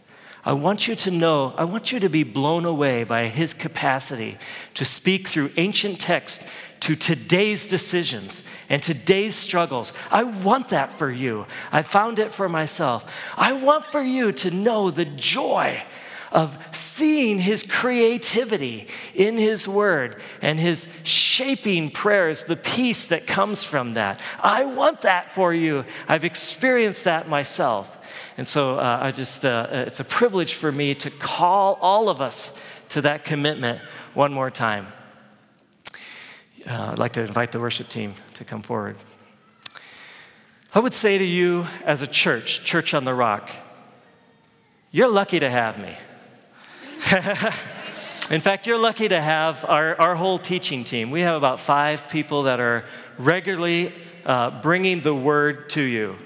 I 0.46 0.52
want 0.52 0.86
you 0.86 0.94
to 0.94 1.10
know, 1.10 1.52
I 1.56 1.64
want 1.64 1.90
you 1.90 1.98
to 1.98 2.08
be 2.08 2.22
blown 2.22 2.64
away 2.64 3.02
by 3.02 3.26
his 3.26 3.52
capacity 3.52 4.38
to 4.74 4.84
speak 4.84 5.26
through 5.26 5.50
ancient 5.56 5.98
text 6.00 6.46
to 6.80 6.94
today's 6.94 7.66
decisions 7.66 8.44
and 8.68 8.80
today's 8.80 9.34
struggles. 9.34 9.92
I 10.08 10.22
want 10.22 10.68
that 10.68 10.92
for 10.92 11.10
you. 11.10 11.46
I 11.72 11.82
found 11.82 12.20
it 12.20 12.30
for 12.30 12.48
myself. 12.48 13.12
I 13.36 13.54
want 13.54 13.84
for 13.84 14.00
you 14.00 14.30
to 14.32 14.52
know 14.52 14.92
the 14.92 15.04
joy 15.04 15.82
of 16.30 16.56
seeing 16.70 17.40
his 17.40 17.64
creativity 17.64 18.86
in 19.14 19.38
his 19.38 19.66
word 19.66 20.20
and 20.42 20.60
his 20.60 20.86
shaping 21.02 21.90
prayers, 21.90 22.44
the 22.44 22.56
peace 22.56 23.08
that 23.08 23.26
comes 23.26 23.64
from 23.64 23.94
that. 23.94 24.20
I 24.40 24.64
want 24.64 25.00
that 25.00 25.34
for 25.34 25.52
you. 25.52 25.84
I've 26.06 26.24
experienced 26.24 27.04
that 27.04 27.28
myself. 27.28 27.95
And 28.36 28.46
so 28.46 28.78
uh, 28.78 28.98
I 29.00 29.12
just, 29.12 29.44
uh, 29.44 29.68
it's 29.70 30.00
a 30.00 30.04
privilege 30.04 30.54
for 30.54 30.70
me 30.70 30.94
to 30.96 31.10
call 31.10 31.78
all 31.80 32.08
of 32.08 32.20
us 32.20 32.60
to 32.90 33.00
that 33.02 33.24
commitment 33.24 33.80
one 34.14 34.32
more 34.32 34.50
time. 34.50 34.88
Uh, 36.68 36.90
I'd 36.92 36.98
like 36.98 37.12
to 37.14 37.22
invite 37.22 37.52
the 37.52 37.60
worship 37.60 37.88
team 37.88 38.14
to 38.34 38.44
come 38.44 38.60
forward. 38.60 38.96
I 40.74 40.80
would 40.80 40.94
say 40.94 41.16
to 41.16 41.24
you 41.24 41.66
as 41.84 42.02
a 42.02 42.06
church, 42.06 42.62
Church 42.64 42.92
on 42.92 43.04
the 43.04 43.14
Rock, 43.14 43.50
you're 44.90 45.10
lucky 45.10 45.40
to 45.40 45.48
have 45.48 45.78
me. 45.78 45.96
In 48.34 48.40
fact, 48.40 48.66
you're 48.66 48.78
lucky 48.78 49.08
to 49.08 49.20
have 49.20 49.64
our, 49.66 49.98
our 50.00 50.16
whole 50.16 50.38
teaching 50.38 50.84
team. 50.84 51.10
We 51.10 51.20
have 51.20 51.36
about 51.36 51.60
five 51.60 52.08
people 52.08 52.42
that 52.44 52.58
are 52.60 52.84
regularly 53.16 53.92
uh, 54.24 54.60
bringing 54.60 55.00
the 55.00 55.14
word 55.14 55.68
to 55.70 55.80
you. 55.80 56.16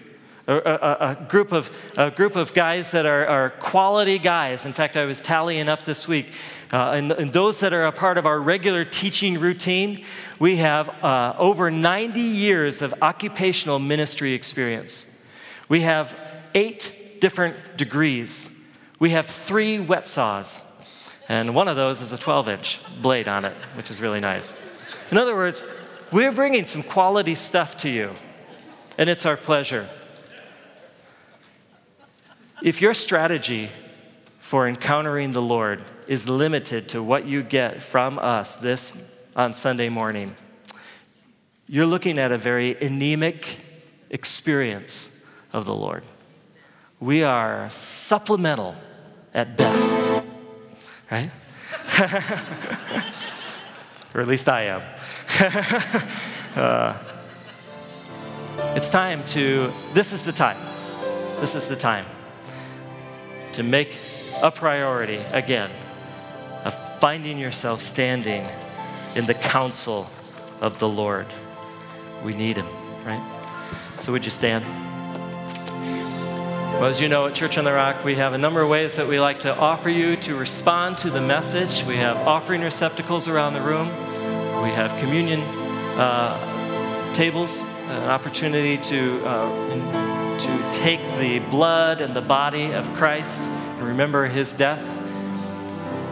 A, 0.51 0.57
a, 0.57 0.96
a, 1.11 1.26
group 1.28 1.53
of, 1.53 1.70
a 1.96 2.11
group 2.11 2.34
of 2.34 2.53
guys 2.53 2.90
that 2.90 3.07
are, 3.07 3.24
are 3.26 3.51
quality 3.51 4.18
guys. 4.18 4.66
In 4.66 4.72
fact, 4.72 4.96
I 4.96 5.05
was 5.05 5.20
tallying 5.20 5.68
up 5.68 5.84
this 5.84 6.09
week. 6.09 6.32
Uh, 6.72 6.92
and, 6.94 7.12
and, 7.12 7.32
those 7.32 7.61
that 7.61 7.72
are 7.72 7.86
a 7.86 7.92
part 7.92 8.18
of 8.18 8.26
our 8.26 8.40
regular 8.40 8.84
teaching 8.84 9.38
routine, 9.38 10.05
we 10.40 10.57
have 10.57 10.88
uh, 11.05 11.34
over 11.38 11.70
90 11.70 12.20
years 12.20 12.82
of 12.82 12.92
occupational 13.01 13.78
ministry 13.78 14.32
experience. 14.32 15.24
We 15.68 15.82
have 15.82 16.18
eight 16.55 17.18
different 17.20 17.76
degrees. 17.76 18.51
We 18.98 19.11
have 19.11 19.26
three 19.26 19.78
wet 19.78 20.07
saws, 20.07 20.61
and 21.28 21.55
one 21.55 21.68
of 21.68 21.76
those 21.76 22.03
is 22.03 22.12
a 22.12 22.18
12 22.18 22.48
inch 22.48 22.80
blade 23.01 23.28
on 23.28 23.44
it, 23.44 23.55
which 23.74 23.88
is 23.88 24.03
really 24.03 24.20
nice. 24.20 24.57
In 25.12 25.16
other 25.16 25.34
words, 25.34 25.64
we're 26.11 26.32
bringing 26.32 26.66
some 26.66 26.82
quality 26.82 27.34
stuff 27.36 27.76
to 27.78 27.90
you, 27.90 28.11
and 28.98 29.09
it's 29.09 29.26
our 29.26 29.36
pleasure. 29.36 29.88
If 32.62 32.82
your 32.82 32.92
strategy 32.92 33.70
for 34.38 34.68
encountering 34.68 35.32
the 35.32 35.40
Lord 35.40 35.82
is 36.06 36.28
limited 36.28 36.90
to 36.90 37.02
what 37.02 37.24
you 37.24 37.42
get 37.42 37.82
from 37.82 38.18
us 38.18 38.56
this 38.56 38.92
on 39.34 39.54
Sunday 39.54 39.88
morning, 39.88 40.36
you're 41.66 41.86
looking 41.86 42.18
at 42.18 42.32
a 42.32 42.36
very 42.36 42.74
anemic 42.74 43.61
experience 44.11 45.26
of 45.54 45.64
the 45.64 45.74
Lord. 45.74 46.02
We 46.98 47.22
are 47.22 47.70
supplemental 47.70 48.74
at 49.32 49.56
best, 49.56 50.22
right? 51.11 51.30
or 54.14 54.20
at 54.20 54.28
least 54.28 54.50
I 54.50 54.64
am. 54.64 54.82
uh, 56.56 56.98
It's 58.76 58.90
time 58.90 59.24
to, 59.28 59.72
this 59.94 60.12
is 60.12 60.24
the 60.24 60.32
time. 60.32 60.58
This 61.40 61.54
is 61.54 61.66
the 61.66 61.76
time 61.76 62.04
to 63.61 63.64
make 63.64 63.98
a 64.42 64.50
priority 64.50 65.18
again 65.32 65.70
of 66.64 66.98
finding 66.98 67.36
yourself 67.36 67.82
standing 67.82 68.48
in 69.14 69.26
the 69.26 69.34
counsel 69.34 70.08
of 70.62 70.78
the 70.78 70.88
Lord. 70.88 71.26
We 72.24 72.32
need 72.32 72.56
Him, 72.56 72.66
right? 73.04 73.20
So, 73.98 74.12
would 74.12 74.24
you 74.24 74.30
stand? 74.30 74.64
Well, 76.72 76.86
as 76.86 77.02
you 77.02 77.08
know, 77.11 77.26
at 77.26 77.34
Church 77.34 77.58
on 77.58 77.64
the 77.64 77.72
Rock, 77.74 78.02
we 78.02 78.14
have 78.14 78.32
a 78.32 78.38
number 78.38 78.62
of 78.62 78.70
ways 78.70 78.96
that 78.96 79.06
we 79.06 79.20
like 79.20 79.40
to 79.40 79.54
offer 79.54 79.90
you 79.90 80.16
to 80.16 80.34
respond 80.36 80.96
to 80.98 81.11
the 81.11 81.20
message. 81.20 81.84
We 81.84 81.96
have 81.96 82.16
offering 82.26 82.62
receptacles 82.62 83.28
around 83.28 83.52
the 83.52 83.61
room, 83.61 83.88
we 84.62 84.70
have 84.70 84.98
communion 85.00 85.40
uh, 85.98 87.12
tables, 87.12 87.61
an 87.61 88.08
opportunity 88.08 88.78
to, 88.78 89.22
uh, 89.26 89.99
to 90.41 90.70
take 90.72 91.01
the 91.18 91.38
blood 91.51 92.01
and 92.01 92.16
the 92.16 92.22
body 92.22 92.72
of 92.72 92.93
Christ 92.95 93.51
and 93.51 93.82
remember 93.82 94.26
his 94.26 94.55
death 94.55 94.99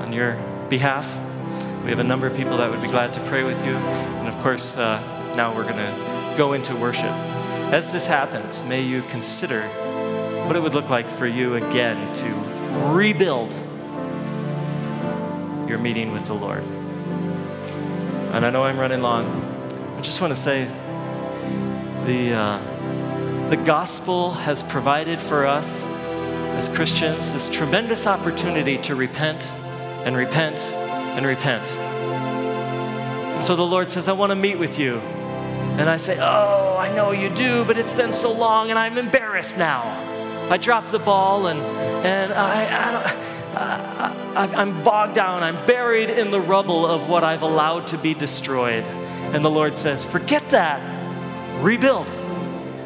on 0.01 0.13
your 0.13 0.37
behalf. 0.69 1.19
We 1.83 1.91
have 1.91 1.99
a 1.99 2.05
number 2.05 2.27
of 2.27 2.37
people 2.37 2.59
that 2.59 2.71
would 2.71 2.83
be 2.83 2.89
glad 2.89 3.15
to 3.15 3.21
pray 3.21 3.43
with 3.43 3.65
you. 3.65 3.73
And 3.73 4.29
of 4.29 4.39
course, 4.41 4.77
uh, 4.77 5.01
now 5.35 5.57
we're 5.57 5.63
going 5.63 5.77
to 5.77 6.35
go 6.37 6.53
into 6.53 6.77
worship. 6.77 7.11
As 7.73 7.91
this 7.91 8.07
happens, 8.07 8.63
may 8.65 8.83
you 8.83 9.01
consider 9.03 9.63
what 10.47 10.57
it 10.57 10.61
would 10.61 10.75
look 10.75 10.91
like 10.91 11.09
for 11.09 11.27
you 11.27 11.55
again 11.55 12.13
to 12.13 12.27
rebuild 12.91 13.53
your 15.67 15.79
meeting 15.79 16.13
with 16.13 16.27
the 16.27 16.35
Lord. 16.35 16.65
And 18.33 18.45
I 18.45 18.51
know 18.51 18.65
I'm 18.65 18.79
running 18.79 19.01
long. 19.01 19.25
I 19.97 20.03
just 20.03 20.21
want 20.21 20.35
to 20.35 20.39
say 20.39 20.67
the, 22.05 22.35
uh, 22.35 22.78
the 23.49 23.57
gospel 23.57 24.33
has 24.33 24.63
provided 24.63 25.23
for 25.23 25.47
us 25.47 25.83
as 25.83 26.69
Christians 26.69 27.33
this 27.33 27.49
tremendous 27.49 28.07
opportunity 28.07 28.77
to 28.79 28.95
repent 28.95 29.43
and 30.05 30.15
repent 30.15 30.59
and 31.17 31.25
repent. 31.25 31.67
And 33.35 33.43
so 33.43 33.57
the 33.57 33.65
Lord 33.65 33.91
says, 33.91 34.07
I 34.07 34.13
want 34.13 34.31
to 34.31 34.37
meet 34.37 34.59
with 34.59 34.79
you. 34.79 34.99
And 35.79 35.89
I 35.89 35.97
say, 35.97 36.19
Oh, 36.21 36.77
I 36.79 36.95
know 36.95 37.13
you 37.13 37.31
do, 37.31 37.65
but 37.65 37.79
it's 37.79 37.93
been 37.93 38.13
so 38.13 38.33
long 38.33 38.69
and 38.69 38.79
I'm 38.79 38.99
embarrassed 38.99 39.57
now. 39.57 39.83
I 40.51 40.59
dropped 40.59 40.93
the 40.93 40.99
ball 40.99 41.47
and, 41.47 41.61
and 42.05 42.33
I, 42.35 42.65
I, 43.55 44.17
I, 44.37 44.47
I'm 44.57 44.83
bogged 44.85 45.15
down. 45.15 45.43
I'm 45.43 45.65
buried 45.65 46.11
in 46.11 46.31
the 46.31 46.41
rubble 46.41 46.87
of 46.87 47.09
what 47.09 47.25
I've 47.25 47.43
allowed 47.43 47.87
to 47.89 47.99
be 47.99 48.13
destroyed. 48.13 48.85
And 49.33 49.43
the 49.43 49.51
Lord 49.51 49.79
says, 49.79 50.05
Forget 50.05 50.51
that. 50.51 50.83
Rebuild. 51.63 52.18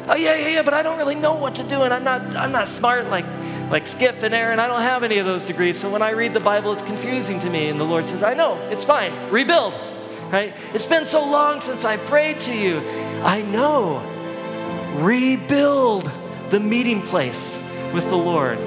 Oh, 0.07 0.15
yeah, 0.15 0.35
yeah, 0.35 0.49
yeah, 0.49 0.61
but 0.63 0.73
I 0.73 0.83
don't 0.83 0.97
really 0.97 1.15
know 1.15 1.35
what 1.35 1.55
to 1.55 1.63
do, 1.63 1.83
and 1.83 1.93
I'm 1.93 2.03
not, 2.03 2.35
I'm 2.35 2.51
not 2.51 2.67
smart 2.67 3.09
like, 3.09 3.25
like 3.71 3.87
Skip 3.87 4.21
and 4.23 4.33
Aaron. 4.33 4.59
I 4.59 4.67
don't 4.67 4.81
have 4.81 5.03
any 5.03 5.17
of 5.17 5.25
those 5.25 5.45
degrees. 5.45 5.79
So 5.79 5.89
when 5.89 6.01
I 6.01 6.11
read 6.11 6.33
the 6.33 6.39
Bible, 6.39 6.73
it's 6.73 6.81
confusing 6.81 7.39
to 7.39 7.49
me. 7.49 7.69
And 7.69 7.79
the 7.79 7.85
Lord 7.85 8.07
says, 8.07 8.21
I 8.21 8.33
know, 8.33 8.57
it's 8.69 8.85
fine. 8.85 9.13
Rebuild 9.29 9.79
right? 10.33 10.55
It's 10.73 10.87
been 10.87 11.05
so 11.05 11.23
long 11.23 11.61
since 11.61 11.85
I 11.85 11.97
prayed 11.97 12.39
to 12.41 12.57
you. 12.57 12.79
I 13.21 13.43
know. 13.43 14.01
Rebuild 14.95 16.11
the 16.49 16.59
meeting 16.59 17.03
place 17.03 17.55
with 17.93 18.09
the 18.09 18.17
Lord. 18.17 18.57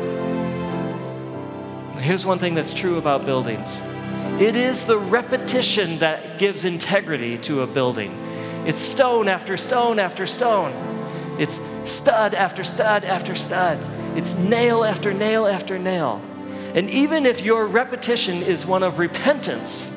Here's 1.98 2.24
one 2.24 2.38
thing 2.38 2.54
that's 2.54 2.72
true 2.72 2.98
about 2.98 3.24
buildings 3.26 3.82
it 4.38 4.54
is 4.54 4.86
the 4.86 4.98
repetition 4.98 5.98
that 5.98 6.38
gives 6.38 6.64
integrity 6.64 7.36
to 7.38 7.62
a 7.62 7.66
building. 7.66 8.12
It's 8.64 8.78
stone 8.78 9.28
after 9.28 9.56
stone 9.56 9.98
after 9.98 10.26
stone. 10.26 10.95
It's 11.38 11.60
stud 11.84 12.34
after 12.34 12.64
stud 12.64 13.04
after 13.04 13.34
stud. 13.34 13.78
It's 14.16 14.36
nail 14.36 14.84
after 14.84 15.12
nail 15.12 15.46
after 15.46 15.78
nail. 15.78 16.22
And 16.74 16.90
even 16.90 17.26
if 17.26 17.42
your 17.42 17.66
repetition 17.66 18.42
is 18.42 18.66
one 18.66 18.82
of 18.82 18.98
repentance, 18.98 19.92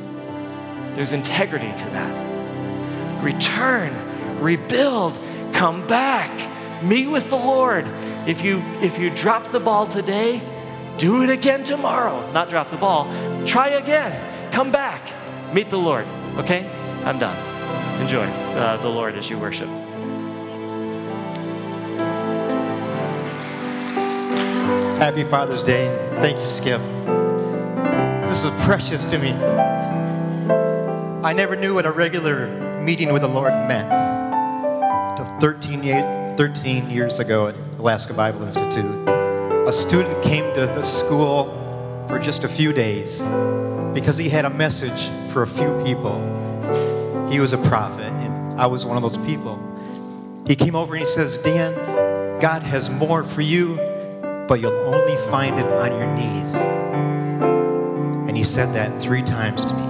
there's 0.94 1.12
integrity 1.12 1.72
to 1.74 1.90
that. 1.92 3.24
Return, 3.24 4.40
rebuild, 4.40 5.18
come 5.54 5.86
back, 5.88 6.32
meet 6.84 7.08
with 7.08 7.30
the 7.30 7.38
Lord. 7.38 7.86
If 8.28 8.44
you 8.44 8.62
if 8.82 9.00
you 9.00 9.10
drop 9.10 9.46
the 9.46 9.60
ball 9.60 9.88
today, 9.88 10.42
do 10.98 11.24
it 11.24 11.30
again 11.30 11.64
tomorrow. 11.64 12.30
Not 12.32 12.50
drop 12.50 12.70
the 12.70 12.78
ball. 12.78 13.06
Try 13.46 13.70
again. 13.70 14.52
Come 14.52 14.72
back. 14.72 15.02
Meet 15.54 15.70
the 15.70 15.78
Lord. 15.78 16.06
Okay? 16.38 16.70
I'm 17.06 17.18
done. 17.18 17.38
Enjoy 18.02 18.26
uh, 18.26 18.78
the 18.78 18.90
Lord 18.90 19.16
as 19.16 19.30
you 19.30 19.38
worship. 19.38 19.70
Happy 25.00 25.24
Father's 25.24 25.64
Day. 25.64 25.88
Thank 26.20 26.39
you, 26.39 26.43
Skip. 26.43 26.82
This 28.28 28.43
is 28.43 28.52
precious 28.66 29.06
to 29.06 29.18
me. 29.18 29.32
I 31.24 31.32
never 31.32 31.56
knew 31.56 31.74
what 31.74 31.86
a 31.86 31.91
regular 31.93 32.50
meeting 32.82 33.14
with 33.14 33.22
the 33.22 33.30
Lord 33.30 33.54
meant 33.70 33.89
until 35.18 35.39
13, 35.39 36.36
13 36.36 36.89
years 36.89 37.20
ago 37.20 37.47
at 37.47 37.56
Alaska 37.78 38.14
Bible 38.14 38.43
Institute. 38.43 39.08
A 39.08 39.72
student 39.72 40.22
came 40.22 40.43
to 40.56 40.66
the 40.66 40.84
school 40.84 41.45
for 42.10 42.20
just 42.20 42.43
a 42.43 42.50
few 42.50 42.74
days 42.74 43.24
because 43.93 44.18
he 44.18 44.28
had 44.28 44.43
a 44.43 44.50
message 44.50 45.08
for 45.32 45.43
a 45.43 45.47
few 45.47 45.82
people. 45.86 46.20
He 47.30 47.39
was 47.39 47.54
a 47.54 47.58
prophet, 47.70 48.04
and 48.04 48.60
I 48.60 48.66
was 48.66 48.86
one 48.86 48.97
of 48.97 49.02
those 49.02 49.18
people. 49.20 49.58
He 50.45 50.58
came 50.58 50.76
over 50.76 50.93
and 50.93 51.00
he 51.00 51.06
says, 51.06 51.38
Dan, 51.38 51.74
God 52.41 52.64
has 52.64 52.89
more 52.89 53.24
for 53.24 53.39
you, 53.39 53.80
but 54.50 54.60
you'll 54.60 54.74
only 54.95 55.16
find 55.30 55.60
it 55.60 55.66
on 55.68 55.91
your 55.91 56.08
knees. 56.16 56.56
And 58.28 58.36
he 58.36 58.41
said 58.43 58.74
that 58.74 59.00
three 59.00 59.22
times 59.22 59.64
to 59.64 59.76
me. 59.76 59.84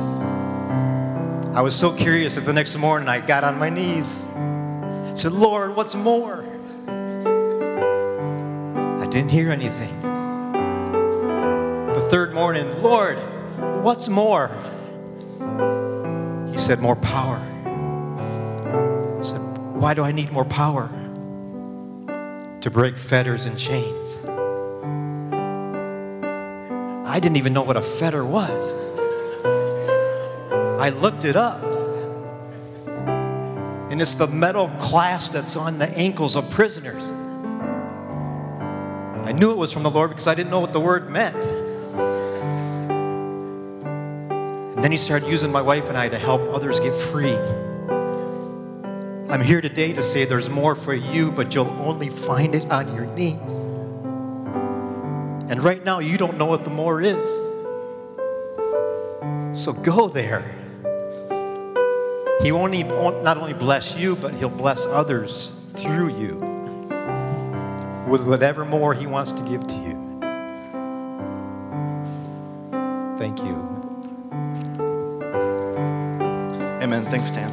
I 1.54 1.62
was 1.62 1.74
so 1.74 1.94
curious 1.94 2.36
that 2.36 2.46
the 2.46 2.52
next 2.52 2.76
morning 2.78 3.08
I 3.08 3.22
got 3.22 3.46
on 3.46 3.58
my 3.58 3.70
knees. 3.70 4.30
I 4.36 5.14
said, 5.16 5.32
Lord, 5.32 5.78
what's 5.78 5.96
more? 5.96 6.46
I 9.00 9.08
didn't 9.10 9.30
hear 9.30 9.50
anything. 9.50 9.98
The 11.94 12.06
third 12.12 12.34
morning, 12.34 12.84
Lord, 12.84 13.18
what's 13.82 14.10
more? 14.10 14.50
He 16.52 16.58
said, 16.58 16.80
More 16.80 16.98
power. 16.98 17.38
I 19.18 19.22
said, 19.22 19.40
Why 19.74 19.94
do 19.94 20.04
I 20.04 20.12
need 20.12 20.34
more 20.34 20.44
power? 20.44 20.90
To 22.60 22.70
break 22.70 22.98
fetters 22.98 23.46
and 23.46 23.58
chains. 23.58 24.26
I 27.20 27.22
didn't 27.22 27.36
even 27.36 27.52
know 27.52 27.64
what 27.64 27.76
a 27.76 27.82
fetter 27.82 28.24
was. 28.24 28.74
I 30.80 30.88
looked 31.02 31.26
it 31.26 31.36
up. 31.36 31.62
And 33.92 34.02
it's 34.02 34.16
the 34.16 34.28
metal 34.28 34.70
clasp 34.80 35.34
that's 35.34 35.58
on 35.58 35.80
the 35.80 35.90
ankles 35.98 36.38
of 36.38 36.50
prisoners. 36.50 37.12
I 39.28 39.34
knew 39.34 39.52
it 39.52 39.58
was 39.58 39.74
from 39.74 39.84
the 39.84 39.92
Lord 39.92 40.12
because 40.12 40.28
I 40.28 40.34
didn't 40.34 40.50
know 40.50 40.62
what 40.62 40.72
the 40.72 40.80
word 40.80 41.10
meant. 41.10 41.36
And 44.74 44.82
then 44.82 44.94
he 44.94 44.98
started 44.98 45.28
using 45.28 45.52
my 45.52 45.62
wife 45.62 45.90
and 45.90 45.98
I 45.98 46.08
to 46.08 46.18
help 46.18 46.40
others 46.54 46.80
get 46.80 46.94
free. 46.94 47.36
I'm 49.28 49.42
here 49.42 49.60
today 49.60 49.92
to 49.92 50.04
say 50.04 50.24
there's 50.24 50.50
more 50.50 50.74
for 50.74 50.94
you, 50.94 51.32
but 51.32 51.54
you'll 51.54 51.68
only 51.82 52.08
find 52.08 52.56
it 52.56 52.72
on 52.72 52.96
your 52.96 53.08
knees. 53.08 53.69
And 55.50 55.64
right 55.64 55.84
now, 55.84 55.98
you 55.98 56.18
don't 56.20 56.38
know 56.38 56.46
what 56.46 56.64
the 56.64 56.70
more 56.70 57.02
is. 57.02 57.28
So 59.52 59.74
go 59.74 60.08
there. 60.08 60.44
He 62.44 62.52
won't 62.52 63.24
not 63.24 63.38
only 63.38 63.54
bless 63.54 63.98
you, 63.98 64.16
but 64.16 64.36
he'll 64.36 64.50
bless 64.50 64.86
others 64.86 65.52
through 65.74 66.16
you 66.18 66.36
with 68.08 68.28
whatever 68.28 68.64
more 68.64 68.94
he 68.94 69.08
wants 69.08 69.32
to 69.32 69.42
give 69.42 69.66
to 69.66 69.76
you. 69.76 70.00
Thank 73.18 73.40
you. 73.40 73.70
Amen. 76.82 77.06
Thanks, 77.06 77.32
Dan. 77.32 77.52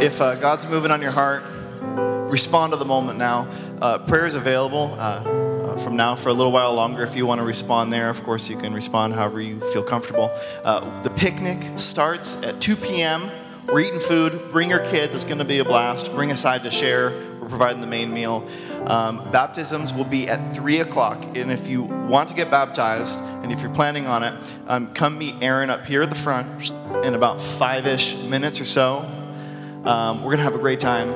If 0.00 0.20
uh, 0.20 0.36
God's 0.36 0.68
moving 0.68 0.90
on 0.90 1.02
your 1.02 1.10
heart, 1.10 1.42
respond 2.30 2.72
to 2.72 2.76
the 2.76 2.84
moment 2.84 3.18
now. 3.18 3.48
Uh, 3.80 3.98
prayer 3.98 4.26
is 4.26 4.34
available 4.34 4.96
uh, 4.98 5.22
uh, 5.22 5.78
from 5.78 5.94
now 5.94 6.16
for 6.16 6.30
a 6.30 6.32
little 6.32 6.50
while 6.50 6.74
longer. 6.74 7.04
If 7.04 7.14
you 7.14 7.26
want 7.26 7.40
to 7.40 7.46
respond 7.46 7.92
there, 7.92 8.10
of 8.10 8.22
course, 8.24 8.50
you 8.50 8.56
can 8.56 8.74
respond 8.74 9.14
however 9.14 9.40
you 9.40 9.60
feel 9.72 9.84
comfortable. 9.84 10.32
Uh, 10.64 11.00
the 11.02 11.10
picnic 11.10 11.78
starts 11.78 12.42
at 12.42 12.60
2 12.60 12.74
p.m. 12.74 13.30
We're 13.66 13.80
eating 13.80 14.00
food. 14.00 14.50
Bring 14.50 14.70
your 14.70 14.84
kids. 14.86 15.14
It's 15.14 15.24
going 15.24 15.38
to 15.38 15.44
be 15.44 15.60
a 15.60 15.64
blast. 15.64 16.12
Bring 16.12 16.32
a 16.32 16.36
side 16.36 16.64
to 16.64 16.72
share. 16.72 17.10
We're 17.40 17.48
providing 17.48 17.80
the 17.80 17.86
main 17.86 18.12
meal. 18.12 18.48
Um, 18.86 19.30
baptisms 19.30 19.94
will 19.94 20.04
be 20.04 20.28
at 20.28 20.54
3 20.54 20.80
o'clock. 20.80 21.36
And 21.36 21.52
if 21.52 21.68
you 21.68 21.84
want 21.84 22.28
to 22.30 22.34
get 22.34 22.50
baptized, 22.50 23.20
and 23.20 23.52
if 23.52 23.62
you're 23.62 23.74
planning 23.74 24.08
on 24.08 24.24
it, 24.24 24.34
um, 24.66 24.92
come 24.92 25.18
meet 25.18 25.36
Aaron 25.40 25.70
up 25.70 25.86
here 25.86 26.02
at 26.02 26.08
the 26.08 26.16
front 26.16 26.70
in 27.04 27.14
about 27.14 27.40
five 27.40 27.86
ish 27.86 28.16
minutes 28.24 28.60
or 28.60 28.64
so. 28.64 28.98
Um, 29.84 30.24
we're 30.24 30.32
gonna 30.32 30.42
have 30.42 30.56
a 30.56 30.58
great 30.58 30.80
time. 30.80 31.08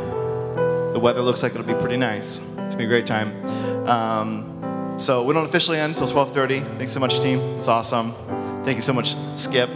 The 0.92 1.00
weather 1.00 1.22
looks 1.22 1.42
like 1.42 1.54
it'll 1.54 1.66
be 1.66 1.74
pretty 1.74 1.96
nice. 1.96 2.51
It's 2.72 2.78
gonna 2.78 2.88
be 2.88 2.94
a 2.94 3.00
great 3.00 3.06
time. 3.06 3.86
Um, 3.86 4.98
so 4.98 5.24
we 5.24 5.34
don't 5.34 5.44
officially 5.44 5.78
end 5.78 5.92
until 5.92 6.06
12:30. 6.06 6.60
Thanks 6.78 6.92
so 6.92 7.00
much, 7.00 7.20
team. 7.20 7.38
It's 7.58 7.68
awesome. 7.68 8.14
Thank 8.64 8.76
you 8.76 8.82
so 8.82 8.94
much, 8.94 9.14
Skip. 9.36 9.68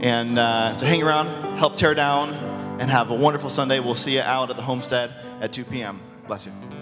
And 0.00 0.38
uh, 0.38 0.74
so 0.74 0.84
hang 0.84 1.02
around, 1.02 1.28
help 1.56 1.76
tear 1.76 1.94
down, 1.94 2.28
and 2.78 2.90
have 2.90 3.10
a 3.10 3.14
wonderful 3.14 3.48
Sunday. 3.48 3.80
We'll 3.80 3.94
see 3.94 4.16
you 4.16 4.20
out 4.20 4.50
at 4.50 4.56
the 4.56 4.62
homestead 4.62 5.12
at 5.40 5.54
2 5.54 5.64
p.m. 5.64 5.98
Bless 6.26 6.46
you. 6.46 6.75